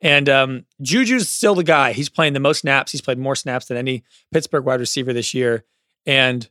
And 0.00 0.28
um, 0.28 0.64
Juju's 0.80 1.28
still 1.28 1.54
the 1.54 1.64
guy. 1.64 1.92
He's 1.92 2.08
playing 2.08 2.32
the 2.32 2.40
most 2.40 2.60
snaps. 2.60 2.92
He's 2.92 3.00
played 3.00 3.18
more 3.18 3.34
snaps 3.34 3.66
than 3.66 3.76
any 3.76 4.04
Pittsburgh 4.32 4.64
wide 4.64 4.80
receiver 4.80 5.12
this 5.12 5.34
year. 5.34 5.64
And 6.06 6.48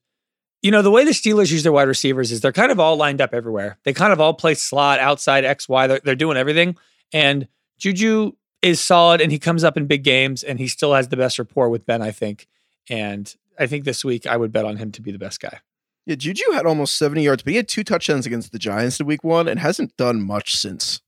You 0.62 0.72
know, 0.72 0.82
the 0.82 0.92
way 0.92 1.06
the 1.06 1.12
Steelers 1.12 1.52
use 1.52 1.64
their 1.64 1.72
wide 1.72 1.88
receivers 1.88 2.32
is 2.32 2.42
they're 2.42 2.52
kind 2.52 2.72
of 2.72 2.80
all 2.80 2.98
lined 2.98 3.22
up 3.22 3.34
everywhere. 3.34 3.78
They 3.84 3.94
kind 3.94 4.12
of 4.12 4.20
all 4.20 4.34
play 4.34 4.54
slot, 4.56 5.00
outside, 5.00 5.46
X, 5.46 5.70
Y. 5.70 5.88
They're, 5.88 6.02
they're 6.04 6.16
doing 6.16 6.36
everything. 6.36 6.76
And 7.14 7.48
Juju 7.78 8.34
is 8.62 8.82
solid 8.82 9.22
and 9.22 9.32
he 9.32 9.40
comes 9.40 9.64
up 9.64 9.78
in 9.78 9.86
big 9.86 10.04
games 10.04 10.44
and 10.44 10.60
he 10.60 10.68
still 10.68 10.94
has 10.94 11.08
the 11.08 11.16
best 11.18 11.40
rapport 11.40 11.70
with 11.70 11.86
Ben, 11.86 12.02
I 12.02 12.12
think. 12.12 12.48
And 12.90 13.34
I 13.58 13.68
think 13.68 13.86
this 13.86 14.04
week 14.04 14.26
I 14.28 14.36
would 14.36 14.52
bet 14.52 14.66
on 14.66 14.78
him 14.78 14.92
to 14.94 15.02
be 15.02 15.12
the 15.12 15.20
best 15.20 15.40
guy. 15.40 15.60
Yeah, 16.06 16.16
Juju 16.16 16.52
had 16.54 16.66
almost 16.66 16.98
70 16.98 17.22
yards, 17.24 17.44
but 17.44 17.52
he 17.52 17.58
had 17.58 17.68
two 17.68 17.84
touchdowns 17.84 18.26
against 18.26 18.52
the 18.52 18.60
Giants 18.60 19.00
in 19.00 19.06
week 19.06 19.24
one 19.24 19.48
and 19.48 19.60
hasn't 19.60 19.96
done 19.98 20.22
much 20.22 20.56
since. 20.56 21.02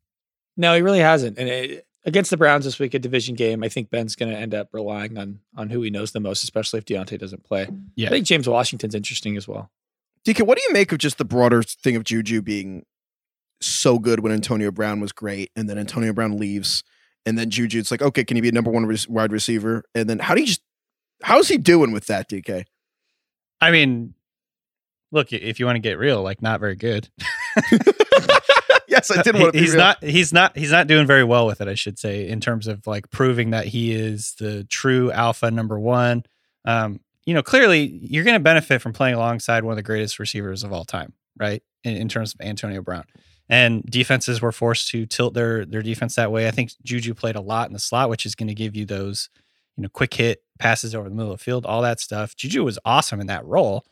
No, 0.57 0.75
he 0.75 0.81
really 0.81 0.99
hasn't. 0.99 1.37
And 1.37 1.47
it, 1.49 1.87
against 2.05 2.29
the 2.29 2.37
Browns 2.37 2.65
this 2.65 2.79
week, 2.79 2.93
a 2.93 2.99
division 2.99 3.35
game, 3.35 3.63
I 3.63 3.69
think 3.69 3.89
Ben's 3.89 4.15
going 4.15 4.31
to 4.31 4.37
end 4.37 4.53
up 4.53 4.69
relying 4.71 5.17
on 5.17 5.39
on 5.55 5.69
who 5.69 5.81
he 5.81 5.89
knows 5.89 6.11
the 6.11 6.19
most, 6.19 6.43
especially 6.43 6.79
if 6.79 6.85
Diontae 6.85 7.19
doesn't 7.19 7.43
play. 7.43 7.67
Yeah. 7.95 8.07
I 8.07 8.11
think 8.11 8.25
James 8.25 8.47
Washington's 8.47 8.95
interesting 8.95 9.37
as 9.37 9.47
well. 9.47 9.69
DK, 10.25 10.45
what 10.45 10.57
do 10.57 10.63
you 10.67 10.73
make 10.73 10.91
of 10.91 10.97
just 10.97 11.17
the 11.17 11.25
broader 11.25 11.63
thing 11.63 11.95
of 11.95 12.03
Juju 12.03 12.41
being 12.41 12.85
so 13.61 13.99
good 13.99 14.21
when 14.21 14.31
Antonio 14.31 14.71
Brown 14.71 14.99
was 14.99 15.11
great, 15.11 15.51
and 15.55 15.69
then 15.69 15.77
Antonio 15.77 16.13
Brown 16.13 16.37
leaves, 16.37 16.83
and 17.25 17.37
then 17.37 17.49
Juju, 17.49 17.79
it's 17.79 17.91
like, 17.91 18.01
okay, 18.01 18.23
can 18.23 18.35
he 18.35 18.41
be 18.41 18.49
a 18.49 18.53
number 18.53 18.71
one 18.71 18.85
res- 18.85 19.07
wide 19.07 19.31
receiver? 19.31 19.83
And 19.93 20.09
then 20.09 20.19
how 20.19 20.35
do 20.35 20.41
you 20.41 20.47
just, 20.47 20.61
how's 21.23 21.47
he 21.47 21.57
doing 21.57 21.91
with 21.91 22.07
that, 22.07 22.29
DK? 22.29 22.65
I 23.61 23.71
mean, 23.71 24.13
look, 25.11 25.33
if 25.33 25.59
you 25.59 25.65
want 25.65 25.75
to 25.75 25.81
get 25.81 25.97
real, 25.97 26.21
like 26.21 26.41
not 26.41 26.59
very 26.59 26.75
good. 26.75 27.09
yes, 28.91 29.11
I 29.15 29.21
did 29.21 29.35
want 29.35 29.53
to 29.53 29.59
he's 29.59 29.71
real. 29.71 29.77
not 29.77 30.03
he's 30.03 30.33
not 30.33 30.57
he's 30.57 30.71
not 30.71 30.87
doing 30.87 31.05
very 31.05 31.23
well 31.23 31.45
with 31.45 31.61
it, 31.61 31.67
I 31.67 31.75
should 31.75 31.99
say, 31.99 32.27
in 32.27 32.39
terms 32.39 32.67
of 32.67 32.87
like 32.87 33.09
proving 33.09 33.51
that 33.51 33.67
he 33.67 33.91
is 33.91 34.35
the 34.39 34.63
true 34.65 35.11
alpha 35.11 35.51
number 35.51 35.79
one. 35.79 36.23
Um, 36.65 36.99
you 37.25 37.33
know, 37.33 37.43
clearly 37.43 37.99
you're 38.01 38.23
going 38.23 38.35
to 38.35 38.43
benefit 38.43 38.81
from 38.81 38.93
playing 38.93 39.15
alongside 39.15 39.63
one 39.63 39.73
of 39.73 39.77
the 39.77 39.83
greatest 39.83 40.17
receivers 40.17 40.63
of 40.63 40.73
all 40.73 40.85
time, 40.85 41.13
right? 41.37 41.61
In, 41.83 41.95
in 41.95 42.09
terms 42.09 42.33
of 42.33 42.41
Antonio 42.41 42.81
Brown. 42.81 43.03
And 43.47 43.83
defenses 43.83 44.41
were 44.41 44.51
forced 44.51 44.89
to 44.89 45.05
tilt 45.05 45.33
their 45.33 45.65
their 45.65 45.81
defense 45.81 46.15
that 46.15 46.31
way. 46.31 46.47
I 46.47 46.51
think 46.51 46.71
Juju 46.83 47.13
played 47.13 47.35
a 47.35 47.41
lot 47.41 47.67
in 47.67 47.73
the 47.73 47.79
slot, 47.79 48.09
which 48.09 48.25
is 48.25 48.35
going 48.35 48.47
to 48.47 48.55
give 48.55 48.75
you 48.75 48.85
those, 48.85 49.29
you 49.77 49.83
know, 49.83 49.89
quick 49.89 50.13
hit 50.13 50.43
passes 50.57 50.95
over 50.95 51.09
the 51.09 51.15
middle 51.15 51.31
of 51.31 51.39
the 51.39 51.43
field, 51.43 51.65
all 51.65 51.81
that 51.83 51.99
stuff. 51.99 52.35
Juju 52.35 52.63
was 52.63 52.79
awesome 52.85 53.21
in 53.21 53.27
that 53.27 53.45
role. 53.45 53.85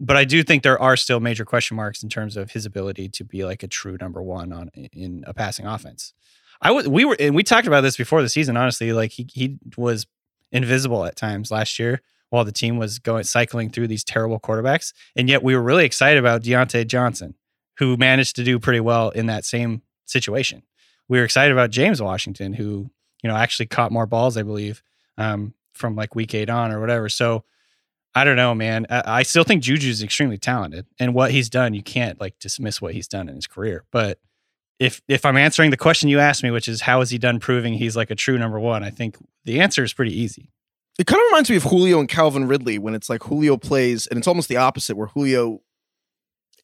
But 0.00 0.16
I 0.16 0.24
do 0.24 0.42
think 0.42 0.62
there 0.62 0.80
are 0.80 0.96
still 0.96 1.18
major 1.20 1.44
question 1.44 1.76
marks 1.76 2.02
in 2.02 2.08
terms 2.08 2.36
of 2.36 2.52
his 2.52 2.64
ability 2.64 3.08
to 3.10 3.24
be 3.24 3.44
like 3.44 3.62
a 3.62 3.68
true 3.68 3.96
number 4.00 4.22
one 4.22 4.52
on 4.52 4.68
in 4.68 5.24
a 5.26 5.34
passing 5.34 5.66
offense. 5.66 6.14
I 6.60 6.70
was 6.70 6.88
we 6.88 7.04
were 7.04 7.16
and 7.18 7.34
we 7.34 7.42
talked 7.42 7.66
about 7.66 7.82
this 7.82 7.96
before 7.96 8.22
the 8.22 8.28
season. 8.28 8.56
Honestly, 8.56 8.92
like 8.92 9.12
he 9.12 9.28
he 9.32 9.58
was 9.76 10.06
invisible 10.52 11.04
at 11.04 11.16
times 11.16 11.50
last 11.50 11.78
year 11.78 12.00
while 12.30 12.44
the 12.44 12.52
team 12.52 12.76
was 12.76 12.98
going 12.98 13.24
cycling 13.24 13.70
through 13.70 13.88
these 13.88 14.04
terrible 14.04 14.38
quarterbacks, 14.38 14.92
and 15.16 15.28
yet 15.28 15.42
we 15.42 15.54
were 15.54 15.62
really 15.62 15.84
excited 15.84 16.18
about 16.18 16.42
Diontae 16.42 16.86
Johnson, 16.86 17.34
who 17.78 17.96
managed 17.96 18.36
to 18.36 18.44
do 18.44 18.58
pretty 18.58 18.80
well 18.80 19.10
in 19.10 19.26
that 19.26 19.44
same 19.44 19.82
situation. 20.04 20.62
We 21.08 21.18
were 21.18 21.24
excited 21.24 21.52
about 21.52 21.70
James 21.70 22.02
Washington, 22.02 22.52
who 22.52 22.90
you 23.22 23.28
know 23.28 23.36
actually 23.36 23.66
caught 23.66 23.92
more 23.92 24.06
balls, 24.06 24.36
I 24.36 24.42
believe, 24.42 24.82
um, 25.16 25.54
from 25.72 25.96
like 25.96 26.14
week 26.14 26.34
eight 26.34 26.50
on 26.50 26.72
or 26.72 26.80
whatever. 26.80 27.08
So 27.08 27.44
I 28.14 28.24
don't 28.24 28.36
know, 28.36 28.54
man. 28.54 28.86
I, 28.90 29.22
still 29.22 29.44
think 29.44 29.62
Juju's 29.62 30.02
extremely 30.02 30.38
talented, 30.38 30.86
and 30.98 31.14
what 31.14 31.30
he's 31.30 31.48
done, 31.48 31.74
you 31.74 31.82
can't 31.82 32.20
like 32.20 32.38
dismiss 32.38 32.80
what 32.80 32.94
he's 32.94 33.06
done 33.06 33.28
in 33.28 33.36
his 33.36 33.46
career. 33.46 33.84
But 33.92 34.18
if 34.78 35.02
if 35.08 35.26
I'm 35.26 35.36
answering 35.36 35.70
the 35.70 35.76
question 35.76 36.08
you 36.08 36.18
asked 36.18 36.42
me, 36.42 36.50
which 36.50 36.68
is 36.68 36.82
how 36.82 37.00
has 37.00 37.10
he 37.10 37.18
done 37.18 37.38
proving 37.38 37.74
he's 37.74 37.96
like 37.96 38.10
a 38.10 38.14
true 38.14 38.38
number 38.38 38.58
one, 38.58 38.82
I 38.82 38.90
think 38.90 39.16
the 39.44 39.60
answer 39.60 39.84
is 39.84 39.92
pretty 39.92 40.18
easy. 40.18 40.50
It 40.98 41.06
kind 41.06 41.20
of 41.20 41.26
reminds 41.30 41.50
me 41.50 41.56
of 41.56 41.64
Julio 41.64 42.00
and 42.00 42.08
Calvin 42.08 42.48
Ridley 42.48 42.78
when 42.78 42.94
it's 42.94 43.08
like 43.08 43.22
Julio 43.24 43.56
plays, 43.56 44.06
and 44.06 44.18
it's 44.18 44.26
almost 44.26 44.48
the 44.48 44.56
opposite, 44.56 44.96
where 44.96 45.08
Julio 45.08 45.60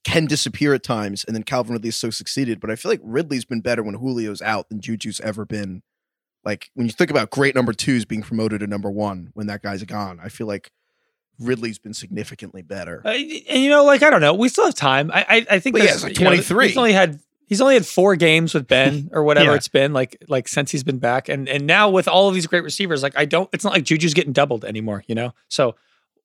can 0.04 0.26
disappear 0.26 0.74
at 0.74 0.82
times, 0.82 1.24
and 1.24 1.34
then 1.34 1.42
Calvin 1.42 1.72
Ridley's 1.74 1.96
so 1.96 2.10
succeeded. 2.10 2.60
But 2.60 2.70
I 2.70 2.76
feel 2.76 2.90
like 2.90 3.00
Ridley's 3.02 3.44
been 3.44 3.60
better 3.60 3.82
when 3.82 3.94
Julio's 3.94 4.42
out 4.42 4.68
than 4.68 4.80
Juju's 4.80 5.20
ever 5.20 5.44
been. 5.44 5.82
Like 6.44 6.70
when 6.74 6.86
you 6.86 6.92
think 6.92 7.10
about 7.10 7.30
great 7.30 7.54
number 7.54 7.72
twos 7.72 8.04
being 8.04 8.22
promoted 8.22 8.60
to 8.60 8.66
number 8.66 8.90
one 8.90 9.30
when 9.34 9.46
that 9.46 9.62
guy's 9.62 9.82
gone, 9.84 10.20
I 10.22 10.28
feel 10.28 10.46
like 10.46 10.70
Ridley's 11.38 11.78
been 11.78 11.94
significantly 11.94 12.62
better. 12.62 13.02
Uh, 13.04 13.10
and 13.10 13.62
you 13.62 13.68
know, 13.70 13.84
like 13.84 14.02
I 14.02 14.10
don't 14.10 14.20
know, 14.20 14.34
we 14.34 14.48
still 14.48 14.66
have 14.66 14.74
time. 14.74 15.10
I 15.12 15.24
I, 15.28 15.46
I 15.52 15.58
think 15.60 15.74
But 15.74 15.82
yeah, 15.82 15.86
there's- 15.86 15.96
it's 15.96 16.04
like 16.04 16.18
you 16.18 16.24
know, 16.24 16.30
23. 16.30 16.68
he's 16.68 16.76
only 16.76 16.92
had 16.92 17.20
he's 17.46 17.60
only 17.60 17.74
had 17.74 17.86
four 17.86 18.16
games 18.16 18.54
with 18.54 18.66
Ben 18.68 19.10
or 19.12 19.22
whatever 19.24 19.50
Yeah. 19.50 19.56
it's 19.56 19.68
been 19.68 19.92
like 19.92 20.16
like 20.28 20.48
since 20.48 20.70
he's 20.70 20.84
been 20.84 20.98
back, 20.98 21.28
and 21.28 21.48
and 21.48 21.66
now 21.66 21.90
with 21.90 22.08
all 22.08 22.28
of 22.28 22.34
these 22.34 22.46
great 22.46 22.62
receivers, 22.64 23.02
like 23.02 23.16
I 23.16 23.24
don't, 23.24 23.48
it's 23.52 23.64
not 23.64 23.72
like 23.72 23.84
Juju's 23.84 24.14
getting 24.14 24.32
doubled 24.32 24.64
anymore, 24.64 25.02
you 25.06 25.14
know. 25.14 25.32
So 25.48 25.74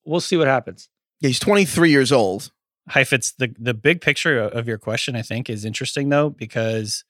we'll 0.06 0.19
see 0.22 0.38
what 0.38 0.48
happens. 0.48 0.89
Yeah, 1.19 1.28
he's 1.28 1.39
23 1.39 1.89
years 1.91 2.12
old. 2.12 2.52
Heifetz, 2.89 3.34
the 3.34 3.54
the 3.60 3.74
big 3.74 4.02
picture 4.02 4.39
of 4.39 4.67
your 4.67 4.78
question, 4.78 5.15
I 5.15 5.22
think, 5.22 5.50
is 5.50 5.65
interesting 5.65 6.10
though 6.10 6.30
because 6.30 7.04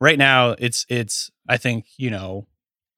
right 0.00 0.18
now 0.18 0.50
it's 0.58 0.84
it's 0.88 1.30
I 1.48 1.56
think 1.56 1.86
you 1.96 2.10
know 2.10 2.46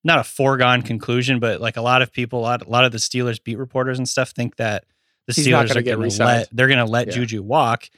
not 0.04 0.18
a 0.18 0.24
foregone 0.24 0.82
conclusion, 0.82 1.40
but 1.40 1.60
like 1.60 1.76
a 1.76 1.82
lot 1.82 2.02
of 2.02 2.12
people, 2.12 2.40
a 2.40 2.42
lot 2.42 2.66
a 2.66 2.68
lot 2.70 2.84
of 2.84 2.92
the 2.92 2.98
Steelers 2.98 3.42
beat 3.42 3.56
reporters 3.58 3.98
and 3.98 4.08
stuff 4.08 4.30
think 4.30 4.56
that 4.56 4.84
the 5.26 5.32
He's 5.32 5.46
Steelers 5.46 5.68
gonna 5.68 5.80
are 5.80 5.82
going 5.82 6.10
to 6.10 6.24
let 6.24 6.48
they're 6.52 6.68
going 6.68 6.78
to 6.78 6.84
let 6.84 7.06
Yeah. 7.08 7.14
Juju 7.14 7.42
walk, 7.42 7.88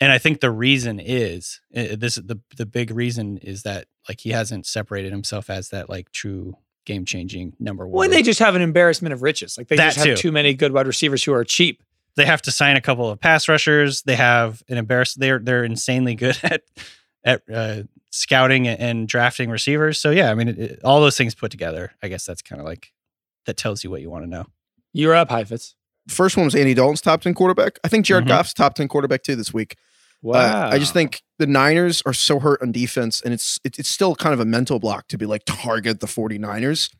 and 0.00 0.12
I 0.12 0.18
think 0.18 0.40
the 0.40 0.50
reason 0.50 1.00
is 1.00 1.60
this 1.72 2.16
the 2.16 2.38
the 2.56 2.66
big 2.66 2.90
reason 2.90 3.38
is 3.38 3.62
that 3.62 3.86
like 4.08 4.20
he 4.20 4.30
hasn't 4.30 4.66
separated 4.66 5.10
himself 5.12 5.48
as 5.50 5.70
that 5.70 5.88
like 5.88 6.12
true 6.12 6.56
game 6.84 7.04
changing 7.04 7.54
number 7.58 7.86
one. 7.88 7.98
When 7.98 8.10
they 8.10 8.22
just 8.22 8.38
have 8.38 8.54
an 8.54 8.62
embarrassment 8.62 9.12
of 9.12 9.22
riches, 9.22 9.56
like 9.58 9.68
they 9.68 9.76
That 9.76 9.94
just 9.94 10.06
have 10.06 10.16
too. 10.16 10.28
too 10.28 10.32
many 10.32 10.54
good 10.54 10.72
wide 10.72 10.86
receivers 10.86 11.24
who 11.24 11.32
are 11.32 11.42
cheap. 11.44 11.82
they 12.16 12.24
have 12.26 12.42
to 12.42 12.50
sign 12.52 12.76
a 12.76 12.80
couple 12.80 13.10
of 13.10 13.18
pass 13.18 13.48
rushers. 13.48 14.02
They 14.02 14.14
have 14.16 14.62
an 14.68 14.76
embarrass. 14.78 15.14
They're 15.14 15.38
they're 15.40 15.64
insanely 15.64 16.14
good 16.14 16.38
at 16.44 16.60
at 17.26 17.42
uh, 17.52 17.82
scouting 18.10 18.66
and 18.66 19.06
drafting 19.06 19.50
receivers. 19.50 19.98
So 19.98 20.10
yeah, 20.10 20.30
I 20.30 20.34
mean, 20.34 20.48
it, 20.48 20.58
it- 20.58 20.80
all 20.84 21.00
those 21.02 21.18
things 21.18 21.34
put 21.34 21.50
together, 21.50 21.92
I 22.02 22.08
guess 22.08 22.24
that's 22.24 22.40
kind 22.40 22.60
of 22.60 22.66
like 22.66 22.92
that 23.44 23.58
tells 23.58 23.84
you 23.84 23.90
what 23.90 24.00
you 24.00 24.08
want 24.08 24.24
to 24.24 24.30
know. 24.30 24.46
You're 24.94 25.14
up, 25.14 25.28
Heifetz. 25.30 25.74
First 26.08 26.36
one 26.38 26.46
was 26.46 26.54
Andy 26.54 26.72
Dalton's 26.72 27.00
top 27.02 27.20
10 27.20 27.34
quarterback. 27.34 27.78
I 27.84 27.88
think 27.88 28.06
Jared 28.06 28.24
Mhm. 28.24 28.28
Goff's 28.28 28.54
top 28.54 28.74
10 28.74 28.88
quarterback 28.88 29.22
too 29.22 29.36
this 29.36 29.52
week. 29.52 29.74
Uh, 29.78 29.82
Wow. 30.22 30.70
I 30.70 30.78
just 30.78 30.92
think 30.94 31.22
the 31.38 31.46
Niners 31.46 32.02
are 32.06 32.14
so 32.14 32.40
hurt 32.40 32.62
on 32.62 32.72
defense, 32.72 33.20
and 33.20 33.34
it's 33.34 33.58
it, 33.64 33.78
it's 33.78 33.88
still 33.90 34.14
kind 34.16 34.32
of 34.32 34.40
a 34.40 34.44
mental 34.46 34.78
block 34.78 35.08
to 35.08 35.18
be 35.18 35.26
like 35.26 35.42
target 35.46 36.00
the 36.00 36.06
49ers. 36.06 36.90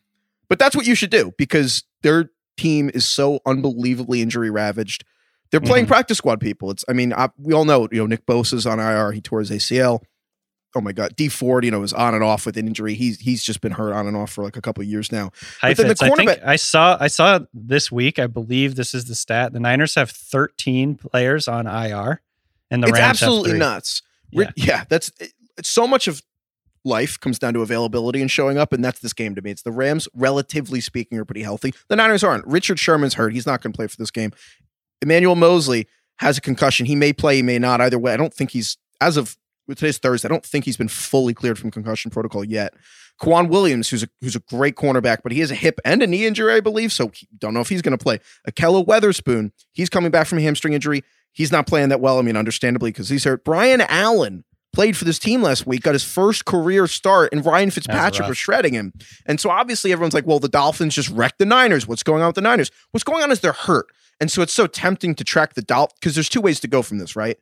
But 0.49 0.59
that's 0.59 0.75
what 0.75 0.85
you 0.85 0.93
should 0.95 1.09
do 1.09 1.33
because 1.37 1.83
their 2.03 2.29
team 2.57 2.89
is 2.93 3.05
so 3.05 3.39
unbelievably 3.45 4.21
injury 4.21 4.49
ravaged. 4.49 5.03
They're 5.51 5.59
playing 5.61 5.85
Mhm. 5.85 5.89
practice 5.89 6.17
squad 6.19 6.39
people. 6.39 6.69
It's 6.71 6.85
I 6.87 6.93
mean 6.93 7.11
I, 7.13 7.29
we 7.37 7.53
all 7.53 7.65
know 7.65 7.87
you 7.91 7.99
know 7.99 8.05
Nick 8.05 8.25
Bosa's 8.25 8.65
on 8.67 8.79
IR. 8.79 9.11
He 9.13 9.19
tore 9.21 9.39
his 9.39 9.49
ACL. 9.51 10.03
Oh 10.77 10.81
my 10.81 10.91
God, 10.91 11.15
Dee 11.15 11.27
Ford, 11.27 11.65
you 11.65 11.71
know, 11.71 11.81
is 11.81 11.91
on 11.93 12.13
and 12.13 12.23
off 12.23 12.45
with 12.45 12.55
an 12.57 12.67
injury. 12.67 12.93
He's 12.93 13.19
he's 13.19 13.43
just 13.43 13.61
been 13.61 13.71
hurt 13.71 13.93
on 13.93 14.05
and 14.07 14.15
off 14.15 14.31
for 14.31 14.43
like 14.43 14.55
a 14.55 14.61
couple 14.61 14.81
of 14.83 14.87
years 14.87 15.11
now. 15.11 15.31
But 15.61 15.75
then 15.77 15.87
the 15.87 15.93
Heifetz, 15.95 16.01
I 16.03 16.09
think 16.09 16.29
cornerback- 16.29 16.45
I 16.47 16.55
saw 16.55 16.97
I 16.99 17.07
saw 17.07 17.39
this 17.53 17.91
week. 17.91 18.19
I 18.19 18.27
believe 18.27 18.75
this 18.75 18.93
is 18.93 19.05
the 19.05 19.15
stat. 19.15 19.53
The 19.53 19.59
Niners 19.59 19.95
have 19.95 20.11
13 20.11 20.95
players 20.95 21.47
on 21.47 21.65
IR, 21.65 22.21
and 22.69 22.83
the 22.83 22.87
it's 22.89 22.97
Rams 22.99 23.21
absolutely 23.21 23.51
have 23.51 23.59
nuts. 23.59 24.01
Ri- 24.33 24.47
Yeah, 24.55 24.83
that's 24.87 25.11
so 25.63 25.87
much 25.87 26.07
of 26.07 26.21
life 26.85 27.19
comes 27.19 27.39
down 27.39 27.53
to 27.53 27.61
availability 27.61 28.21
and 28.21 28.29
showing 28.29 28.57
up, 28.57 28.71
and 28.71 28.85
that's 28.85 28.99
this 28.99 29.13
game 29.13 29.35
to 29.35 29.41
me. 29.41 29.51
It's 29.51 29.63
the 29.63 29.71
Rams, 29.71 30.07
relatively 30.13 30.79
speaking, 30.79 31.17
are 31.17 31.25
pretty 31.25 31.43
healthy. 31.43 31.73
The 31.87 31.95
Niners 31.95 32.23
aren't. 32.23 32.45
Richard 32.45 32.79
Sherman's 32.79 33.15
hurt; 33.15 33.33
he's 33.33 33.47
not 33.47 33.61
going 33.61 33.73
to 33.73 33.75
play 33.77 33.87
for 33.87 33.97
this 33.97 34.11
game. 34.11 34.31
Emmanuel 35.01 35.35
Moseley 35.35 35.87
has 36.19 36.37
a 36.37 36.41
concussion. 36.41 36.85
He 36.85 36.95
may 36.95 37.13
play, 37.13 37.37
he 37.37 37.41
may 37.41 37.59
not. 37.59 37.81
Either 37.81 37.99
way, 37.99 38.13
I 38.13 38.17
don't 38.17 38.33
think 38.33 38.51
he's 38.51 38.77
as 39.01 39.17
of 39.17 39.37
today's 39.75 39.97
Thursday. 39.97 40.27
I 40.27 40.29
don't 40.29 40.45
think 40.45 40.65
he's 40.65 40.77
been 40.77 40.87
fully 40.87 41.33
cleared 41.33 41.59
from 41.59 41.71
concussion 41.71 42.11
protocol 42.11 42.43
yet. 42.43 42.73
K'Waun 43.21 43.49
Williams, 43.49 43.89
who's 43.89 44.03
a 44.03 44.07
who's 44.21 44.35
a 44.35 44.39
great 44.41 44.75
cornerback, 44.75 45.19
but 45.23 45.31
he 45.31 45.39
has 45.39 45.49
a 45.51 45.55
hip 45.55 45.79
and 45.83 46.03
a 46.03 46.07
knee 46.07 46.25
injury, 46.25 46.53
I 46.53 46.59
believe. 46.59 46.91
So 46.93 47.09
he- 47.13 47.27
don't 47.37 47.53
know 47.53 47.61
if 47.61 47.69
he's 47.69 47.81
going 47.81 47.97
to 47.97 48.03
play. 48.03 48.19
Ahkello 48.49 48.85
Witherspoon, 48.85 49.51
he's 49.73 49.89
coming 49.89 50.11
back 50.11 50.27
from 50.27 50.37
a 50.37 50.41
hamstring 50.41 50.73
injury. 50.73 51.03
He's 51.33 51.51
not 51.51 51.67
playing 51.67 51.89
that 51.89 51.99
well. 51.99 52.19
I 52.19 52.21
mean, 52.21 52.37
understandably, 52.37 52.91
because 52.91 53.09
he's 53.09 53.23
hurt. 53.23 53.43
Brian 53.43 53.81
Allen 53.81 54.43
played 54.73 54.95
for 54.95 55.05
this 55.05 55.17
team 55.17 55.41
last 55.41 55.65
week, 55.65 55.81
got 55.81 55.93
his 55.93 56.03
first 56.03 56.45
career 56.45 56.85
start, 56.85 57.31
and 57.31 57.43
Ryan 57.43 57.71
Fitzpatrick 57.71 58.27
was 58.29 58.37
shredding 58.37 58.73
him. 58.73 58.93
And 59.25 59.39
so 59.39 59.49
obviously 59.49 59.91
everyone's 59.91 60.13
like, 60.13 60.27
well, 60.27 60.39
the 60.39 60.49
Dolphins 60.49 60.93
just 60.93 61.09
wrecked 61.09 61.39
the 61.39 61.45
Niners. 61.45 61.87
What's 61.87 62.03
going 62.03 62.21
on 62.21 62.27
with 62.27 62.35
the 62.35 62.41
Niners? 62.41 62.69
What's 62.91 63.03
going 63.03 63.23
on 63.23 63.31
is 63.31 63.39
they're 63.39 63.53
hurt. 63.53 63.87
And 64.19 64.31
so 64.31 64.41
it's 64.43 64.53
so 64.53 64.67
tempting 64.67 65.15
to 65.15 65.23
track 65.23 65.53
the 65.55 65.61
Dolphins 65.63 65.97
because 65.99 66.15
there's 66.15 66.29
two 66.29 66.41
ways 66.41 66.59
to 66.59 66.67
go 66.67 66.81
from 66.83 66.97
this, 66.99 67.15
right? 67.15 67.37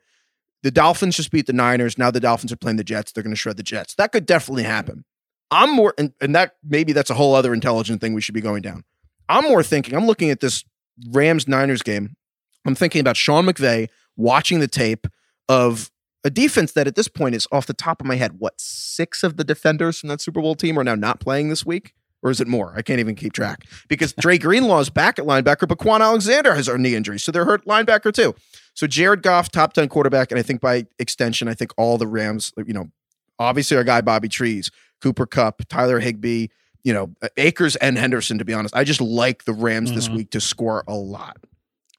The 0.66 0.72
Dolphins 0.72 1.14
just 1.14 1.30
beat 1.30 1.46
the 1.46 1.52
Niners. 1.52 1.96
Now 1.96 2.10
the 2.10 2.18
Dolphins 2.18 2.50
are 2.50 2.56
playing 2.56 2.76
the 2.76 2.82
Jets. 2.82 3.12
They're 3.12 3.22
going 3.22 3.30
to 3.30 3.38
shred 3.38 3.56
the 3.56 3.62
Jets. 3.62 3.94
That 3.94 4.10
could 4.10 4.26
definitely 4.26 4.64
happen. 4.64 5.04
I'm 5.52 5.70
more, 5.70 5.94
and, 5.96 6.12
and 6.20 6.34
that 6.34 6.56
maybe 6.64 6.92
that's 6.92 7.08
a 7.08 7.14
whole 7.14 7.36
other 7.36 7.54
intelligent 7.54 8.00
thing 8.00 8.14
we 8.14 8.20
should 8.20 8.34
be 8.34 8.40
going 8.40 8.62
down. 8.62 8.82
I'm 9.28 9.44
more 9.44 9.62
thinking, 9.62 9.94
I'm 9.94 10.06
looking 10.06 10.28
at 10.28 10.40
this 10.40 10.64
Rams 11.12 11.46
Niners 11.46 11.82
game. 11.82 12.16
I'm 12.64 12.74
thinking 12.74 13.00
about 13.00 13.16
Sean 13.16 13.46
McVay 13.46 13.88
watching 14.16 14.58
the 14.58 14.66
tape 14.66 15.06
of 15.48 15.92
a 16.24 16.30
defense 16.30 16.72
that 16.72 16.88
at 16.88 16.96
this 16.96 17.06
point 17.06 17.36
is 17.36 17.46
off 17.52 17.66
the 17.66 17.72
top 17.72 18.00
of 18.00 18.06
my 18.08 18.16
head, 18.16 18.40
what, 18.40 18.60
six 18.60 19.22
of 19.22 19.36
the 19.36 19.44
defenders 19.44 20.00
from 20.00 20.08
that 20.08 20.20
Super 20.20 20.42
Bowl 20.42 20.56
team 20.56 20.80
are 20.80 20.82
now 20.82 20.96
not 20.96 21.20
playing 21.20 21.48
this 21.48 21.64
week 21.64 21.94
Or 22.22 22.30
is 22.30 22.40
it 22.40 22.48
more? 22.48 22.72
I 22.74 22.82
can't 22.82 22.98
even 22.98 23.14
keep 23.14 23.32
track 23.32 23.64
because 23.88 24.12
Dre 24.14 24.36
Greenlaw 24.36 24.80
is 24.80 24.90
back 24.90 25.20
at 25.20 25.24
linebacker, 25.26 25.68
but 25.68 25.78
Kwon 25.78 26.00
Alexander 26.00 26.54
has 26.54 26.66
a 26.66 26.76
knee 26.76 26.96
injury. 26.96 27.20
So 27.20 27.30
they're 27.30 27.44
hurt 27.44 27.64
linebacker 27.66 28.12
too. 28.12 28.34
So 28.76 28.86
Jared 28.86 29.22
Goff, 29.22 29.50
top 29.50 29.72
10 29.72 29.88
quarterback. 29.88 30.30
And 30.30 30.38
I 30.38 30.42
think 30.42 30.60
by 30.60 30.86
extension, 30.98 31.48
I 31.48 31.54
think 31.54 31.72
all 31.76 31.98
the 31.98 32.06
Rams, 32.06 32.52
you 32.64 32.74
know, 32.74 32.90
obviously 33.38 33.76
our 33.76 33.84
guy 33.84 34.00
Bobby 34.02 34.28
Trees, 34.28 34.70
Cooper 35.00 35.26
Kupp, 35.26 35.62
Tyler 35.68 35.98
Higbee, 35.98 36.48
you 36.84 36.92
know, 36.92 37.12
Akers 37.36 37.74
and 37.76 37.98
Henderson, 37.98 38.38
to 38.38 38.44
be 38.44 38.52
honest. 38.52 38.76
I 38.76 38.84
just 38.84 39.00
like 39.00 39.44
the 39.44 39.52
Rams 39.54 39.92
this 39.92 40.08
Mhm. 40.08 40.16
week 40.16 40.30
to 40.30 40.40
score 40.40 40.84
a 40.86 40.94
lot. 40.94 41.38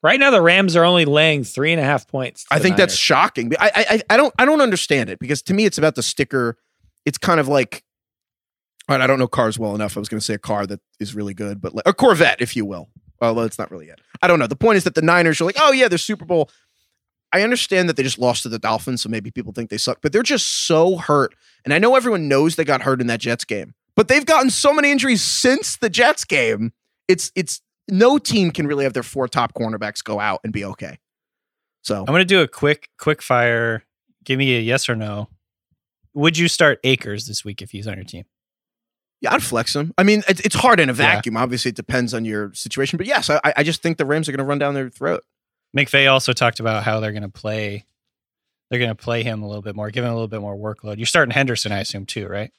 Right 0.04 0.20
now, 0.20 0.30
the 0.30 0.42
Rams 0.42 0.76
are 0.76 0.86
only 0.86 1.06
laying 1.06 1.44
three 1.44 1.74
and 1.74 1.82
a 1.82 1.84
half 1.84 2.08
points. 2.08 2.46
I 2.52 2.60
think 2.60 2.78
that's 2.78 2.96
shocking. 2.96 3.52
I, 3.60 3.72
I 4.10 4.14
I 4.14 4.18
don't 4.18 4.34
I 4.38 4.46
don't 4.46 4.62
understand 4.62 5.10
it 5.10 5.18
because 5.20 5.42
to 5.44 5.54
me 5.56 5.66
it's 5.66 5.80
about 5.80 5.96
the 5.96 6.04
sticker. 6.04 6.58
It's 7.06 7.18
kind 7.18 7.40
of 7.40 7.48
like 7.48 7.84
all 8.88 8.96
right, 8.96 9.04
I 9.04 9.08
don't 9.08 9.20
know 9.20 9.28
cars 9.28 9.58
well 9.60 9.74
enough. 9.76 9.98
I 9.98 10.00
was 10.00 10.08
going 10.08 10.20
to 10.20 10.24
say 10.26 10.36
a 10.36 10.38
car 10.40 10.66
that 10.68 10.80
is 11.00 11.14
really 11.16 11.34
good, 11.34 11.60
but 11.60 11.74
like 11.76 11.86
a 11.88 11.94
Corvette, 11.94 12.40
if 12.40 12.56
you 12.56 12.64
will. 12.64 12.88
Although 13.20 13.42
it's 13.42 13.58
not 13.60 13.72
really 13.72 13.88
yet. 13.88 14.00
I 14.22 14.28
don't 14.28 14.38
know. 14.40 14.46
The 14.48 14.56
point 14.56 14.78
is 14.78 14.84
that 14.86 14.94
the 14.96 15.02
Niners 15.02 15.42
are 15.42 15.46
like, 15.46 15.58
oh 15.60 15.72
yeah, 15.74 15.88
they're 15.88 15.98
Super 15.98 16.24
Bowl. 16.24 16.50
I 17.38 17.44
understand 17.44 17.88
that 17.90 17.96
they 17.98 18.04
just 18.04 18.20
lost 18.20 18.44
to 18.44 18.50
the 18.50 18.60
Dolphins, 18.60 19.02
so 19.02 19.10
maybe 19.10 19.32
people 19.32 19.54
think 19.54 19.70
they 19.70 19.78
suck, 19.78 20.00
but 20.02 20.12
they're 20.12 20.24
just 20.24 20.66
so 20.68 20.98
hurt. 20.98 21.34
And 21.64 21.74
I 21.74 21.80
know 21.80 21.96
everyone 21.96 22.28
knows 22.28 22.56
they 22.56 22.66
got 22.66 22.82
hurt 22.82 23.00
in 23.02 23.08
that 23.08 23.20
Jets 23.20 23.46
game, 23.46 23.74
but 23.96 24.08
they've 24.08 24.26
gotten 24.26 24.50
so 24.50 24.74
many 24.74 24.92
injuries 24.92 25.22
since 25.22 25.78
the 25.78 25.90
Jets 25.90 26.26
game. 26.26 26.74
It's 27.08 27.32
it's 27.36 27.62
no 27.88 28.18
team 28.18 28.52
can 28.52 28.68
really 28.68 28.84
have 28.84 28.94
their 28.94 29.04
four 29.04 29.28
top 29.28 29.54
cornerbacks 29.54 30.04
go 30.04 30.20
out 30.20 30.42
and 30.44 30.52
be 30.52 30.66
okay. 30.66 30.98
So 31.84 32.00
I'm 32.00 32.06
going 32.06 32.20
to 32.20 32.26
do 32.26 32.42
a 32.42 32.48
quick 32.48 32.90
quick 33.00 33.22
fire. 33.22 33.84
Give 34.26 34.38
me 34.38 34.58
a 34.58 34.60
yes 34.60 34.90
or 34.90 34.96
no. 34.96 35.30
Would 36.14 36.38
you 36.38 36.48
start 36.48 36.80
Akers 36.84 37.28
this 37.28 37.46
week 37.46 37.62
if 37.62 37.72
he's 37.72 37.88
on 37.88 37.96
your 37.96 38.04
team? 38.04 38.26
Yeah, 39.22 39.34
I'd 39.34 39.42
flex 39.44 39.76
him. 39.76 39.94
I 39.98 40.04
mean, 40.04 40.22
it's, 40.28 40.42
it's 40.42 40.56
hard 40.56 40.80
in 40.80 40.90
a 40.90 40.94
Yeah. 40.94 41.16
vacuum. 41.16 41.38
Obviously, 41.38 41.70
it 41.70 41.76
depends 41.76 42.14
on 42.14 42.26
your 42.26 42.54
situation. 42.54 42.98
But 42.98 43.08
yes, 43.08 43.30
I, 43.30 43.40
I 43.56 43.64
just 43.64 43.82
think 43.82 43.98
the 43.98 44.06
Rams 44.06 44.28
are 44.28 44.32
going 44.32 44.40
to 44.40 44.46
run 44.46 44.60
down 44.60 44.74
their 44.74 44.90
throat. 44.90 45.24
McVay 45.76 46.10
also 46.12 46.34
talked 46.34 46.60
about 46.60 46.84
how 46.84 47.00
they're 47.00 47.12
going 47.12 47.24
to 47.24 47.30
play. 47.30 47.86
They're 48.70 48.80
going 48.80 48.90
to 48.90 48.96
play 48.96 49.24
him 49.24 49.44
a 49.44 49.48
little 49.48 49.62
bit 49.62 49.76
more, 49.76 49.90
give 49.92 50.04
him 50.04 50.12
a 50.12 50.14
little 50.14 50.28
bit 50.28 50.42
more 50.42 50.56
workload. 50.56 50.98
You're 50.98 51.06
starting 51.06 51.32
Henderson, 51.32 51.72
I 51.72 51.80
assume, 51.80 52.06
too, 52.06 52.28
right? 52.28 52.52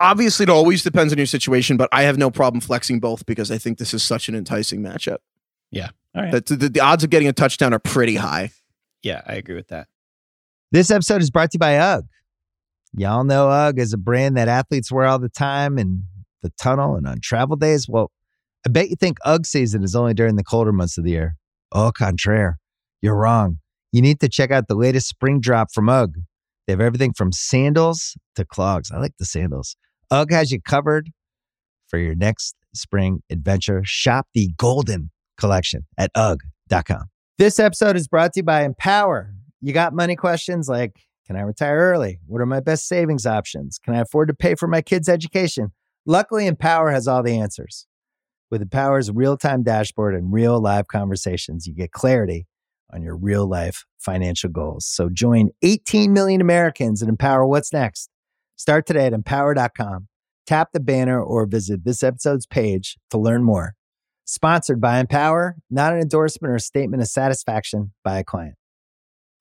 Obviously, 0.00 0.44
it 0.44 0.48
always 0.48 0.82
depends 0.82 1.12
on 1.12 1.18
your 1.18 1.26
situation, 1.26 1.76
but 1.76 1.88
I 1.92 2.02
have 2.02 2.18
no 2.18 2.30
problem 2.30 2.60
flexing 2.60 3.00
both 3.00 3.26
because 3.26 3.50
I 3.50 3.58
think 3.58 3.78
this 3.78 3.94
is 3.94 4.02
such 4.02 4.28
an 4.28 4.34
enticing 4.34 4.82
matchup. 4.82 5.18
Yeah. 5.70 5.90
All 6.14 6.22
right. 6.22 6.32
That 6.32 6.46
the, 6.46 6.56
the 6.56 6.80
odds 6.80 7.04
of 7.04 7.10
getting 7.10 7.28
a 7.28 7.32
touchdown 7.32 7.72
are 7.72 7.78
pretty 7.78 8.16
high. 8.16 8.50
yeah, 9.02 9.22
I 9.26 9.34
agree 9.34 9.54
with 9.54 9.68
that. 9.68 9.88
This 10.72 10.90
episode 10.90 11.20
is 11.20 11.30
brought 11.30 11.50
to 11.50 11.56
you 11.56 11.60
by 11.60 11.76
UGG. 11.76 12.06
Y'all 12.94 13.24
know 13.24 13.48
UGG 13.48 13.78
is 13.78 13.92
a 13.92 13.98
brand 13.98 14.36
that 14.36 14.48
athletes 14.48 14.90
wear 14.90 15.06
all 15.06 15.18
the 15.18 15.28
time 15.28 15.78
in 15.78 16.04
the 16.42 16.50
tunnel 16.58 16.96
and 16.96 17.06
on 17.06 17.20
travel 17.20 17.56
days. 17.56 17.88
Well, 17.88 18.10
I 18.66 18.70
bet 18.70 18.90
you 18.90 18.96
think 18.96 19.18
UGG 19.24 19.46
season 19.46 19.82
is 19.82 19.94
only 19.94 20.14
during 20.14 20.36
the 20.36 20.44
colder 20.44 20.72
months 20.72 20.98
of 20.98 21.04
the 21.04 21.10
year. 21.10 21.36
Au 21.72 21.90
contraire, 21.90 22.58
you're 23.00 23.16
wrong. 23.16 23.58
You 23.92 24.02
need 24.02 24.20
to 24.20 24.28
check 24.28 24.50
out 24.50 24.68
the 24.68 24.74
latest 24.74 25.08
spring 25.08 25.40
drop 25.40 25.68
from 25.72 25.88
UGG. 25.88 26.14
They 26.66 26.72
have 26.72 26.80
everything 26.80 27.12
from 27.12 27.32
sandals 27.32 28.16
to 28.36 28.44
clogs. 28.44 28.90
I 28.90 28.98
like 28.98 29.16
the 29.18 29.24
sandals. 29.24 29.76
UGG 30.10 30.32
has 30.32 30.52
you 30.52 30.60
covered 30.60 31.10
for 31.88 31.98
your 31.98 32.14
next 32.14 32.54
spring 32.74 33.22
adventure. 33.30 33.82
Shop 33.84 34.26
the 34.34 34.50
Golden 34.56 35.10
Collection 35.38 35.86
at 35.98 36.10
UGG.com. 36.14 37.04
This 37.38 37.58
episode 37.58 37.96
is 37.96 38.06
brought 38.06 38.34
to 38.34 38.40
you 38.40 38.44
by 38.44 38.64
Empower. 38.64 39.34
You 39.60 39.72
got 39.72 39.92
money 39.92 40.16
questions 40.16 40.68
like 40.68 40.92
Can 41.26 41.36
I 41.36 41.40
retire 41.40 41.76
early? 41.76 42.18
What 42.26 42.40
are 42.40 42.46
my 42.46 42.60
best 42.60 42.86
savings 42.86 43.26
options? 43.26 43.78
Can 43.82 43.94
I 43.94 44.00
afford 44.00 44.28
to 44.28 44.34
pay 44.34 44.54
for 44.54 44.68
my 44.68 44.82
kids' 44.82 45.08
education? 45.08 45.72
Luckily, 46.04 46.46
Empower 46.46 46.90
has 46.90 47.06
all 47.06 47.22
the 47.22 47.38
answers. 47.38 47.86
With 48.52 48.68
Empower's 48.68 49.10
real 49.10 49.38
time 49.38 49.62
dashboard 49.62 50.14
and 50.14 50.30
real 50.30 50.60
live 50.60 50.86
conversations, 50.86 51.66
you 51.66 51.72
get 51.72 51.90
clarity 51.90 52.46
on 52.92 53.00
your 53.00 53.16
real 53.16 53.48
life 53.48 53.86
financial 53.98 54.50
goals. 54.50 54.84
So 54.84 55.08
join 55.08 55.48
18 55.62 56.12
million 56.12 56.42
Americans 56.42 57.00
and 57.00 57.08
empower 57.08 57.46
what's 57.46 57.72
next. 57.72 58.10
Start 58.56 58.84
today 58.84 59.06
at 59.06 59.14
empower.com. 59.14 60.08
Tap 60.46 60.68
the 60.74 60.80
banner 60.80 61.18
or 61.18 61.46
visit 61.46 61.84
this 61.84 62.02
episode's 62.02 62.44
page 62.44 62.98
to 63.08 63.16
learn 63.16 63.42
more. 63.42 63.74
Sponsored 64.26 64.82
by 64.82 64.98
Empower, 64.98 65.56
not 65.70 65.94
an 65.94 66.00
endorsement 66.00 66.52
or 66.52 66.58
statement 66.58 67.00
of 67.00 67.08
satisfaction 67.08 67.92
by 68.04 68.18
a 68.18 68.24
client. 68.24 68.56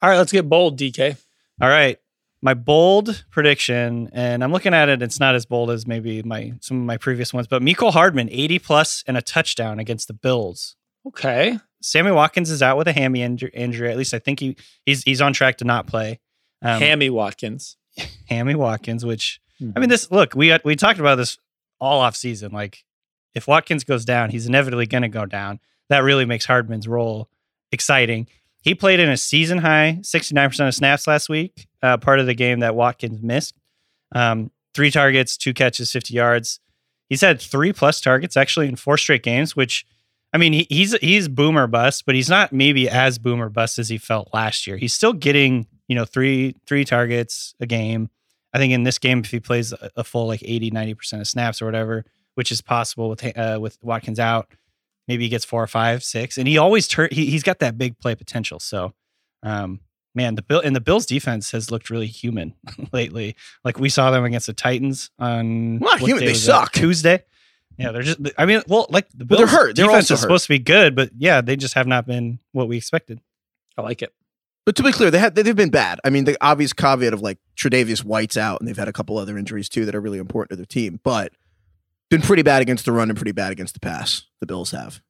All 0.02 0.10
right, 0.10 0.20
let's 0.20 0.32
get 0.32 0.48
bold, 0.48 0.80
DK. 0.80 1.18
All 1.62 1.68
right. 1.68 1.98
My 2.42 2.54
bold 2.54 3.24
prediction, 3.30 4.10
and 4.14 4.44
I'm 4.44 4.52
looking 4.52 4.74
at 4.74 4.90
it, 4.90 5.02
it's 5.02 5.20
not 5.20 5.36
as 5.36 5.46
bold 5.46 5.70
as 5.70 5.86
maybe 5.86 6.24
my 6.24 6.54
some 6.60 6.78
of 6.78 6.84
my 6.86 6.98
previous 6.98 7.34
ones, 7.34 7.48
but 7.48 7.62
Mecole 7.62 7.94
Hardman, 7.94 8.30
80 8.32 8.60
plus 8.60 9.04
and 9.08 9.16
a 9.16 9.22
touchdown 9.22 9.80
against 9.80 10.08
the 10.08 10.14
Bills. 10.14 10.76
Okay. 11.06 11.60
Sammy 11.82 12.12
Watkins 12.12 12.50
is 12.50 12.62
out 12.62 12.78
with 12.78 12.88
a 12.88 12.94
hammy 12.94 13.20
inju- 13.20 13.50
injury. 13.54 13.90
At 13.92 13.98
least 13.98 14.14
I 14.14 14.20
think 14.20 14.40
he 14.40 14.56
he's 14.86 15.04
he's 15.04 15.22
on 15.22 15.34
track 15.34 15.58
to 15.58 15.66
not 15.66 15.88
play. 15.88 16.20
Um, 16.62 16.80
Hammy 16.80 17.10
Watkins. 17.10 17.78
Hammy 18.30 18.56
Watkins, 18.56 19.06
which 19.06 19.40
I 19.76 19.80
mean, 19.80 19.90
this 19.90 20.10
look 20.12 20.34
we 20.36 20.56
we 20.64 20.76
talked 20.76 21.00
about 21.00 21.16
this 21.16 21.38
all 21.80 22.00
off 22.02 22.16
season. 22.16 22.52
Like, 22.52 22.84
if 23.36 23.48
Watkins 23.48 23.84
goes 23.84 24.06
down, 24.06 24.30
he's 24.30 24.48
inevitably 24.48 24.88
going 24.88 25.02
to 25.04 25.10
go 25.10 25.26
down. 25.26 25.60
That 25.90 26.04
really 26.04 26.26
makes 26.26 26.46
Hardman's 26.46 26.88
role 26.88 27.30
exciting. 27.72 28.28
He 28.62 28.76
played 28.76 29.00
in 29.00 29.10
a 29.10 29.18
season 29.18 29.60
high 29.60 30.00
69% 30.02 30.68
of 30.68 30.76
snaps 30.76 31.08
last 31.08 31.30
week, 31.30 31.68
uh, 31.82 31.98
part 31.98 32.20
of 32.20 32.26
the 32.26 32.34
game 32.34 32.60
that 32.60 32.76
Watkins 32.76 33.22
missed. 33.22 33.56
Um, 34.14 34.52
three 34.74 34.92
targets, 34.92 35.38
two 35.38 35.54
catches, 35.54 35.92
50 35.92 36.14
yards. 36.14 36.60
He's 37.10 37.22
had 37.22 37.42
three 37.42 37.74
plus 37.74 38.00
targets 38.00 38.38
actually 38.38 38.68
in 38.68 38.76
four 38.76 38.98
straight 38.98 39.24
games, 39.24 39.56
which 39.56 39.86
I 40.34 40.38
mean, 40.38 40.54
he, 40.54 40.68
he's 40.70 40.94
he's 41.00 41.28
boomer 41.28 41.68
bust, 41.68 42.06
but 42.06 42.16
he's 42.16 42.30
not 42.30 42.54
maybe 42.54 42.88
as 42.88 43.20
boomer 43.20 43.50
bust 43.50 43.80
as 43.80 43.90
he 43.90 43.98
felt 43.98 44.30
last 44.34 44.66
year. 44.66 44.78
He's 44.78 44.94
still 44.94 45.14
getting, 45.14 45.68
you 45.88 45.96
know, 45.96 46.06
three 46.06 46.56
three 46.66 46.86
targets 46.86 47.54
a 47.60 47.66
game. 47.66 48.10
I 48.54 48.58
think 48.58 48.74
in 48.74 48.84
this 48.84 48.98
game, 48.98 49.20
if 49.20 49.32
he 49.32 49.40
plays 49.40 49.74
a, 49.96 50.04
full 50.04 50.28
like 50.28 50.44
80, 50.44 50.72
90% 50.72 51.22
of 51.22 51.28
snaps 51.28 51.62
or 51.62 51.66
whatever, 51.66 52.04
which 52.36 52.52
is 52.52 52.62
possible 52.62 53.10
with 53.10 53.38
uh, 53.38 53.60
with 53.62 53.78
Watkins 53.82 54.20
out, 54.20 54.54
maybe 55.08 55.24
he 55.24 55.30
gets 55.30 55.46
four 55.46 55.64
or 55.64 55.68
five, 55.68 56.04
six. 56.04 56.38
And 56.38 56.48
he 56.48 56.58
always 56.58 56.88
turn 56.88 57.10
he, 57.12 57.26
he's 57.26 57.44
got 57.44 57.60
that 57.60 57.78
big 57.78 57.98
play 58.00 58.16
potential. 58.16 58.60
So 58.60 58.94
um 59.44 59.82
man, 60.16 60.36
the 60.36 60.42
Bill 60.42 60.60
and 60.60 60.76
the 60.76 60.82
Bills 60.82 61.06
defense 61.06 61.52
has 61.52 61.72
looked 61.72 61.90
really 61.90 62.08
human 62.08 62.54
lately. 62.94 63.36
Like 63.64 63.80
we 63.80 63.90
saw 63.90 64.12
them 64.12 64.24
against 64.26 64.48
the 64.48 64.54
Titans 64.54 65.10
on 65.20 65.80
Not 65.80 66.02
what 66.02 66.02
human, 66.02 66.20
day 66.22 66.26
they 66.28 66.32
was 66.34 66.46
that? 66.46 66.52
suck. 66.64 66.72
Tuesday. 66.74 67.24
Yeah, 67.78 67.92
they're 67.92 68.02
just 68.04 68.20
I 68.38 68.46
mean, 68.46 68.62
well, 68.68 68.86
like 68.90 69.10
the 69.10 69.26
Well, 69.26 69.40
Bills 69.40 69.52
they're 69.52 69.60
hurt. 69.60 69.76
They're 69.76 69.86
defense 69.88 70.06
also 70.12 70.14
is 70.16 70.20
hurt. 70.20 70.24
supposed 70.24 70.44
to 70.46 70.50
be 70.50 70.60
good, 70.60 70.96
but 70.96 71.10
yeah, 71.18 71.42
they 71.42 71.56
just 71.56 71.74
have 71.74 71.88
not 71.88 72.06
been 72.06 72.40
what 72.52 72.68
we 72.68 72.78
expected. 72.78 73.20
I 73.78 73.82
like 73.82 74.02
it. 74.02 74.14
But 74.66 74.76
to 74.76 74.84
be 74.84 74.92
clear, 74.92 75.10
they 75.10 75.18
had 75.18 75.34
they've 75.34 75.56
been 75.56 75.72
bad. 75.72 76.00
I 76.04 76.10
mean, 76.12 76.26
the 76.26 76.38
obvious 76.42 76.72
caveat 76.74 77.14
of 77.14 77.22
like 77.22 77.40
Tre'Davious 77.58 78.04
White's 78.04 78.38
out, 78.38 78.60
and 78.60 78.68
they've 78.68 78.78
had 78.78 78.88
a 78.88 78.94
couple 78.94 79.18
other 79.18 79.38
injuries 79.38 79.68
too 79.70 79.86
that 79.86 79.96
are 79.96 80.02
really 80.02 80.20
important 80.20 80.52
to 80.52 80.56
their 80.58 80.66
team. 80.66 81.00
But 81.04 81.32
been 82.12 82.22
pretty 82.22 82.44
bad 82.44 82.62
against 82.62 82.86
the 82.86 82.92
run 82.92 83.10
and 83.10 83.18
pretty 83.18 83.32
bad 83.32 83.52
against 83.52 83.74
the 83.74 83.80
pass. 83.80 84.24
The 84.42 84.46
Bills 84.46 84.72
have, 84.72 85.02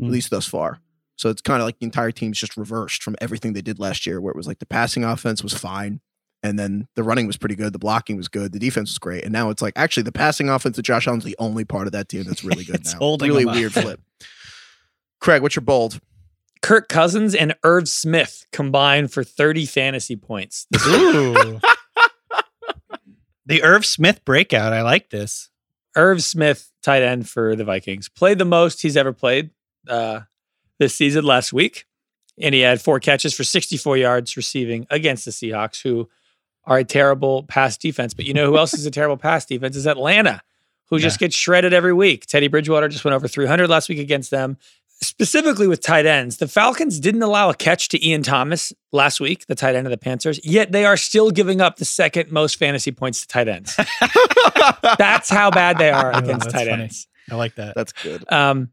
Mm. 0.00 0.06
at 0.06 0.12
least 0.12 0.30
thus 0.30 0.46
far. 0.48 0.80
So 1.16 1.30
it's 1.30 1.42
kind 1.42 1.60
of 1.60 1.66
like 1.66 1.78
the 1.78 1.86
entire 1.86 2.10
team's 2.12 2.38
just 2.38 2.56
reversed 2.56 3.02
from 3.02 3.16
everything 3.20 3.52
they 3.54 3.62
did 3.62 3.78
last 3.78 4.06
year, 4.06 4.20
where 4.20 4.30
it 4.30 4.36
was 4.36 4.46
like 4.46 4.58
the 4.58 4.66
passing 4.66 5.02
offense 5.04 5.42
was 5.42 5.54
fine, 5.54 6.00
and 6.42 6.58
then 6.58 6.88
the 6.94 7.02
running 7.02 7.26
was 7.26 7.36
pretty 7.36 7.54
good, 7.54 7.72
the 7.72 7.78
blocking 7.78 8.16
was 8.16 8.28
good, 8.28 8.52
the 8.52 8.58
defense 8.58 8.90
was 8.90 8.98
great, 8.98 9.24
and 9.24 9.32
now 9.32 9.50
it's 9.50 9.62
like 9.62 9.72
actually 9.76 10.02
the 10.02 10.12
passing 10.12 10.48
offense 10.48 10.76
of 10.78 10.84
Josh 10.84 11.06
Allen's 11.08 11.24
the 11.24 11.36
only 11.38 11.64
part 11.64 11.86
of 11.86 11.92
that 11.92 12.08
team 12.08 12.24
that's 12.24 12.44
really 12.44 12.64
good 12.64 12.74
It's 12.80 12.92
now. 12.92 12.98
holding 12.98 13.28
really 13.30 13.46
weird 13.46 13.72
flip. 13.72 14.00
Craig, 15.20 15.42
what's 15.42 15.56
your 15.56 15.62
bold? 15.62 16.00
Kirk 16.62 16.88
Cousins 16.88 17.34
and 17.34 17.54
Irv 17.62 17.88
Smith 17.88 18.44
combined 18.52 19.12
for 19.12 19.22
30 19.24 19.66
fantasy 19.66 20.16
points. 20.16 20.66
Ooh. 20.86 21.60
the 23.46 23.62
Irv 23.62 23.86
Smith 23.86 24.24
breakout. 24.24 24.72
I 24.72 24.82
like 24.82 25.10
this. 25.10 25.50
Irv 25.96 26.22
Smith, 26.22 26.70
tight 26.82 27.02
end 27.02 27.28
for 27.28 27.56
the 27.56 27.64
Vikings, 27.64 28.08
played 28.08 28.38
the 28.38 28.44
most 28.44 28.82
he's 28.82 28.96
ever 28.96 29.12
played 29.12 29.50
uh, 29.88 30.20
this 30.78 30.94
season 30.94 31.24
last 31.24 31.52
week. 31.52 31.86
And 32.40 32.54
he 32.54 32.60
had 32.60 32.80
four 32.82 33.00
catches 33.00 33.32
for 33.34 33.44
64 33.44 33.96
yards 33.96 34.36
receiving 34.36 34.86
against 34.90 35.24
the 35.24 35.30
Seahawks, 35.30 35.82
who 35.82 36.08
are 36.64 36.78
a 36.78 36.84
terrible 36.84 37.44
pass 37.44 37.76
defense. 37.78 38.12
But 38.12 38.26
you 38.26 38.34
know 38.34 38.46
who 38.50 38.58
else 38.58 38.74
is 38.74 38.84
a 38.86 38.90
terrible 38.90 39.16
pass 39.16 39.46
defense? 39.46 39.74
Is 39.76 39.86
Atlanta, 39.86 40.42
who 40.90 40.98
just 40.98 41.18
gets 41.18 41.34
shredded 41.34 41.72
every 41.72 41.92
week. 41.94 42.26
Teddy 42.26 42.48
Bridgewater 42.48 42.88
just 42.88 43.04
went 43.04 43.14
over 43.14 43.26
300 43.26 43.68
last 43.70 43.88
week 43.88 43.98
against 43.98 44.30
them. 44.30 44.58
Specifically 45.02 45.66
with 45.66 45.82
tight 45.82 46.06
ends, 46.06 46.38
the 46.38 46.48
Falcons 46.48 46.98
didn't 47.00 47.22
allow 47.22 47.50
a 47.50 47.54
catch 47.54 47.88
to 47.90 48.06
Ian 48.06 48.22
Thomas 48.22 48.72
last 48.92 49.20
week, 49.20 49.46
the 49.46 49.54
tight 49.54 49.74
end 49.74 49.86
of 49.86 49.90
the 49.90 49.98
Panthers, 49.98 50.40
yet 50.42 50.72
they 50.72 50.86
are 50.86 50.96
still 50.96 51.30
giving 51.30 51.60
up 51.60 51.76
the 51.76 51.84
second 51.84 52.32
most 52.32 52.56
fantasy 52.58 52.90
points 52.92 53.20
to 53.20 53.26
tight 53.28 53.46
ends. 53.46 53.76
That's 54.98 55.28
how 55.28 55.50
bad 55.50 55.76
they 55.78 55.90
are 55.90 56.14
Oh, 56.14 56.18
against 56.18 56.44
that's 56.46 56.52
tight 56.52 56.68
funny. 56.68 56.84
ends. 56.84 57.08
I 57.30 57.34
like 57.34 57.56
that. 57.56 57.74
That's 57.74 57.92
good. 57.92 58.24
Um, 58.32 58.70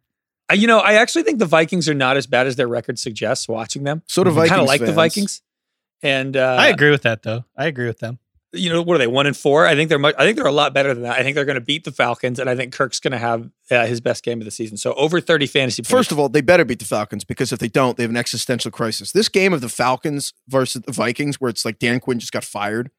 you 0.53 0.67
know, 0.67 0.79
I 0.79 0.93
actually 0.93 1.23
think 1.23 1.39
the 1.39 1.45
Vikings 1.45 1.87
are 1.87 1.93
not 1.93 2.17
as 2.17 2.27
bad 2.27 2.47
as 2.47 2.55
their 2.55 2.67
record 2.67 2.99
suggests. 2.99 3.47
Watching 3.47 3.83
them, 3.83 4.03
So 4.07 4.23
do 4.23 4.31
I 4.31 4.33
Vikings 4.33 4.49
kind 4.49 4.61
of 4.61 4.67
like 4.67 4.81
the. 4.81 4.91
Vikings, 4.91 5.41
and 6.01 6.35
uh, 6.35 6.57
I 6.59 6.67
agree 6.67 6.91
with 6.91 7.03
that 7.03 7.23
though. 7.23 7.45
I 7.57 7.65
agree 7.67 7.87
with 7.87 7.99
them. 7.99 8.19
you 8.51 8.69
know, 8.69 8.81
what 8.81 8.95
are 8.95 8.97
they? 8.99 9.07
One 9.07 9.25
and 9.25 9.35
four. 9.35 9.65
I 9.65 9.73
think 9.73 9.89
they're 9.89 9.97
much. 9.97 10.13
I 10.17 10.25
think 10.25 10.37
they're 10.37 10.45
a 10.45 10.51
lot 10.51 10.73
better 10.73 10.93
than 10.93 11.03
that. 11.03 11.17
I 11.17 11.23
think 11.23 11.35
they're 11.35 11.45
going 11.45 11.55
to 11.55 11.61
beat 11.61 11.85
the 11.85 11.91
Falcons, 11.91 12.39
and 12.39 12.49
I 12.49 12.55
think 12.55 12.73
Kirk's 12.73 12.99
going 12.99 13.13
to 13.13 13.17
have 13.17 13.49
uh, 13.71 13.85
his 13.85 13.99
best 14.01 14.23
game 14.23 14.39
of 14.41 14.45
the 14.45 14.51
season. 14.51 14.77
So 14.77 14.93
over 14.93 15.19
thirty 15.21 15.47
fantasy. 15.47 15.81
Points. 15.81 15.89
First 15.91 16.11
of 16.11 16.19
all, 16.19 16.29
they 16.29 16.41
better 16.41 16.65
beat 16.65 16.79
the 16.79 16.85
Falcons 16.85 17.23
because 17.23 17.51
if 17.51 17.59
they 17.59 17.69
don't, 17.69 17.97
they 17.97 18.03
have 18.03 18.11
an 18.11 18.17
existential 18.17 18.69
crisis. 18.69 19.11
This 19.11 19.29
game 19.29 19.53
of 19.53 19.61
the 19.61 19.69
Falcons 19.69 20.33
versus 20.47 20.81
the 20.83 20.91
Vikings, 20.91 21.39
where 21.41 21.49
it's 21.49 21.63
like 21.65 21.79
Dan 21.79 21.99
Quinn 21.99 22.19
just 22.19 22.33
got 22.33 22.43
fired, 22.43 22.91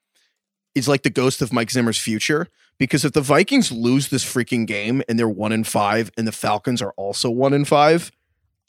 is 0.74 0.88
like 0.88 1.02
the 1.02 1.10
ghost 1.10 1.40
of 1.42 1.52
Mike 1.52 1.70
Zimmer's 1.70 1.98
future. 1.98 2.48
Because 2.78 3.04
if 3.04 3.12
the 3.12 3.20
Vikings 3.20 3.70
lose 3.70 4.08
this 4.08 4.24
freaking 4.24 4.66
game 4.66 5.02
and 5.08 5.18
they're 5.18 5.28
one 5.28 5.52
in 5.52 5.64
five, 5.64 6.10
and 6.16 6.26
the 6.26 6.32
Falcons 6.32 6.82
are 6.82 6.92
also 6.96 7.30
one 7.30 7.52
in 7.54 7.64
five, 7.64 8.10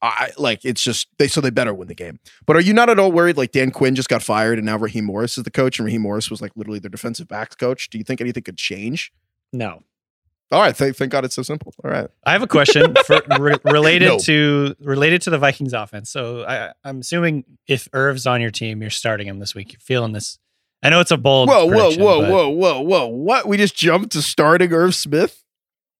I 0.01 0.31
like 0.37 0.63
it's 0.63 0.83
just 0.83 1.07
they 1.17 1.27
so 1.27 1.41
they 1.41 1.49
better 1.49 1.73
win 1.73 1.87
the 1.87 1.95
game. 1.95 2.19
But 2.45 2.55
are 2.55 2.61
you 2.61 2.73
not 2.73 2.89
at 2.89 2.99
all 2.99 3.11
worried? 3.11 3.37
Like 3.37 3.51
Dan 3.51 3.71
Quinn 3.71 3.95
just 3.95 4.09
got 4.09 4.21
fired, 4.21 4.59
and 4.59 4.65
now 4.65 4.77
Raheem 4.77 5.05
Morris 5.05 5.37
is 5.37 5.43
the 5.45 5.49
coach, 5.51 5.79
and 5.79 5.85
Raheem 5.85 6.01
Morris 6.01 6.29
was 6.29 6.41
like 6.41 6.51
literally 6.55 6.79
their 6.79 6.89
defensive 6.91 7.27
backs 7.27 7.55
coach. 7.55 7.89
Do 7.89 7.97
you 7.97 8.03
think 8.03 8.21
anything 8.21 8.43
could 8.43 8.57
change? 8.57 9.11
no. 9.51 9.81
All 10.51 10.61
right, 10.61 10.77
thank, 10.77 10.95
thank 10.95 11.11
God 11.11 11.25
it's 11.25 11.33
so 11.33 11.41
simple. 11.41 11.73
All 11.83 11.89
right, 11.89 12.07
I 12.23 12.31
have 12.33 12.43
a 12.43 12.47
question 12.47 12.93
for, 13.07 13.19
re- 13.39 13.57
related 13.65 14.05
No. 14.09 14.17
to 14.19 14.75
related 14.79 15.23
to 15.23 15.31
the 15.31 15.39
Vikings 15.39 15.73
offense. 15.73 16.11
So 16.11 16.45
I, 16.45 16.71
I'm 16.83 16.99
assuming 16.99 17.45
if 17.67 17.89
Irv's 17.93 18.27
on 18.27 18.41
your 18.41 18.51
team, 18.51 18.79
you're 18.81 18.91
starting 18.91 19.25
him 19.27 19.39
this 19.39 19.55
week. 19.55 19.73
You're 19.73 19.79
feeling 19.79 20.11
this. 20.11 20.37
I 20.85 20.89
know 20.89 20.99
it's 20.99 21.11
a 21.11 21.17
bold. 21.17 21.49
whoa, 21.49 21.65
whoa, 21.65 21.89
whoa, 21.95 22.21
but- 22.21 22.29
whoa, 22.31 22.49
whoa, 22.49 22.79
whoa! 22.81 23.07
What? 23.07 23.47
We 23.47 23.57
just 23.57 23.75
jumped 23.75 24.11
to 24.13 24.21
starting 24.21 24.71
Irv 24.73 24.95
Smith? 24.95 25.43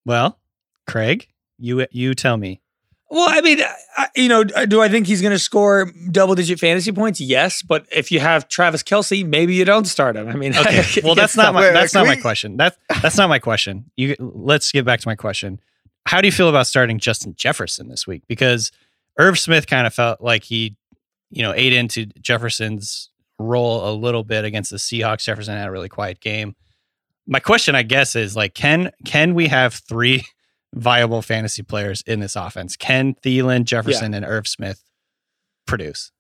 Well, 0.05 0.39
Craig, 0.88 1.27
you 1.57 1.86
you 1.91 2.13
tell 2.13 2.38
me. 2.38 2.61
Well, 3.09 3.27
I 3.29 3.39
mean, 3.41 3.59
I, 3.97 4.07
you 4.15 4.27
know, 4.27 4.41
uh, 4.55 4.65
do 4.65 4.81
I 4.81 4.89
think 4.89 5.05
he's 5.05 5.21
going 5.21 5.31
to 5.31 5.38
score 5.39 5.91
double 6.11 6.33
digit 6.36 6.59
fantasy 6.59 6.91
points? 6.91 7.21
Yes, 7.21 7.61
but 7.61 7.86
if 7.91 8.11
you 8.11 8.19
have 8.19 8.47
Travis 8.49 8.81
Kelce, 8.81 9.23
maybe 9.25 9.53
you 9.53 9.63
don't 9.63 9.86
start 9.86 10.15
him. 10.15 10.27
I 10.27 10.33
mean, 10.33 10.55
Okay. 10.57 10.83
Well, 11.03 11.13
that's 11.13 11.38
not 11.38 11.53
my 11.53 11.61
Wait, 11.61 11.67
wait, 11.67 11.73
that's 11.73 11.93
can 11.93 12.01
not 12.01 12.07
my 12.07 12.15
we- 12.15 12.21
question. 12.21 12.57
That's 12.57 12.77
that's 13.01 13.15
not 13.17 13.29
my 13.29 13.39
question. 13.39 13.89
You 13.95 14.15
let's 14.19 14.71
get 14.71 14.86
back 14.86 14.99
to 15.01 15.07
my 15.07 15.15
question. 15.15 15.59
How 16.07 16.19
do 16.19 16.27
you 16.27 16.31
feel 16.31 16.49
about 16.49 16.67
starting 16.67 16.97
Justin 16.99 17.36
Jefferson 17.36 17.88
this 17.89 18.05
week? 18.07 18.23
Because 18.27 18.71
Irv 19.17 19.39
Smith 19.39 19.65
kind 19.67 19.88
of 19.88 19.93
felt 19.93 20.19
like 20.21 20.43
he, 20.43 20.75
you 21.29 21.41
know, 21.43 21.53
ate 21.55 21.73
into 21.73 22.05
Jefferson's 22.21 23.09
role 23.39 23.89
a 23.89 23.93
little 23.93 24.23
bit 24.23 24.45
against 24.45 24.71
the 24.71 24.77
Seahawks. 24.77 25.23
Jefferson 25.25 25.55
had 25.57 25.67
a 25.67 25.71
really 25.71 25.89
quiet 25.89 26.19
game. 26.19 26.55
My 27.27 27.39
question, 27.39 27.75
I 27.75 27.83
guess, 27.83 28.15
is 28.15 28.36
like, 28.36 28.53
can 28.53 28.91
can 29.03 29.33
we 29.33 29.47
have 29.47 29.73
three 29.73 30.25
viable 30.73 31.21
fantasy 31.21 31.63
players 31.63 32.03
in 32.05 32.19
this 32.19 32.36
offense? 32.36 32.75
Can 32.75 33.15
Thielen, 33.15 33.63
Jefferson, 33.65 34.13
and 34.13 34.25
Irv 34.25 34.47
Smith 34.47 34.83
produce? 35.65 36.11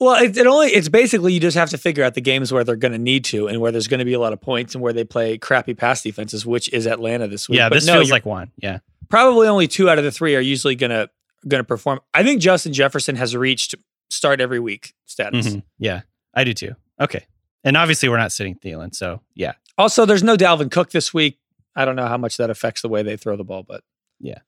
Well, 0.00 0.22
it, 0.22 0.36
it 0.36 0.46
only 0.46 0.68
it's 0.68 0.88
basically 0.88 1.32
you 1.32 1.40
just 1.40 1.56
have 1.56 1.70
to 1.70 1.78
figure 1.78 2.02
out 2.02 2.14
the 2.14 2.20
games 2.20 2.52
where 2.52 2.64
they're 2.64 2.74
going 2.76 2.92
to 2.92 2.98
need 2.98 3.24
to 3.26 3.46
and 3.46 3.60
where 3.60 3.70
there's 3.70 3.86
going 3.86 3.98
to 4.00 4.04
be 4.04 4.14
a 4.14 4.18
lot 4.18 4.32
of 4.32 4.40
points 4.40 4.74
and 4.74 4.82
where 4.82 4.92
they 4.92 5.04
play 5.04 5.38
crappy 5.38 5.74
pass 5.74 6.02
defenses, 6.02 6.44
which 6.44 6.72
is 6.72 6.86
Atlanta 6.86 7.28
this 7.28 7.48
week. 7.48 7.58
Yeah, 7.58 7.68
But 7.68 7.76
this 7.76 7.86
no, 7.86 7.94
feels 7.94 8.10
like 8.10 8.26
one. 8.26 8.50
Yeah. 8.56 8.78
probably 9.08 9.46
only 9.46 9.68
two 9.68 9.88
out 9.88 9.98
of 9.98 10.04
the 10.04 10.10
three 10.10 10.34
are 10.34 10.40
usually 10.40 10.74
going 10.74 10.90
to 10.90 11.08
going 11.46 11.60
to 11.60 11.64
perform. 11.66 12.00
I 12.14 12.24
think 12.24 12.40
Justin 12.40 12.72
Jefferson 12.72 13.14
has 13.16 13.36
reached 13.36 13.74
start 14.10 14.40
every 14.40 14.58
week 14.60 14.92
status. 15.06 15.46
Mhm. 15.48 15.62
Yeah, 15.78 16.00
I 16.34 16.44
do 16.44 16.54
too. 16.54 16.74
Okay. 17.00 17.26
And 17.64 17.76
obviously, 17.76 18.08
we're 18.08 18.18
not 18.18 18.32
sitting 18.32 18.56
Thielen. 18.56 18.94
So, 18.94 19.20
yeah. 19.34 19.52
Also, 19.78 20.04
there's 20.04 20.22
no 20.22 20.36
Dalvin 20.36 20.70
Cook 20.70 20.90
this 20.90 21.14
week. 21.14 21.38
I 21.74 21.84
don't 21.84 21.96
know 21.96 22.06
how 22.06 22.18
much 22.18 22.36
that 22.36 22.50
affects 22.50 22.82
the 22.82 22.88
way 22.88 23.02
they 23.02 23.16
throw 23.16 23.36
the 23.36 23.44
ball, 23.44 23.62
but 23.62 23.82
yeah. 24.20 24.38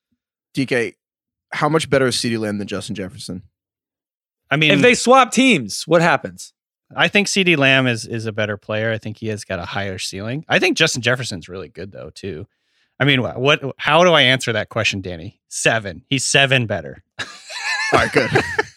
DK, 0.55 0.95
how 1.53 1.69
much 1.69 1.89
better 1.89 2.07
is 2.07 2.17
CeeDee 2.17 2.39
Lamb 2.39 2.59
than 2.59 2.67
Justin 2.67 2.95
Jefferson? 2.95 3.43
I 4.51 4.57
mean, 4.57 4.71
if 4.71 4.83
they 4.83 4.95
swap 4.95 5.33
teams, 5.33 5.87
what 5.87 6.03
happens? 6.03 6.53
I 6.95 7.09
think 7.09 7.29
CeeDee 7.29 7.57
Lamb 7.57 7.87
is 7.87 8.07
is 8.07 8.27
a 8.27 8.33
better 8.33 8.57
player. 8.57 8.93
I 8.93 8.99
think 8.99 9.17
he 9.17 9.29
has 9.29 9.45
got 9.45 9.59
a 9.59 9.65
higher 9.65 9.99
ceiling. 9.99 10.45
I 10.49 10.59
think 10.59 10.77
Justin 10.77 11.03
Jefferson's 11.03 11.49
really 11.49 11.69
good 11.69 11.93
though 11.93 12.11
too. 12.11 12.47
I 13.01 13.05
mean, 13.05 13.21
wh- 13.21 13.39
what? 13.39 13.63
How 13.79 14.05
do 14.05 14.13
I 14.13 14.23
answer 14.23 14.53
that 14.53 14.69
question, 14.69 15.01
Danny? 15.01 15.41
Seven. 15.49 16.05
He's 16.09 16.25
seven 16.25 16.67
better. 16.67 17.03
All 17.21 17.27
right, 17.93 18.13
good. 18.13 18.31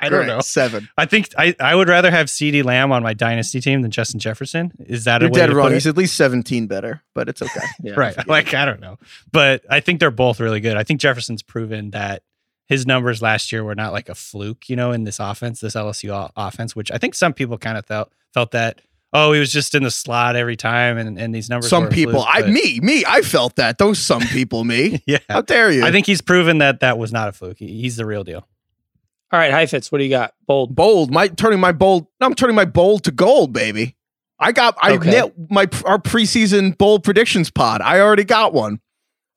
I 0.00 0.08
don't 0.08 0.20
Great. 0.20 0.26
know. 0.28 0.40
Seven. 0.40 0.88
I 0.96 1.06
think 1.06 1.28
I, 1.36 1.54
I 1.60 1.74
would 1.74 1.88
rather 1.88 2.10
have 2.10 2.26
CeeDee 2.26 2.64
Lamb 2.64 2.90
on 2.92 3.02
my 3.02 3.14
dynasty 3.14 3.60
team 3.60 3.82
than 3.82 3.90
Justin 3.90 4.18
Jefferson. 4.20 4.72
Is 4.86 5.04
that 5.04 5.22
a 5.22 5.26
You're 5.26 5.32
way 5.32 5.40
dead 5.40 5.46
to 5.48 5.54
wrong. 5.54 5.66
put 5.66 5.72
it? 5.72 5.74
He's 5.76 5.86
at 5.86 5.96
least 5.96 6.16
17 6.16 6.66
better, 6.66 7.02
but 7.14 7.28
it's 7.28 7.42
okay. 7.42 7.60
Yeah, 7.82 7.94
right. 7.96 8.14
forget 8.14 8.28
Like 8.28 8.54
I 8.54 8.64
don't 8.64 8.80
know, 8.80 8.98
but 9.32 9.62
I 9.68 9.80
think 9.80 10.00
they're 10.00 10.10
both 10.10 10.40
really 10.40 10.60
good. 10.60 10.76
I 10.76 10.84
think 10.84 11.00
Jefferson's 11.00 11.42
proven 11.42 11.90
that 11.90 12.22
his 12.66 12.86
numbers 12.86 13.20
last 13.20 13.50
year 13.52 13.64
were 13.64 13.74
not 13.74 13.92
like 13.92 14.08
a 14.08 14.14
fluke, 14.14 14.68
you 14.68 14.76
know, 14.76 14.92
in 14.92 15.04
this 15.04 15.18
offense, 15.18 15.60
this 15.60 15.74
LSU 15.74 16.10
o- 16.10 16.30
offense, 16.36 16.74
which 16.76 16.90
I 16.92 16.98
think 16.98 17.14
some 17.14 17.32
people 17.34 17.58
kind 17.58 17.76
of 17.76 17.84
felt 17.86 18.12
felt 18.32 18.52
that. 18.52 18.80
Oh, 19.12 19.32
he 19.32 19.40
was 19.40 19.52
just 19.52 19.74
in 19.74 19.82
the 19.82 19.90
slot 19.90 20.36
every 20.36 20.54
time, 20.54 20.96
and, 20.96 21.18
and 21.18 21.34
these 21.34 21.50
numbers. 21.50 21.68
Some 21.68 21.82
were 21.86 21.90
people, 21.90 22.12
fluke, 22.22 22.28
I 22.30 22.42
me, 22.42 22.78
me, 22.78 23.02
I 23.08 23.22
felt 23.22 23.56
that. 23.56 23.76
Those 23.76 23.98
some 23.98 24.20
people, 24.22 24.62
me. 24.62 25.02
yeah. 25.06 25.18
How 25.28 25.40
dare 25.40 25.68
you? 25.72 25.84
I 25.84 25.90
think 25.90 26.06
he's 26.06 26.20
proven 26.20 26.58
that 26.58 26.78
that 26.78 26.96
was 26.96 27.12
not 27.12 27.28
a 27.28 27.32
fluke. 27.32 27.58
He- 27.58 27.80
He's 27.80 27.96
the 27.96 28.06
real 28.06 28.22
deal. 28.22 28.46
All 29.32 29.38
right, 29.38 29.52
Heifetz, 29.52 29.92
what 29.92 29.98
do 29.98 30.04
you 30.04 30.10
got? 30.10 30.34
Bold. 30.46 30.74
bold. 30.74 31.12
My 31.12 31.28
turning 31.28 31.60
my 31.60 31.72
bold. 31.72 32.06
I'm 32.20 32.34
turning 32.34 32.56
my 32.56 32.64
bold 32.64 33.04
to 33.04 33.10
gold, 33.12 33.52
baby. 33.52 33.96
I 34.38 34.52
got. 34.52 34.76
I 34.82 34.92
Okay. 34.94 35.10
nailed 35.10 35.32
my 35.50 35.68
our 35.84 35.98
preseason 35.98 36.76
bold 36.76 37.04
predictions 37.04 37.50
pod. 37.50 37.80
I 37.82 38.00
already 38.00 38.24
got 38.24 38.52
one. 38.52 38.80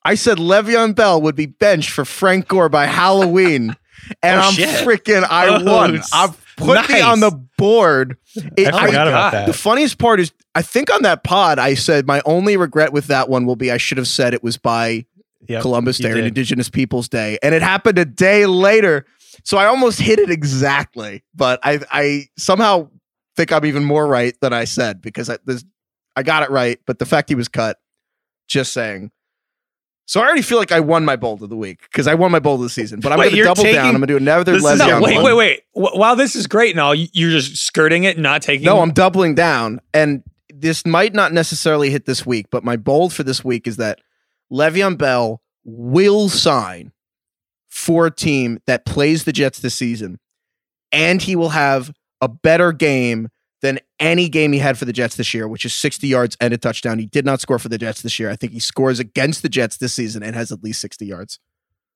I 0.05 0.15
said 0.15 0.37
Le'Veon 0.37 0.95
Bell 0.95 1.21
would 1.21 1.35
be 1.35 1.45
benched 1.45 1.89
for 1.91 2.05
Frank 2.05 2.47
Gore 2.47 2.69
by 2.69 2.85
Halloween, 2.87 3.75
and 4.23 4.39
Oh, 4.39 4.43
I'm 4.43 4.53
shit. 4.53 4.69
freaking. 4.85 5.25
I 5.29 5.47
Oh, 5.47 5.63
won. 5.63 5.97
s- 5.97 6.09
I 6.11 6.29
put 6.57 6.89
me 6.89 7.01
on 7.01 7.19
the 7.19 7.31
board. 7.57 8.17
It- 8.57 8.73
I 8.73 8.87
forgot 8.87 9.07
about 9.07 9.31
God. 9.33 9.47
The 9.47 9.53
funniest 9.53 9.97
part 9.99 10.19
is, 10.19 10.31
I 10.55 10.61
think 10.63 10.91
on 10.91 11.03
that 11.03 11.23
pod, 11.23 11.59
I 11.59 11.75
said 11.75 12.07
my 12.07 12.21
only 12.25 12.57
regret 12.57 12.91
with 12.93 13.07
that 13.07 13.29
one 13.29 13.45
will 13.45 13.55
be 13.55 13.71
I 13.71 13.77
should 13.77 13.97
have 13.97 14.07
said 14.07 14.33
it 14.33 14.43
was 14.43 14.57
by 14.57 15.05
Yep, 15.47 15.61
Columbus 15.61 15.97
Day 15.99 16.07
and 16.09 16.15
did. 16.15 16.25
Indigenous 16.25 16.69
Peoples 16.69 17.07
Day, 17.09 17.37
and 17.43 17.53
it 17.53 17.61
happened 17.61 17.99
a 17.99 18.05
day 18.05 18.45
later. 18.45 19.05
So 19.43 19.57
I 19.57 19.65
almost 19.65 19.99
hit 19.99 20.19
it 20.19 20.29
exactly, 20.29 21.23
but 21.33 21.59
I 21.63 21.79
I 21.91 22.25
somehow 22.37 22.89
think 23.35 23.51
I'm 23.51 23.65
even 23.65 23.83
more 23.83 24.05
right 24.07 24.35
than 24.41 24.53
I 24.53 24.65
said 24.65 25.01
because 25.01 25.29
I 25.29 25.37
this, 25.45 25.63
I 26.15 26.23
got 26.23 26.43
it 26.43 26.49
right, 26.51 26.79
but 26.85 26.99
the 26.99 27.05
fact 27.05 27.29
he 27.29 27.35
was 27.35 27.47
cut, 27.47 27.77
just 28.47 28.73
saying. 28.73 29.11
So 30.05 30.19
I 30.19 30.25
already 30.25 30.41
feel 30.41 30.57
like 30.57 30.73
I 30.73 30.81
won 30.81 31.05
my 31.05 31.15
bold 31.15 31.41
of 31.43 31.49
the 31.49 31.55
week 31.55 31.79
because 31.83 32.07
I 32.07 32.13
won 32.13 32.29
my 32.29 32.39
bold 32.39 32.59
of 32.59 32.63
the 32.65 32.69
season. 32.69 32.99
But 32.99 33.13
I'm 33.13 33.19
going 33.19 33.31
to 33.31 33.43
double 33.43 33.63
down. 33.63 33.85
I'm 33.87 33.91
going 33.93 34.01
to 34.01 34.07
do 34.07 34.17
another 34.17 34.53
Le'Veon 34.57 34.77
No, 34.77 35.01
wait, 35.01 35.15
one. 35.15 35.23
wait, 35.23 35.33
wait. 35.33 35.61
Wh- 35.71 35.95
While 35.97 36.17
this 36.17 36.35
is 36.35 36.45
great 36.45 36.71
and 36.71 36.79
all, 36.81 36.93
you- 36.93 37.07
you're 37.13 37.31
just 37.31 37.55
skirting 37.55 38.03
it, 38.03 38.17
and 38.17 38.23
not 38.23 38.41
taking. 38.41 38.65
No, 38.65 38.81
I'm 38.81 38.91
doubling 38.91 39.33
down. 39.33 39.79
And 39.93 40.21
this 40.53 40.85
might 40.85 41.13
not 41.13 41.31
necessarily 41.31 41.89
hit 41.89 42.05
this 42.05 42.25
week, 42.25 42.47
but 42.51 42.65
my 42.65 42.75
bold 42.75 43.13
for 43.13 43.23
this 43.23 43.45
week 43.45 43.65
is 43.65 43.77
that 43.77 44.01
Le'Veon 44.51 44.97
Bell 44.97 45.41
will 45.63 46.27
sign 46.27 46.91
for 47.73 48.05
a 48.05 48.11
team 48.11 48.59
that 48.67 48.85
plays 48.85 49.23
the 49.23 49.31
Jets 49.33 49.59
this 49.59 49.73
season, 49.73 50.19
and 50.91 51.19
he 51.21 51.35
will 51.35 51.49
have 51.49 51.91
a 52.21 52.27
better 52.27 52.71
game 52.71 53.29
than 53.63 53.79
any 53.99 54.29
game 54.29 54.51
he 54.51 54.59
had 54.59 54.77
for 54.77 54.85
the 54.85 54.93
Jets 54.93 55.15
this 55.15 55.33
year, 55.33 55.47
which 55.47 55.65
is 55.65 55.73
60 55.73 56.05
yards 56.07 56.37
and 56.39 56.53
a 56.53 56.57
touchdown. 56.57 56.99
He 56.99 57.07
did 57.07 57.25
not 57.25 57.41
score 57.41 57.57
for 57.57 57.69
the 57.69 57.77
Jets 57.79 58.03
this 58.03 58.19
year. 58.19 58.29
I 58.29 58.35
think 58.35 58.51
he 58.53 58.59
scores 58.59 58.99
against 58.99 59.41
the 59.41 59.49
Jets 59.49 59.77
this 59.77 59.93
season 59.93 60.21
and 60.21 60.35
has 60.35 60.51
at 60.51 60.63
least 60.63 60.81
60 60.81 61.05
yards. 61.05 61.39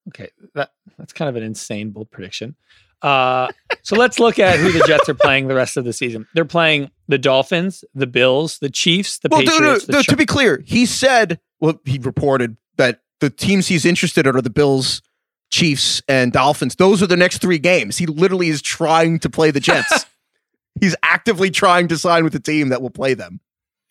Okay, 0.08 0.30
that 0.56 0.72
that's 0.98 1.14
kind 1.14 1.30
of 1.30 1.36
an 1.36 1.44
insane 1.44 1.92
bold 1.92 2.10
prediction. 2.10 2.56
Uh, 3.04 3.50
so 3.84 3.96
let's 3.96 4.20
look 4.20 4.40
at 4.40 4.58
who 4.60 4.72
the 4.72 4.84
Jets 4.88 5.08
are 5.10 5.14
playing 5.14 5.48
the 5.48 5.54
rest 5.56 5.78
of 5.78 5.86
the 5.86 5.94
season. 5.94 6.26
They're 6.34 6.46
playing 6.46 6.90
the 7.08 7.20
Dolphins, 7.20 7.84
the 7.94 8.08
Bills, 8.08 8.58
the 8.60 8.70
Chiefs, 8.72 9.20
the 9.20 9.28
Well, 9.30 9.44
no, 9.44 9.52
no, 9.52 9.58
Patriots. 9.60 9.86
the 9.86 9.92
no, 9.92 10.02
Char- 10.02 10.14
to 10.14 10.18
be 10.18 10.26
clear, 10.26 10.64
he 10.66 10.88
said, 10.88 11.40
well, 11.60 11.80
he 11.86 12.00
reported 12.00 12.58
that 12.78 13.02
the 13.20 13.30
teams 13.30 13.68
he's 13.68 13.86
interested 13.86 14.26
in 14.26 14.36
are 14.36 14.42
the 14.42 14.50
Bills, 14.50 15.02
Chiefs, 15.50 16.02
and 16.08 16.32
Dolphins. 16.32 16.76
Those 16.76 17.02
are 17.02 17.08
the 17.08 17.18
next 17.18 17.40
three 17.40 17.60
games. 17.60 17.98
He 17.98 18.06
literally 18.06 18.50
is 18.50 18.62
trying 18.62 19.20
to 19.20 19.30
play 19.30 19.52
the 19.52 19.60
Jets. 19.60 20.06
he's 20.82 20.96
actively 21.04 21.50
trying 21.50 21.88
to 21.88 21.98
sign 21.98 22.24
with 22.24 22.34
the 22.34 22.40
team 22.40 22.70
that 22.70 22.82
will 22.82 22.90
play 22.90 23.14
them. 23.14 23.40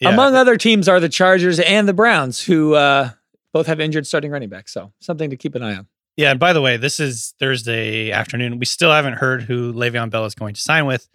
Yeah. 0.00 0.10
Among 0.10 0.34
other 0.34 0.56
teams 0.56 0.88
are 0.88 1.00
the 1.00 1.08
Chargers 1.08 1.58
and 1.58 1.88
the 1.88 1.94
Browns, 1.94 2.42
who 2.42 2.74
uh, 2.74 3.10
both 3.52 3.66
have 3.66 3.80
injured 3.80 4.06
starting 4.06 4.30
running 4.30 4.50
backs. 4.50 4.72
So 4.72 4.92
something 5.00 5.30
to 5.30 5.36
keep 5.36 5.54
an 5.54 5.62
eye 5.62 5.76
on. 5.76 5.86
Yeah, 6.16 6.30
and 6.30 6.40
by 6.40 6.52
the 6.54 6.62
way, 6.62 6.78
this 6.78 6.98
is 6.98 7.34
Thursday 7.38 8.10
afternoon. 8.10 8.58
We 8.58 8.64
still 8.64 8.90
haven't 8.90 9.14
heard 9.14 9.42
who 9.42 9.72
Le'Veon 9.72 10.10
Bell 10.10 10.24
is 10.24 10.34
going 10.34 10.54
to 10.54 10.60
sign 10.60 10.86
with. 10.86 11.08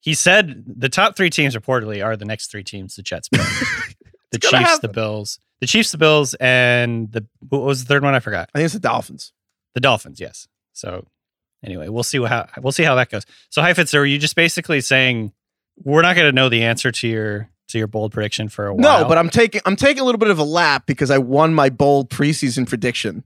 He 0.00 0.14
said 0.14 0.64
the 0.66 0.88
top 0.88 1.16
three 1.16 1.28
teams 1.28 1.54
reportedly 1.54 2.04
are 2.04 2.16
the 2.16 2.24
next 2.24 2.50
three 2.50 2.64
teams 2.64 2.96
the 2.96 3.02
Jets 3.02 3.28
play. 3.28 3.44
the 4.32 4.38
gonna 4.38 4.64
Chiefs, 4.64 4.78
the. 4.78 4.88
Bills. 4.88 5.38
The 5.60 5.66
Chiefs, 5.66 5.90
the 5.90 5.98
Bills, 5.98 6.34
and 6.34 7.10
the 7.10 7.26
what 7.48 7.62
was 7.62 7.84
the 7.84 7.88
third 7.88 8.04
one? 8.04 8.14
I 8.14 8.20
forgot. 8.20 8.48
I 8.54 8.58
think 8.58 8.66
it's 8.66 8.74
the 8.74 8.80
Dolphins. 8.80 9.32
The 9.78 9.82
Dolphins, 9.82 10.18
yes. 10.18 10.48
So 10.72 11.06
anyway, 11.64 11.86
we'll 11.88 12.02
see 12.02 12.20
how 12.24 12.48
we'll 12.60 12.72
see 12.72 12.82
how 12.82 12.96
that 12.96 13.10
goes. 13.10 13.24
So 13.48 13.62
Heifetz, 13.62 13.94
are 13.94 14.04
you 14.04 14.18
just 14.18 14.34
basically 14.34 14.80
saying 14.80 15.32
we're 15.84 16.02
not 16.02 16.16
gonna 16.16 16.32
know 16.32 16.48
the 16.48 16.64
answer 16.64 16.90
to 16.90 17.06
your 17.06 17.48
to 17.68 17.78
your 17.78 17.86
bold 17.86 18.10
prediction 18.10 18.48
for 18.48 18.66
a 18.66 18.74
while? 18.74 19.02
No, 19.02 19.08
but 19.08 19.18
I'm 19.18 19.30
taking 19.30 19.60
I'm 19.66 19.76
taking 19.76 20.00
a 20.00 20.04
little 20.04 20.18
bit 20.18 20.30
of 20.30 20.40
a 20.40 20.42
lap 20.42 20.84
because 20.86 21.12
I 21.12 21.18
won 21.18 21.54
my 21.54 21.68
bold 21.70 22.10
preseason 22.10 22.68
prediction. 22.68 23.22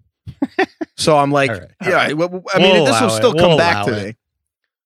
so 0.99 1.17
I'm 1.17 1.31
like, 1.33 1.49
All 1.51 1.57
right, 1.57 1.71
all 1.83 1.89
yeah, 1.89 1.95
right. 1.95 2.15
well, 2.19 2.45
I 2.53 2.59
mean, 2.59 2.73
We'll 2.75 2.85
this 2.85 3.01
will 3.01 3.07
allow 3.09 3.15
it. 3.15 3.17
still 3.17 3.33
come 3.33 3.49
We'll 3.49 3.57
back 3.59 3.87
allow 3.87 3.97
to 3.97 4.01
it. 4.03 4.07
me. 4.09 4.17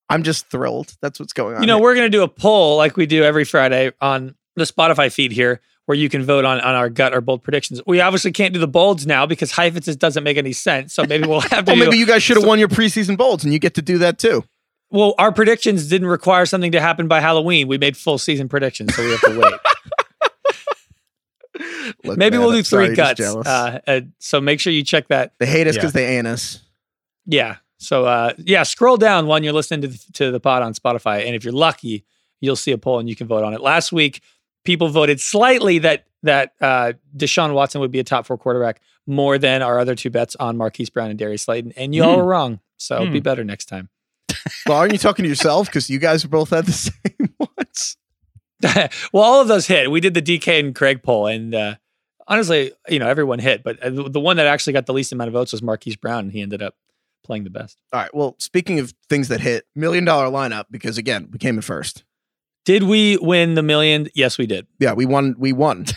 I'm 0.08 0.22
just 0.22 0.48
thrilled. 0.48 0.96
That's 1.02 1.18
what's 1.18 1.32
going 1.32 1.56
on. 1.56 1.62
You 1.62 1.66
know, 1.66 1.78
here. 1.78 1.82
we're 1.82 1.94
going 1.96 2.06
to 2.12 2.16
do 2.16 2.22
a 2.22 2.28
poll 2.28 2.76
like 2.76 2.96
we 2.96 3.06
do 3.06 3.24
every 3.24 3.44
Friday 3.44 3.90
on 4.00 4.36
the 4.54 4.62
Spotify 4.62 5.12
feed 5.12 5.32
here 5.32 5.60
where 5.86 5.96
you 5.96 6.08
can 6.08 6.22
vote 6.24 6.44
on, 6.44 6.60
on 6.60 6.74
our 6.74 6.88
gut 6.90 7.14
or 7.14 7.20
bold 7.20 7.42
predictions. 7.42 7.80
We 7.86 8.00
obviously 8.00 8.32
can't 8.32 8.52
do 8.52 8.60
the 8.60 8.68
bolds 8.68 9.06
now 9.06 9.24
because 9.26 9.52
Heifetz 9.52 9.86
doesn't 9.96 10.22
make 10.24 10.36
any 10.36 10.52
sense. 10.52 10.92
So 10.94 11.04
maybe 11.04 11.26
we'll 11.26 11.40
have 11.52 11.64
to. 11.64 11.70
Well, 11.72 11.76
do- 11.76 11.84
maybe 11.84 11.96
you 11.98 12.06
guys 12.06 12.22
should 12.22 12.36
have 12.36 12.46
won 12.46 12.58
your 12.58 12.68
preseason 12.68 13.16
bolds, 13.16 13.44
and 13.44 13.52
you 13.52 13.58
get 13.58 13.74
to 13.74 13.82
do 13.82 13.98
that 13.98 14.18
too. 14.18 14.44
well, 14.90 15.14
our 15.18 15.32
predictions 15.32 15.88
didn't 15.88 16.08
require 16.08 16.44
something 16.46 16.72
to 16.72 16.80
happen 16.80 17.08
by 17.08 17.20
Halloween. 17.20 17.68
We 17.68 17.78
made 17.78 17.96
full 17.96 18.18
season 18.18 18.48
predictions, 18.48 18.94
so 18.94 19.02
we 19.04 19.10
have 19.12 19.20
to 19.22 19.38
wait. 19.40 19.54
Look, 22.04 22.18
maybe 22.18 22.36
man, 22.36 22.40
we'll 22.40 22.50
I'm 22.50 22.56
do 22.58 22.62
sorry 22.64 22.86
three 22.88 22.96
you're 22.96 23.06
cuts. 23.06 23.20
Uh, 23.20 23.80
uh, 23.86 24.00
so 24.18 24.40
make 24.40 24.60
sure 24.60 24.72
you 24.72 24.82
check 24.84 25.08
that. 25.08 25.32
they 25.38 25.46
hate 25.46 25.66
us 25.66 25.76
Yeah. 25.76 25.80
because 25.82 25.92
they 25.94 26.18
ain't 26.18 26.26
us. 26.26 26.60
Yeah. 27.24 27.56
So 27.78 28.04
uh, 28.04 28.32
yeah, 28.38 28.62
scroll 28.64 28.96
down 28.96 29.26
when 29.26 29.42
you're 29.42 29.52
listening 29.52 29.82
to 29.82 29.88
the, 29.88 29.98
to 30.14 30.30
the 30.32 30.40
pod 30.40 30.62
on 30.62 30.74
Spotify, 30.74 31.24
and 31.26 31.34
if 31.34 31.44
you're 31.44 31.52
lucky, 31.54 32.04
you'll 32.40 32.56
see 32.56 32.72
a 32.72 32.78
poll 32.78 32.98
and 32.98 33.08
you 33.08 33.16
can 33.16 33.26
vote 33.26 33.44
on 33.44 33.54
it. 33.54 33.60
Last 33.60 33.92
week, 33.92 34.20
people 34.66 34.88
voted 34.88 35.20
slightly 35.20 35.78
that 35.78 36.04
that 36.22 36.52
uh, 36.60 36.92
Deshaun 37.16 37.54
Watson 37.54 37.80
would 37.80 37.90
be 37.92 38.00
a 38.00 38.04
top 38.04 38.26
four 38.26 38.36
quarterback 38.36 38.80
more 39.06 39.38
than 39.38 39.62
our 39.62 39.78
other 39.78 39.94
two 39.94 40.10
bets 40.10 40.34
on 40.36 40.56
Marquise 40.56 40.90
Brown 40.90 41.08
and 41.10 41.18
Darius 41.18 41.42
Slayton, 41.42 41.72
and 41.76 41.94
you 41.94 42.02
all 42.02 42.12
Hmm. 42.14 42.18
were 42.18 42.26
wrong. 42.26 42.60
So 42.76 43.06
Hmm. 43.06 43.12
be 43.12 43.20
better 43.20 43.44
next 43.44 43.66
time. 43.66 43.88
Well, 44.66 44.78
aren't 44.78 44.92
you 44.92 44.98
talking 44.98 45.22
to 45.24 45.28
yourself? 45.28 45.66
Because 45.66 45.88
you 45.90 45.98
guys 45.98 46.24
both 46.24 46.50
had 46.50 46.66
the 46.66 46.72
same 46.72 47.34
ones. 47.38 47.96
well, 49.12 49.22
all 49.22 49.40
of 49.40 49.48
those 49.48 49.66
hit. 49.66 49.90
We 49.90 50.00
did 50.00 50.14
the 50.14 50.22
DK 50.22 50.58
and 50.60 50.74
Craig 50.74 51.02
poll, 51.02 51.26
and 51.26 51.54
uh, 51.54 51.74
honestly, 52.26 52.72
you 52.88 52.98
know, 52.98 53.06
everyone 53.08 53.38
hit, 53.38 53.62
but 53.62 53.78
uh, 53.82 53.90
the 53.90 54.08
the 54.10 54.20
one 54.20 54.36
that 54.38 54.46
actually 54.46 54.72
got 54.72 54.86
the 54.86 54.92
least 54.92 55.12
amount 55.12 55.28
of 55.28 55.34
votes 55.34 55.52
was 55.52 55.62
Marquise 55.62 55.96
Brown, 55.96 56.20
and 56.24 56.32
he 56.32 56.40
ended 56.42 56.62
up 56.62 56.74
playing 57.24 57.44
the 57.44 57.50
best. 57.50 57.78
All 57.92 58.00
right. 58.00 58.14
Well, 58.14 58.34
speaking 58.38 58.78
of 58.78 58.94
things 59.10 59.28
that 59.28 59.40
hit, 59.40 59.66
million 59.74 60.04
dollar 60.04 60.26
lineup 60.26 60.66
because 60.70 60.96
again, 60.98 61.28
we 61.32 61.38
came 61.38 61.56
in 61.56 61.62
first. 61.62 62.04
Did 62.66 62.82
we 62.82 63.16
win 63.16 63.54
the 63.54 63.62
million? 63.62 64.08
Yes, 64.14 64.36
we 64.36 64.46
did. 64.46 64.66
Yeah, 64.78 64.92
we 64.92 65.06
won. 65.06 65.34
We 65.38 65.54
won. 65.54 65.86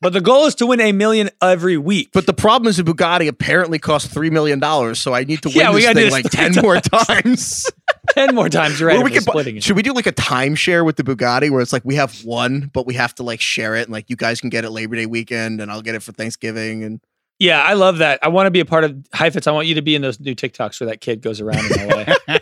But 0.00 0.12
the 0.14 0.20
goal 0.20 0.46
is 0.46 0.56
to 0.56 0.66
win 0.66 0.80
a 0.80 0.90
million 0.90 1.30
every 1.40 1.78
week. 1.78 2.10
But 2.12 2.26
the 2.26 2.32
problem 2.32 2.68
is, 2.68 2.76
the 2.76 2.82
Bugatti 2.82 3.28
apparently 3.28 3.78
cost 3.78 4.10
three 4.10 4.30
million 4.30 4.58
dollars, 4.58 4.98
so 4.98 5.14
I 5.14 5.22
need 5.22 5.42
to 5.42 5.48
win 5.54 5.58
Yeah, 5.58 5.70
this 5.72 5.84
thing 5.84 5.94
this 5.94 6.10
like 6.10 6.24
ten 6.28 6.54
more 6.60 6.80
times. 6.80 7.70
ten 8.10 8.34
more 8.34 8.48
times, 8.48 8.80
you're 8.80 8.88
right? 8.88 8.98
We 8.98 9.04
we're 9.04 9.10
could 9.10 9.22
splitting 9.22 9.58
it. 9.58 9.62
should 9.62 9.76
we 9.76 9.82
do 9.82 9.92
like 9.92 10.08
a 10.08 10.12
timeshare 10.12 10.84
with 10.84 10.96
the 10.96 11.04
Bugatti 11.04 11.50
where 11.52 11.60
it's 11.60 11.72
like 11.72 11.84
we 11.84 11.94
have 11.94 12.24
one, 12.24 12.68
but 12.74 12.84
we 12.84 12.94
have 12.94 13.14
to 13.14 13.22
like 13.22 13.40
share 13.40 13.76
it, 13.76 13.82
and 13.82 13.92
like 13.92 14.10
you 14.10 14.16
guys 14.16 14.40
can 14.40 14.50
get 14.50 14.64
it 14.64 14.70
Labor 14.70 14.96
Day 14.96 15.06
weekend, 15.06 15.60
and 15.60 15.70
I'll 15.70 15.82
get 15.82 15.94
it 15.94 16.02
for 16.02 16.10
Thanksgiving, 16.10 16.82
and 16.82 17.00
Yeah, 17.38 17.62
I 17.62 17.74
love 17.74 17.98
that. 17.98 18.18
I 18.24 18.28
want 18.28 18.48
to 18.48 18.50
be 18.50 18.58
a 18.58 18.64
part 18.64 18.82
of 18.82 19.06
Heifetz. 19.14 19.46
I 19.46 19.52
want 19.52 19.68
you 19.68 19.76
to 19.76 19.82
be 19.82 19.94
in 19.94 20.02
those 20.02 20.18
new 20.18 20.34
TikToks 20.34 20.80
where 20.80 20.90
that 20.90 21.00
kid 21.00 21.22
goes 21.22 21.40
around 21.40 21.64
in 21.70 21.88
LA. 21.88 22.38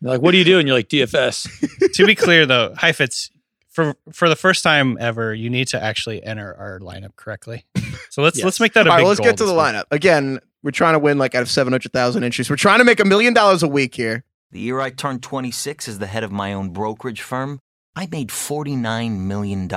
They're 0.00 0.12
like, 0.12 0.22
"What 0.22 0.34
are 0.34 0.36
you 0.36 0.44
doing?" 0.44 0.66
You're 0.66 0.76
like, 0.76 0.88
"DFS." 0.88 1.92
to 1.94 2.06
be 2.06 2.14
clear 2.14 2.46
though, 2.46 2.74
Heifetz, 2.76 3.30
for 3.70 3.94
for 4.12 4.28
the 4.28 4.36
first 4.36 4.62
time 4.62 4.96
ever, 5.00 5.34
you 5.34 5.50
need 5.50 5.68
to 5.68 5.82
actually 5.82 6.22
enter 6.22 6.54
our 6.54 6.78
lineup 6.80 7.16
correctly. 7.16 7.64
So 8.10 8.22
let's 8.22 8.38
Yes. 8.38 8.44
let's 8.44 8.60
make 8.60 8.72
that 8.74 8.86
a 8.86 8.90
all 8.90 8.96
right, 8.96 9.02
big 9.02 9.08
let's 9.08 9.20
goal 9.20 9.26
get 9.26 9.36
to 9.38 9.44
this 9.44 9.50
the 9.52 9.56
week. 9.56 9.64
lineup 9.64 9.84
again. 9.90 10.40
We're 10.62 10.70
trying 10.72 10.94
to 10.94 10.98
win 10.98 11.16
like 11.18 11.34
out 11.34 11.42
of 11.42 11.50
seven 11.50 11.72
hundred 11.72 11.92
thousand 11.92 12.24
entries. 12.24 12.50
We're 12.50 12.56
trying 12.56 12.78
to 12.78 12.84
make 12.84 12.98
a 13.00 13.04
million 13.04 13.32
dollars 13.34 13.62
a 13.62 13.68
week 13.68 13.94
here. 13.94 14.24
The 14.52 14.60
year 14.60 14.80
I 14.80 14.90
turned 14.90 15.22
26 15.22 15.88
as 15.88 15.98
the 15.98 16.06
head 16.06 16.22
of 16.24 16.30
my 16.32 16.52
own 16.52 16.70
brokerage 16.70 17.20
firm, 17.20 17.58
I 17.96 18.06
made 18.06 18.28
$49 18.28 19.18
million, 19.18 19.68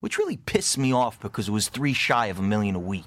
which 0.00 0.18
really 0.18 0.36
pissed 0.36 0.78
me 0.78 0.92
off 0.92 1.18
because 1.20 1.48
it 1.48 1.52
was 1.52 1.68
three 1.68 1.92
shy 1.92 2.26
of 2.26 2.38
a 2.38 2.42
million 2.42 2.76
a 2.76 2.78
week. 2.78 3.04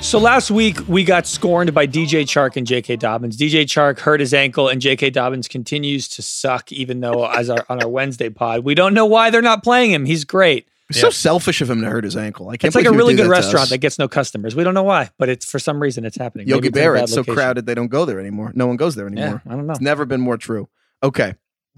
So 0.00 0.18
last 0.18 0.50
week 0.50 0.76
we 0.88 1.04
got 1.04 1.26
scorned 1.26 1.72
by 1.72 1.86
DJ 1.86 2.22
Chark 2.22 2.56
and 2.56 2.66
J.K. 2.66 2.96
Dobbins. 2.96 3.36
DJ 3.36 3.62
Chark 3.62 4.00
hurt 4.00 4.18
his 4.18 4.34
ankle, 4.34 4.66
and 4.68 4.80
J.K. 4.80 5.10
Dobbins 5.10 5.46
continues 5.46 6.08
to 6.08 6.22
suck. 6.22 6.72
Even 6.72 7.00
though, 7.00 7.26
as 7.28 7.48
our 7.48 7.64
on 7.68 7.80
our 7.80 7.88
Wednesday 7.88 8.28
pod, 8.28 8.64
we 8.64 8.74
don't 8.74 8.92
know 8.92 9.06
why 9.06 9.30
they're 9.30 9.40
not 9.42 9.62
playing 9.62 9.92
him. 9.92 10.06
He's 10.06 10.24
great. 10.24 10.66
It's 10.88 10.98
Yeah. 10.98 11.02
so 11.02 11.10
selfish 11.10 11.60
of 11.60 11.70
him 11.70 11.80
to 11.82 11.88
hurt 11.88 12.02
his 12.02 12.16
ankle. 12.16 12.48
I 12.48 12.56
can't 12.56 12.64
It's 12.70 12.74
like 12.74 12.86
a 12.86 12.90
believe 12.90 12.94
he 12.94 12.96
would 12.96 12.98
really 12.98 13.14
good 13.14 13.26
that 13.26 13.30
restaurant 13.30 13.68
that 13.70 13.78
gets 13.78 13.98
no 14.00 14.08
customers. 14.08 14.56
We 14.56 14.64
don't 14.64 14.74
know 14.74 14.82
why, 14.82 15.10
but 15.18 15.28
it's 15.28 15.48
for 15.48 15.60
some 15.60 15.80
reason 15.80 16.04
it's 16.04 16.16
happening. 16.16 16.48
Yogi 16.48 16.68
it's 16.68 16.74
Bear. 16.74 16.94
bad 16.94 17.04
It's 17.04 17.12
so 17.14 17.22
crowded 17.22 17.66
they 17.66 17.74
don't 17.76 17.88
go 17.88 18.04
there 18.04 18.18
anymore. 18.18 18.50
No 18.56 18.66
one 18.66 18.76
goes 18.76 18.96
there 18.96 19.06
anymore. 19.06 19.40
Yeah, 19.46 19.52
I 19.52 19.54
don't 19.54 19.66
know. 19.68 19.72
It's 19.74 19.80
never 19.80 20.04
been 20.06 20.20
more 20.20 20.38
true. 20.38 20.68
Okay. 21.04 21.34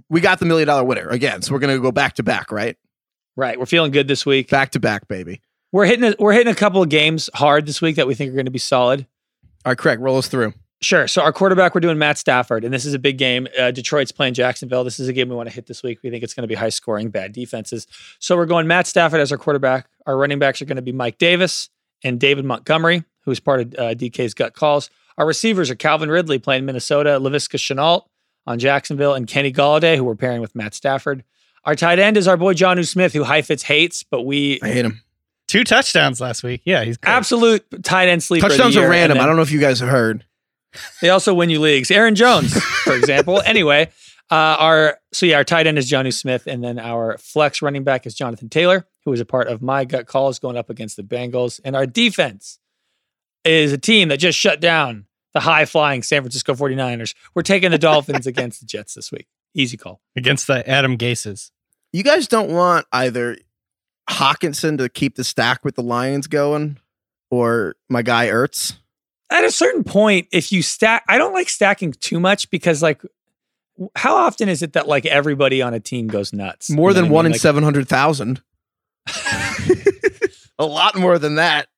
We 0.08 0.22
got 0.22 0.38
the 0.38 0.46
million 0.46 0.68
dollar 0.68 0.84
winner 0.84 1.08
again. 1.08 1.42
So 1.42 1.52
we're 1.52 1.58
going 1.58 1.76
to 1.76 1.82
go 1.82 1.92
back 1.92 2.14
to 2.14 2.22
back, 2.22 2.50
right? 2.50 2.78
Right, 3.36 3.58
we're 3.58 3.66
feeling 3.66 3.90
good 3.92 4.08
this 4.08 4.24
week. 4.24 4.48
Back 4.48 4.70
to 4.70 4.80
back, 4.80 5.06
baby. 5.08 5.42
We're 5.72 5.86
hitting 5.86 6.04
a, 6.04 6.14
we're 6.18 6.32
hitting 6.32 6.52
a 6.52 6.56
couple 6.56 6.82
of 6.82 6.88
games 6.88 7.30
hard 7.34 7.66
this 7.66 7.80
week 7.80 7.96
that 7.96 8.06
we 8.06 8.14
think 8.14 8.30
are 8.30 8.34
going 8.34 8.44
to 8.44 8.50
be 8.50 8.58
solid. 8.58 9.06
All 9.64 9.70
right, 9.70 9.78
Craig, 9.78 10.00
roll 10.00 10.18
us 10.18 10.28
through. 10.28 10.52
Sure. 10.82 11.06
So 11.06 11.22
our 11.22 11.32
quarterback, 11.32 11.74
we're 11.74 11.80
doing 11.80 11.96
Matt 11.96 12.18
Stafford, 12.18 12.64
and 12.64 12.74
this 12.74 12.84
is 12.84 12.92
a 12.92 12.98
big 12.98 13.16
game. 13.16 13.46
Uh, 13.58 13.70
Detroit's 13.70 14.10
playing 14.10 14.34
Jacksonville. 14.34 14.82
This 14.82 14.98
is 14.98 15.06
a 15.06 15.12
game 15.12 15.28
we 15.28 15.36
want 15.36 15.48
to 15.48 15.54
hit 15.54 15.66
this 15.66 15.82
week. 15.82 16.00
We 16.02 16.10
think 16.10 16.24
it's 16.24 16.34
going 16.34 16.42
to 16.42 16.48
be 16.48 16.56
high 16.56 16.70
scoring, 16.70 17.08
bad 17.08 17.32
defenses. 17.32 17.86
So 18.18 18.36
we're 18.36 18.46
going 18.46 18.66
Matt 18.66 18.88
Stafford 18.88 19.20
as 19.20 19.30
our 19.30 19.38
quarterback. 19.38 19.88
Our 20.06 20.16
running 20.16 20.40
backs 20.40 20.60
are 20.60 20.64
going 20.64 20.76
to 20.76 20.82
be 20.82 20.90
Mike 20.90 21.18
Davis 21.18 21.70
and 22.02 22.18
David 22.18 22.44
Montgomery, 22.44 23.04
who 23.20 23.30
is 23.30 23.38
part 23.38 23.60
of 23.60 23.74
uh, 23.74 23.94
DK's 23.94 24.34
gut 24.34 24.54
calls. 24.54 24.90
Our 25.16 25.26
receivers 25.26 25.70
are 25.70 25.76
Calvin 25.76 26.10
Ridley 26.10 26.40
playing 26.40 26.64
Minnesota, 26.64 27.10
Laviska 27.20 27.58
Shenault 27.58 28.06
on 28.44 28.58
Jacksonville, 28.58 29.14
and 29.14 29.28
Kenny 29.28 29.52
Golladay, 29.52 29.96
who 29.96 30.02
we're 30.02 30.16
pairing 30.16 30.40
with 30.40 30.56
Matt 30.56 30.74
Stafford. 30.74 31.22
Our 31.64 31.76
tight 31.76 32.00
end 32.00 32.16
is 32.16 32.26
our 32.26 32.36
boy 32.36 32.54
Jonnu 32.54 32.88
Smith, 32.88 33.12
who 33.12 33.22
Heifetz 33.22 33.62
hates, 33.62 34.02
but 34.02 34.22
we 34.22 34.58
I 34.62 34.68
hate 34.68 34.84
him. 34.84 35.00
Two 35.52 35.64
touchdowns 35.64 36.18
last 36.18 36.42
week. 36.42 36.62
Yeah, 36.64 36.82
he's 36.82 36.96
great. 36.96 37.12
absolute 37.12 37.84
tight 37.84 38.08
end 38.08 38.22
sleeper. 38.22 38.46
of 38.46 38.52
the 38.52 38.56
Touchdowns 38.56 38.74
year. 38.74 38.86
are 38.86 38.90
random. 38.90 39.18
then- 39.18 39.24
I 39.24 39.26
don't 39.26 39.36
know 39.36 39.42
if 39.42 39.52
you 39.52 39.60
guys 39.60 39.80
have 39.80 39.90
heard. 39.90 40.24
They 41.02 41.10
also 41.10 41.34
win 41.34 41.50
you 41.50 41.60
leagues. 41.60 41.90
Aaron 41.90 42.14
Jones, 42.14 42.54
for 42.58 42.94
example. 42.96 43.42
anyway, 43.46 43.90
uh, 44.30 44.34
our 44.34 44.98
so 45.12 45.26
yeah, 45.26 45.36
our 45.36 45.44
tight 45.44 45.66
end 45.66 45.76
is 45.76 45.86
Johnny 45.86 46.10
Smith, 46.10 46.46
and 46.46 46.64
then 46.64 46.78
our 46.78 47.18
flex 47.18 47.60
running 47.60 47.84
back 47.84 48.06
is 48.06 48.14
Jonathan 48.14 48.48
Taylor, 48.48 48.86
who 49.04 49.12
is 49.12 49.20
a 49.20 49.26
part 49.26 49.48
of 49.48 49.60
my 49.60 49.84
gut 49.84 50.06
calls 50.06 50.38
going 50.38 50.56
up 50.56 50.70
against 50.70 50.96
the 50.96 51.02
Bengals. 51.02 51.60
And 51.62 51.76
our 51.76 51.84
defense 51.84 52.58
is 53.44 53.72
a 53.74 53.78
team 53.78 54.08
that 54.08 54.16
just 54.16 54.38
shut 54.38 54.58
down 54.58 55.04
the 55.34 55.40
high 55.40 55.66
flying 55.66 56.02
San 56.02 56.22
Francisco 56.22 56.54
49ers. 56.54 57.14
We're 57.34 57.42
taking 57.42 57.70
the 57.70 57.78
Dolphins 57.78 58.26
against 58.26 58.60
the 58.60 58.66
Jets 58.66 58.94
this 58.94 59.12
week. 59.12 59.26
Easy 59.54 59.76
call. 59.76 60.00
against 60.16 60.46
the 60.46 60.66
Adam 60.66 60.96
Gases. 60.96 61.50
You 61.92 62.02
guys 62.02 62.26
don't 62.26 62.50
want 62.50 62.86
either 62.90 63.36
Hockenson 64.12 64.78
to 64.78 64.88
keep 64.88 65.16
the 65.16 65.24
stack 65.24 65.64
with 65.64 65.74
the 65.74 65.82
Lions 65.82 66.26
going 66.26 66.78
or 67.30 67.74
my 67.88 68.02
guy 68.02 68.28
Ertz. 68.28 68.74
At 69.30 69.44
a 69.44 69.50
certain 69.50 69.82
point, 69.84 70.28
if 70.32 70.52
you 70.52 70.62
stack, 70.62 71.04
I 71.08 71.16
don't 71.18 71.32
like 71.32 71.48
stacking 71.48 71.92
too 71.92 72.20
much 72.20 72.50
because 72.50 72.82
like. 72.82 73.02
How 73.96 74.14
often 74.16 74.50
is 74.50 74.62
it 74.62 74.74
that 74.74 74.86
like 74.86 75.06
everybody 75.06 75.62
on 75.62 75.72
a 75.72 75.80
team 75.80 76.06
goes 76.06 76.32
nuts? 76.34 76.68
More 76.70 76.90
You 76.90 76.94
know 76.94 77.00
than 77.02 77.10
what 77.10 77.14
I 77.14 77.14
one 77.14 77.24
mean? 77.24 77.30
in 77.30 77.32
Like, 77.32 77.40
700,000. 77.40 78.42
a 80.58 80.66
lot 80.66 80.94
more 80.96 81.18
than 81.18 81.36
that. 81.36 81.68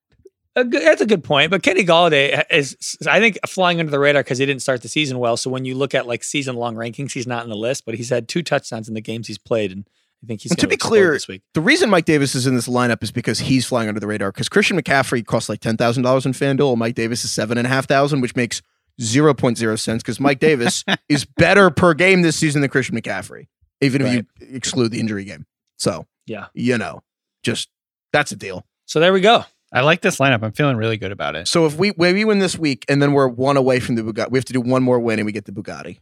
A 0.57 0.65
good, 0.65 0.83
that's 0.83 1.01
a 1.01 1.07
good 1.07 1.25
point. 1.25 1.51
But 1.51 1.63
Kenny 1.63 1.85
Golladay 1.85 2.45
is, 2.51 2.97
I 3.09 3.21
think, 3.21 3.39
flying 3.47 3.81
under 3.81 3.91
the 3.91 3.99
radar 3.99 4.23
because 4.23 4.39
he 4.39 4.47
didn't 4.47 4.63
start 4.63 4.83
the 4.83 4.89
season 4.89 5.19
well. 5.19 5.37
So 5.37 5.51
when 5.51 5.65
you 5.65 5.75
look 5.75 5.95
at 5.95 6.07
like 6.07 6.23
season 6.25 6.57
long 6.57 6.75
rankings, 6.75 7.13
he's 7.13 7.27
not 7.27 7.45
in 7.45 7.49
the 7.51 7.57
list, 7.57 7.85
but 7.87 7.95
he's 7.95 8.11
had 8.11 8.29
two 8.29 8.43
touchdowns 8.43 8.89
in 8.89 8.95
the 8.95 9.01
games 9.01 9.27
he's 9.27 9.39
played, 9.39 9.73
and 9.73 9.89
I 10.25 10.27
think 10.27 10.41
he's 10.41 10.53
And 10.53 10.59
to 10.61 10.67
be 10.67 10.77
clear, 10.77 11.13
this 11.13 11.29
week. 11.29 11.43
The 11.53 11.61
reason 11.61 11.91
Mike 11.91 12.07
Davis 12.07 12.35
is 12.35 12.47
in 12.47 12.55
this 12.55 12.67
lineup 12.67 13.03
is 13.03 13.13
because 13.13 13.39
he's 13.41 13.67
flying 13.67 13.89
under 13.89 14.01
the 14.01 14.07
radar. 14.07 14.33
Because 14.33 14.49
Christian 14.49 14.81
McCaffrey 14.81 15.25
costs 15.25 15.49
like 15.49 15.61
ten 15.61 15.77
thousand 15.77 16.03
dollars 16.03 16.25
in 16.27 16.33
FanDuel, 16.33 16.71
and 16.71 16.79
Mike 16.79 16.95
Davis 16.95 17.25
is 17.25 17.33
seven 17.33 17.59
and 17.59 17.67
a 17.67 17.71
half 17.71 17.87
thousand, 17.87 18.21
which 18.21 18.35
makes 18.35 18.63
zero 19.01 19.35
point 19.35 19.59
zero 19.59 19.77
sense. 19.77 20.03
Because 20.03 20.19
Mike 20.21 20.39
Davis 20.41 20.85
is 21.09 21.25
better 21.25 21.71
per 21.71 21.95
game 21.95 22.23
this 22.23 22.37
season 22.37 22.61
than 22.63 22.71
Christian 22.71 22.97
McCaffrey, 22.97 23.49
even 23.81 24.03
if 24.03 24.13
you 24.15 24.27
exclude 24.55 24.91
the 24.91 25.01
injury 25.01 25.25
game. 25.25 25.47
So 25.79 26.07
Yeah. 26.27 26.47
you 26.55 26.79
know, 26.79 27.03
just 27.43 27.69
that's 28.13 28.33
a 28.33 28.37
deal. 28.37 28.65
So 28.87 29.01
there 29.01 29.13
we 29.13 29.21
go. 29.21 29.45
I 29.73 29.81
like 29.81 30.03
this 30.03 30.19
lineup. 30.19 30.43
I'm 30.45 30.53
feeling 30.53 30.77
really 30.77 30.97
good 30.97 31.11
about 31.11 31.35
it. 31.35 31.49
So 31.49 31.67
if 31.67 31.77
we 31.77 31.93
maybe 31.99 32.25
win 32.25 32.39
this 32.39 32.57
week, 32.57 32.85
and 32.89 33.03
then 33.03 33.13
we're 33.13 33.27
one 33.27 33.57
away 33.57 33.81
from 33.81 33.97
the 33.97 34.03
Bugatti, 34.03 34.31
we 34.31 34.39
have 34.39 34.45
to 34.45 34.53
do 34.53 34.61
one 34.61 34.85
more 34.85 35.01
win, 35.01 35.19
and 35.19 35.27
we 35.27 35.33
get 35.33 35.47
the 35.47 35.53
Bugatti. 35.53 35.99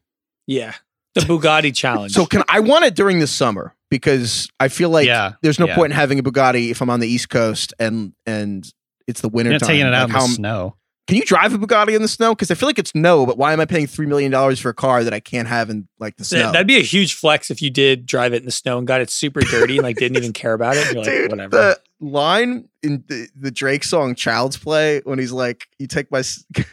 Yeah, 0.46 0.74
the 1.14 1.22
Bugatti 1.22 1.74
challenge. 1.82 2.12
So 2.12 2.26
can 2.26 2.42
I 2.48 2.60
want 2.60 2.84
it 2.84 2.94
during 2.94 3.18
the 3.20 3.26
summer 3.26 3.74
because 3.93 4.49
I 4.59 4.68
feel 4.68 4.88
like 4.90 5.07
yeah, 5.07 5.32
there's 5.43 5.59
no 5.59 5.66
yeah. 5.66 5.74
point 5.76 5.93
in 5.93 5.97
having 5.97 6.18
a 6.18 6.22
Bugatti 6.22 6.70
if 6.70 6.80
I'm 6.80 6.88
on 6.90 7.01
the 7.01 7.07
East 7.09 7.28
Coast 7.28 7.74
and 7.78 8.14
and 8.26 8.66
it's 9.07 9.20
the 9.20 9.28
winter 9.28 9.51
You're 9.51 9.59
time. 9.61 9.66
taking 9.68 9.86
it 9.86 9.93
out 9.95 10.09
Like, 10.09 10.09
in 10.09 10.14
how 10.14 10.26
the 10.26 10.32
snow. 10.32 10.76
Can 11.09 11.16
you 11.16 11.24
drive 11.24 11.53
a 11.53 11.59
Bugatti 11.59 11.95
in 11.95 12.01
the 12.01 12.09
snow? 12.09 12.30
Because 12.34 12.51
I 12.51 12.55
feel 12.55 12.68
like 12.68 12.78
it's 12.78 12.95
no, 12.95 13.26
but 13.26 13.36
why 13.36 13.53
am 13.53 13.61
I 13.61 13.66
paying 13.66 13.86
three 13.88 14.07
million 14.07 14.30
dollars 14.32 14.61
for 14.61 14.70
a 14.70 14.74
car 14.74 15.05
that 15.05 15.12
I 15.12 15.20
can't 15.20 15.49
have 15.49 15.68
in 15.68 15.88
like 15.99 16.16
the 16.16 16.24
snow? 16.24 16.53
that'd 16.53 16.66
be 16.66 16.78
a 16.78 16.82
huge 16.82 17.14
flex 17.14 17.51
if 17.51 17.61
you 17.61 17.68
did 17.70 18.07
drive 18.07 18.32
it 18.32 18.36
in 18.38 18.47
the 18.47 18.51
snow 18.53 18.78
and 18.78 18.86
got 18.86 19.01
it 19.03 19.11
super 19.11 19.40
dirty 19.40 19.76
and 19.76 19.82
like 19.82 19.97
didn't 19.97 20.16
even 20.16 20.32
care 20.32 20.55
about 20.55 20.76
it. 20.76 20.86
And 20.86 20.95
you're 20.95 21.05
like, 21.05 21.12
Dude, 21.12 21.30
whatever. 21.32 21.57
the 21.57 21.80
line 22.01 22.68
in 22.82 23.05
the, 23.09 23.28
the 23.36 23.51
Drake 23.51 23.84
song 23.84 24.14
"Child's 24.14 24.57
Play" 24.57 25.03
when 25.05 25.18
he's 25.18 25.32
like, 25.32 25.66
"You 25.78 25.86
take 25.88 26.11
my, 26.11 26.22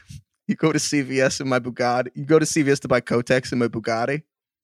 you 0.47 0.55
go 0.55 0.71
to 0.71 0.79
CVS 0.79 1.41
in 1.41 1.49
my 1.49 1.59
Bugatti, 1.59 2.09
you 2.15 2.23
go 2.25 2.39
to 2.39 2.45
CVS 2.45 2.79
to 2.81 2.87
buy 2.87 3.01
Kotex 3.01 3.51
in 3.51 3.57
my 3.59 3.67
Bugatti," 3.67 4.21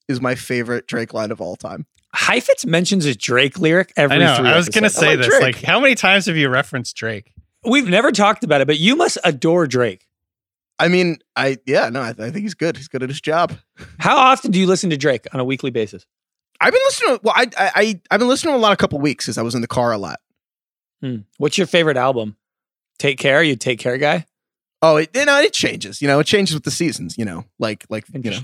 is 0.08 0.22
my 0.22 0.36
favorite 0.36 0.86
Drake 0.88 1.14
line 1.14 1.32
of 1.32 1.42
all 1.42 1.56
time. 1.56 1.88
Heifetz 2.16 2.66
mentions 2.66 3.06
a 3.06 3.14
Drake 3.16 3.60
lyric 3.60 3.92
every 3.98 4.16
I 4.18 4.20
know. 4.20 4.36
three 4.38 4.48
I 4.50 4.56
was 4.56 4.70
gonna 4.70 4.90
say 4.90 5.10
like 5.12 5.18
this. 5.20 5.28
Drake. 5.28 5.42
Like, 5.42 5.62
how 5.64 5.80
many 5.80 5.96
times 5.96 6.26
have 6.28 6.38
you 6.38 6.50
referenced 6.50 6.96
Drake? 6.96 7.32
We've 7.64 7.88
never 7.90 8.12
talked 8.12 8.44
about 8.44 8.62
it, 8.62 8.68
but 8.68 8.78
you 8.80 8.96
must 8.96 9.18
adore 9.24 9.68
Drake. 9.68 10.08
I 10.80 10.88
mean, 10.88 11.20
I 11.36 11.58
yeah, 11.66 11.90
no, 11.90 12.02
I, 12.02 12.10
I 12.10 12.14
think 12.14 12.38
he's 12.38 12.54
good. 12.54 12.78
He's 12.78 12.88
good 12.88 13.04
at 13.04 13.10
his 13.10 13.22
job. 13.22 13.54
How 14.00 14.18
often 14.18 14.52
do 14.52 14.60
you 14.60 14.68
listen 14.68 14.90
to 14.92 14.98
Drake 14.98 15.26
on 15.34 15.40
a 15.40 15.44
weekly 15.46 15.72
basis? 15.72 16.06
I've 16.62 16.72
been 16.74 16.82
listening. 16.86 17.16
To, 17.18 17.22
well, 17.24 17.34
I 17.36 17.48
I 17.58 17.72
I- 17.76 18.02
I've 18.12 18.20
been 18.20 18.30
listening 18.30 18.54
to 18.54 18.58
a 18.58 18.62
lot 18.62 18.72
a 18.74 18.78
couple 18.78 19.00
weeks 19.00 19.26
because 19.26 19.38
I 19.38 19.42
was 19.42 19.56
in 19.56 19.62
the 19.62 19.68
car 19.68 19.92
a 19.92 19.98
lot. 19.98 20.20
Hmm. 21.02 21.18
What's 21.38 21.58
your 21.58 21.68
favorite 21.68 21.98
album? 21.98 22.38
Take 23.00 23.20
Care. 23.20 23.44
You 23.44 23.56
Take 23.56 23.80
Care 23.80 23.98
guy. 23.98 24.26
Oh, 24.82 24.98
it, 24.98 25.10
you 25.16 25.26
know, 25.26 25.40
it 25.42 25.54
changes. 25.54 26.02
You 26.02 26.08
know, 26.08 26.20
it 26.20 26.28
changes 26.28 26.54
with 26.54 26.64
the 26.64 26.72
seasons. 26.72 27.18
You 27.18 27.26
know, 27.26 27.46
like 27.60 27.86
like 27.90 28.06
you 28.14 28.32
know, 28.32 28.40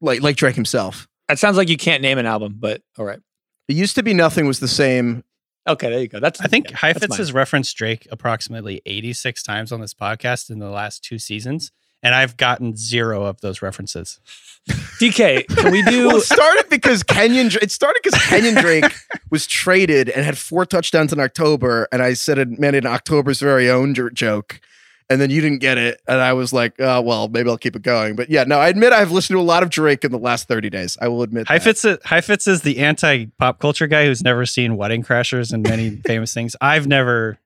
like 0.00 0.22
like 0.22 0.36
Drake 0.36 0.54
himself. 0.54 1.08
That 1.28 1.38
sounds 1.38 1.56
like 1.56 1.68
you 1.68 1.76
can't 1.76 2.02
name 2.02 2.18
an 2.18 2.26
album, 2.26 2.56
but 2.58 2.82
all 2.98 3.04
right. 3.04 3.20
It 3.68 3.74
used 3.74 3.96
to 3.96 4.02
be 4.02 4.14
nothing 4.14 4.46
was 4.46 4.60
the 4.60 4.68
same. 4.68 5.24
Okay, 5.68 5.90
there 5.90 6.00
you 6.00 6.08
go. 6.08 6.20
That's 6.20 6.40
I 6.40 6.46
think 6.46 6.70
yeah, 6.70 6.76
Heifetz 6.76 7.16
has 7.16 7.32
referenced 7.32 7.76
Drake 7.76 8.06
approximately 8.10 8.80
86 8.86 9.42
times 9.42 9.72
on 9.72 9.80
this 9.80 9.94
podcast 9.94 10.50
in 10.50 10.60
the 10.60 10.70
last 10.70 11.02
two 11.02 11.18
seasons, 11.18 11.72
and 12.04 12.14
I've 12.14 12.36
gotten 12.36 12.76
zero 12.76 13.24
of 13.24 13.40
those 13.40 13.62
references. 13.62 14.20
DK. 15.00 15.46
Can 15.48 15.72
we 15.72 15.82
do? 15.82 16.06
Well, 16.06 16.18
it 16.18 16.22
started 16.22 16.66
because 16.70 17.02
Kenyon. 17.02 17.50
It 17.60 17.72
started 17.72 18.00
because 18.04 18.20
Kenyon 18.26 18.54
Drake 18.54 18.94
was 19.30 19.46
traded 19.48 20.08
and 20.08 20.24
had 20.24 20.38
four 20.38 20.64
touchdowns 20.64 21.12
in 21.12 21.18
October, 21.18 21.88
and 21.90 22.00
I 22.00 22.12
said 22.12 22.38
it 22.38 22.60
meant 22.60 22.76
an 22.76 22.86
October's 22.86 23.40
very 23.40 23.68
own 23.68 23.94
joke, 24.14 24.60
and 25.08 25.20
then 25.20 25.30
you 25.30 25.40
didn't 25.40 25.58
get 25.58 25.78
it, 25.78 26.00
and 26.08 26.20
I 26.20 26.32
was 26.32 26.52
like, 26.52 26.74
oh, 26.78 27.00
well, 27.00 27.28
maybe 27.28 27.48
I'll 27.48 27.58
keep 27.58 27.76
it 27.76 27.82
going. 27.82 28.16
But 28.16 28.28
yeah, 28.30 28.44
no, 28.44 28.58
I 28.58 28.68
admit 28.68 28.92
I've 28.92 29.12
listened 29.12 29.36
to 29.36 29.40
a 29.40 29.42
lot 29.42 29.62
of 29.62 29.70
Drake 29.70 30.04
in 30.04 30.10
the 30.12 30.18
last 30.18 30.48
thirty 30.48 30.68
days. 30.70 30.98
I 31.00 31.08
will 31.08 31.22
admit. 31.22 31.46
that. 31.46 31.52
Heifetz, 31.52 31.84
Heifetz 32.04 32.46
is 32.46 32.62
the 32.62 32.78
anti 32.78 33.26
pop 33.38 33.58
culture 33.58 33.86
guy 33.86 34.06
who's 34.06 34.22
never 34.22 34.44
seen 34.46 34.76
Wedding 34.76 35.02
Crashers 35.02 35.52
and 35.52 35.62
many 35.62 35.90
famous 36.06 36.34
things. 36.34 36.56
I've 36.60 36.86
never 36.86 37.38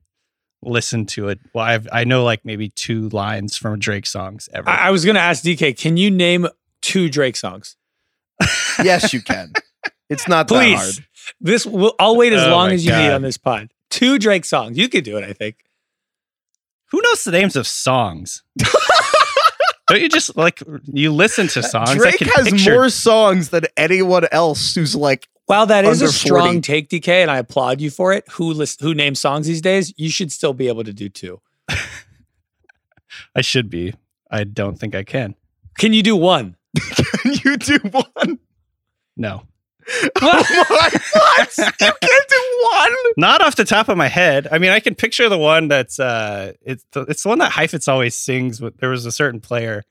listened 0.63 1.09
to 1.09 1.29
it. 1.29 1.39
Well, 1.53 1.65
I've, 1.65 1.87
I 1.91 2.03
know 2.03 2.23
like 2.23 2.45
maybe 2.45 2.69
two 2.69 3.09
lines 3.09 3.57
from 3.57 3.79
Drake 3.79 4.05
songs 4.05 4.47
ever. 4.53 4.69
I, 4.69 4.87
I 4.87 4.91
was 4.91 5.03
going 5.05 5.15
to 5.15 5.21
ask 5.21 5.43
DK. 5.43 5.77
Can 5.77 5.97
you 5.97 6.11
name 6.11 6.47
two 6.81 7.09
Drake 7.09 7.35
songs? 7.35 7.77
yes, 8.83 9.13
you 9.13 9.21
can. 9.21 9.53
It's 10.09 10.27
not 10.27 10.47
that 10.47 10.55
hard. 10.55 10.77
Please. 10.77 11.01
This 11.39 11.65
will. 11.65 11.95
I'll 11.99 12.15
wait 12.17 12.33
as 12.33 12.43
Oh 12.43 12.49
long 12.51 12.71
as 12.71 12.85
you 12.85 12.91
need 12.91 13.11
on 13.11 13.21
this 13.21 13.37
pod. 13.37 13.71
Two 13.89 14.17
Drake 14.19 14.45
songs. 14.45 14.77
You 14.77 14.89
could 14.89 15.03
do 15.03 15.17
it. 15.17 15.23
I 15.23 15.33
think. 15.33 15.57
Who 16.91 17.01
knows 17.01 17.23
the 17.23 17.31
names 17.31 17.55
of 17.55 17.65
songs? 17.67 18.43
Don't 19.87 20.01
you 20.01 20.09
just 20.09 20.37
like 20.37 20.61
you 20.85 21.11
listen 21.11 21.47
to 21.49 21.63
songs? 21.63 21.89
I 21.91 21.95
Drake 21.97 22.17
can 22.19 22.27
has 22.29 22.49
picture- 22.49 22.73
more 22.75 22.89
songs 22.89 23.49
than 23.49 23.63
anyone 23.75 24.25
else 24.31 24.73
who's 24.75 24.95
like 24.95 25.27
While 25.47 25.65
that 25.67 25.83
is 25.85 26.01
a 26.01 26.05
Under 26.05 26.13
strong 26.13 26.47
40. 26.53 26.61
take, 26.61 26.89
DK, 26.89 27.07
and 27.09 27.29
I 27.31 27.37
applaud 27.39 27.81
you 27.81 27.89
for 27.89 28.13
it. 28.13 28.23
Who 28.31 28.53
list, 28.53 28.79
who 28.81 28.93
names 28.93 29.19
songs 29.19 29.47
these 29.47 29.61
days? 29.61 29.93
You 29.97 30.09
should 30.09 30.31
still 30.31 30.53
be 30.53 30.67
able 30.69 30.83
to 30.85 30.93
do 30.93 31.09
two. 31.09 31.41
I 33.35 33.41
should 33.41 33.69
be. 33.69 33.93
I 34.29 34.43
don't 34.45 34.79
think 34.79 34.95
I 34.95 35.03
can. 35.03 35.35
Can 35.77 35.91
you 35.93 36.03
do 36.03 36.15
one? 36.15 36.55
Can 36.77 37.33
you 37.43 37.57
do 37.57 37.77
one. 37.91 38.39
No, 39.17 39.43
Oh 40.21 40.43
my 40.69 40.89
what? 41.13 41.57
You 41.57 41.91
can't 42.01 42.29
do 42.29 42.69
one. 42.71 42.95
not 43.17 43.41
off 43.41 43.55
the 43.55 43.65
top 43.65 43.89
of 43.89 43.97
my 43.97 44.07
head. 44.07 44.47
I 44.51 44.57
mean, 44.57 44.71
I 44.71 44.79
can 44.79 44.95
picture 44.95 45.27
the 45.29 45.37
one 45.37 45.67
that's 45.67 45.99
uh, 45.99 46.53
it's 46.61 46.85
the, 46.91 47.01
it's 47.01 47.23
the 47.23 47.29
one 47.29 47.39
that 47.39 47.51
Heifetz 47.51 47.87
always 47.87 48.15
sings. 48.15 48.61
With 48.61 48.77
there 48.77 48.89
was 48.89 49.05
a 49.05 49.11
certain 49.11 49.39
player, 49.39 49.83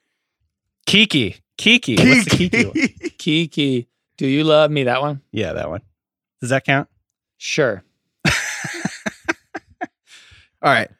Kiki. 0.86 1.36
Kiki. 1.58 1.96
What's 1.96 2.24
the 2.24 2.30
Kiki 2.36 2.64
one? 2.64 2.74
Kiki, 3.18 3.88
do 4.16 4.26
you 4.26 4.44
love 4.44 4.70
me? 4.70 4.84
That 4.84 5.02
one? 5.02 5.20
Yeah, 5.32 5.52
that 5.54 5.68
one. 5.68 5.82
Does 6.40 6.50
that 6.50 6.64
count? 6.64 6.88
Sure. 7.36 7.82
All 10.62 10.70
right. 10.72 10.90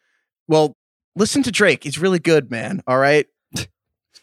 Well, 0.49 0.77
listen 1.17 1.43
to 1.45 1.53
Drake. 1.53 1.85
He's 1.85 1.99
really 1.99 2.19
good, 2.19 2.51
man. 2.51 2.83
All 2.87 2.99
right. 2.99 3.27
He's 3.53 3.69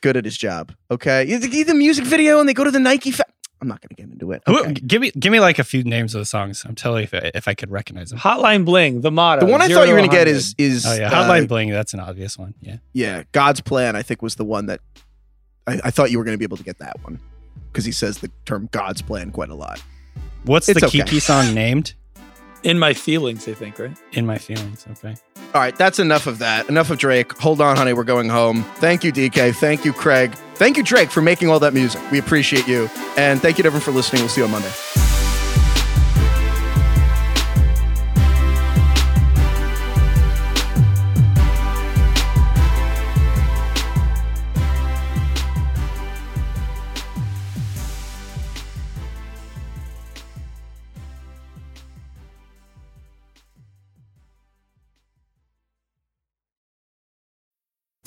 good 0.02 0.18
at 0.18 0.26
his 0.26 0.38
job. 0.38 0.74
Okay. 0.92 1.26
You 1.26 1.40
see 1.42 1.64
the 1.64 1.74
music 1.74 2.06
video 2.06 2.40
and 2.40 2.50
they 2.50 2.54
go 2.54 2.64
to 2.64 2.72
the 2.72 2.80
Nike. 2.80 3.12
Fa- 3.12 3.26
I'm 3.62 3.68
not 3.68 3.82
going 3.82 3.90
to 3.90 3.96
get 3.96 4.12
into 4.12 4.32
it. 4.34 4.44
Who- 4.46 4.60
Okay. 4.60 4.74
Give 4.74 5.02
me 5.02 5.12
give 5.12 5.32
me 5.32 5.40
like 5.40 5.58
a 5.60 5.64
few 5.64 5.84
names 5.84 6.14
of 6.16 6.20
the 6.20 6.26
songs. 6.26 6.64
I'm 6.68 6.76
telling 6.76 7.00
you 7.00 7.04
if 7.06 7.14
I, 7.14 7.32
if 7.34 7.48
I 7.48 7.54
could 7.54 7.72
recognize 7.72 8.10
them. 8.12 8.20
Hotline 8.20 8.66
Bling, 8.66 9.02
the 9.02 9.12
motto. 9.12 9.46
The 9.46 9.52
one 9.52 9.62
I 9.62 9.68
thought 9.68 9.88
you 9.88 9.94
were 9.94 10.00
going 10.00 10.10
to 10.10 10.16
get 10.16 10.28
is 10.28 10.54
is 10.58 10.86
Oh 10.86 10.94
yeah, 10.94 11.10
uh, 11.12 11.24
Hotline 11.28 11.48
Bling. 11.48 11.70
That's 11.72 11.94
an 11.94 12.00
obvious 12.00 12.38
one. 12.38 12.54
Yeah. 12.62 12.78
yeah, 12.94 13.24
God's 13.32 13.62
plan. 13.62 13.96
I 13.96 14.04
think 14.04 14.22
was 14.22 14.36
the 14.36 14.46
one 14.46 14.68
that 14.68 14.80
I, 15.66 15.80
I 15.86 15.92
thought 15.92 16.12
you 16.12 16.18
were 16.18 16.24
going 16.24 16.36
to 16.36 16.40
be 16.40 16.46
able 16.46 16.58
to 16.58 16.64
get 16.64 16.78
that 16.80 17.02
one 17.04 17.20
because 17.72 17.84
he 17.86 17.92
says 17.92 18.20
the 18.20 18.32
term 18.46 18.70
God's 18.72 19.02
plan 19.02 19.32
quite 19.32 19.50
a 19.50 19.56
lot. 19.56 19.82
What's 20.46 20.70
It's 20.70 20.80
the 20.80 20.88
okay. 20.88 21.00
Kiki 21.00 21.20
song 21.20 21.54
named? 21.54 21.94
in 22.68 22.78
my 22.78 22.94
feelings. 22.94 23.48
I 23.48 23.54
think 23.54 23.80
right. 23.80 23.98
In 24.12 24.26
my 24.26 24.38
feelings. 24.38 24.86
Okay. 24.92 25.16
All 25.56 25.62
right, 25.62 25.76
that's 25.76 26.00
enough 26.00 26.28
of 26.28 26.40
that. 26.40 26.68
Enough 26.68 26.92
of 26.92 26.98
Drake. 26.98 27.32
Hold 27.38 27.62
on, 27.62 27.78
honey, 27.78 27.94
we're 27.94 28.04
going 28.04 28.28
home. 28.28 28.64
Thank 28.76 29.06
you, 29.06 29.14
DK. 29.14 29.56
Thank 29.56 29.86
you, 29.86 29.94
Craig. 29.94 30.36
Thank 30.56 30.76
you, 30.76 30.84
Drake, 30.84 31.10
for 31.10 31.22
making 31.22 31.50
all 31.50 31.60
that 31.62 31.74
music. 31.74 32.02
We 32.12 32.20
appreciate 32.20 32.68
you. 32.68 32.90
And 33.16 33.42
thank 33.42 33.58
you 33.58 33.64
to 33.64 33.68
everyone 33.68 33.84
for 33.84 33.92
listening. 33.92 34.24
We'll 34.24 34.30
see 34.30 34.42
you 34.42 34.46
on 34.46 34.52
Monday. 34.52 35.07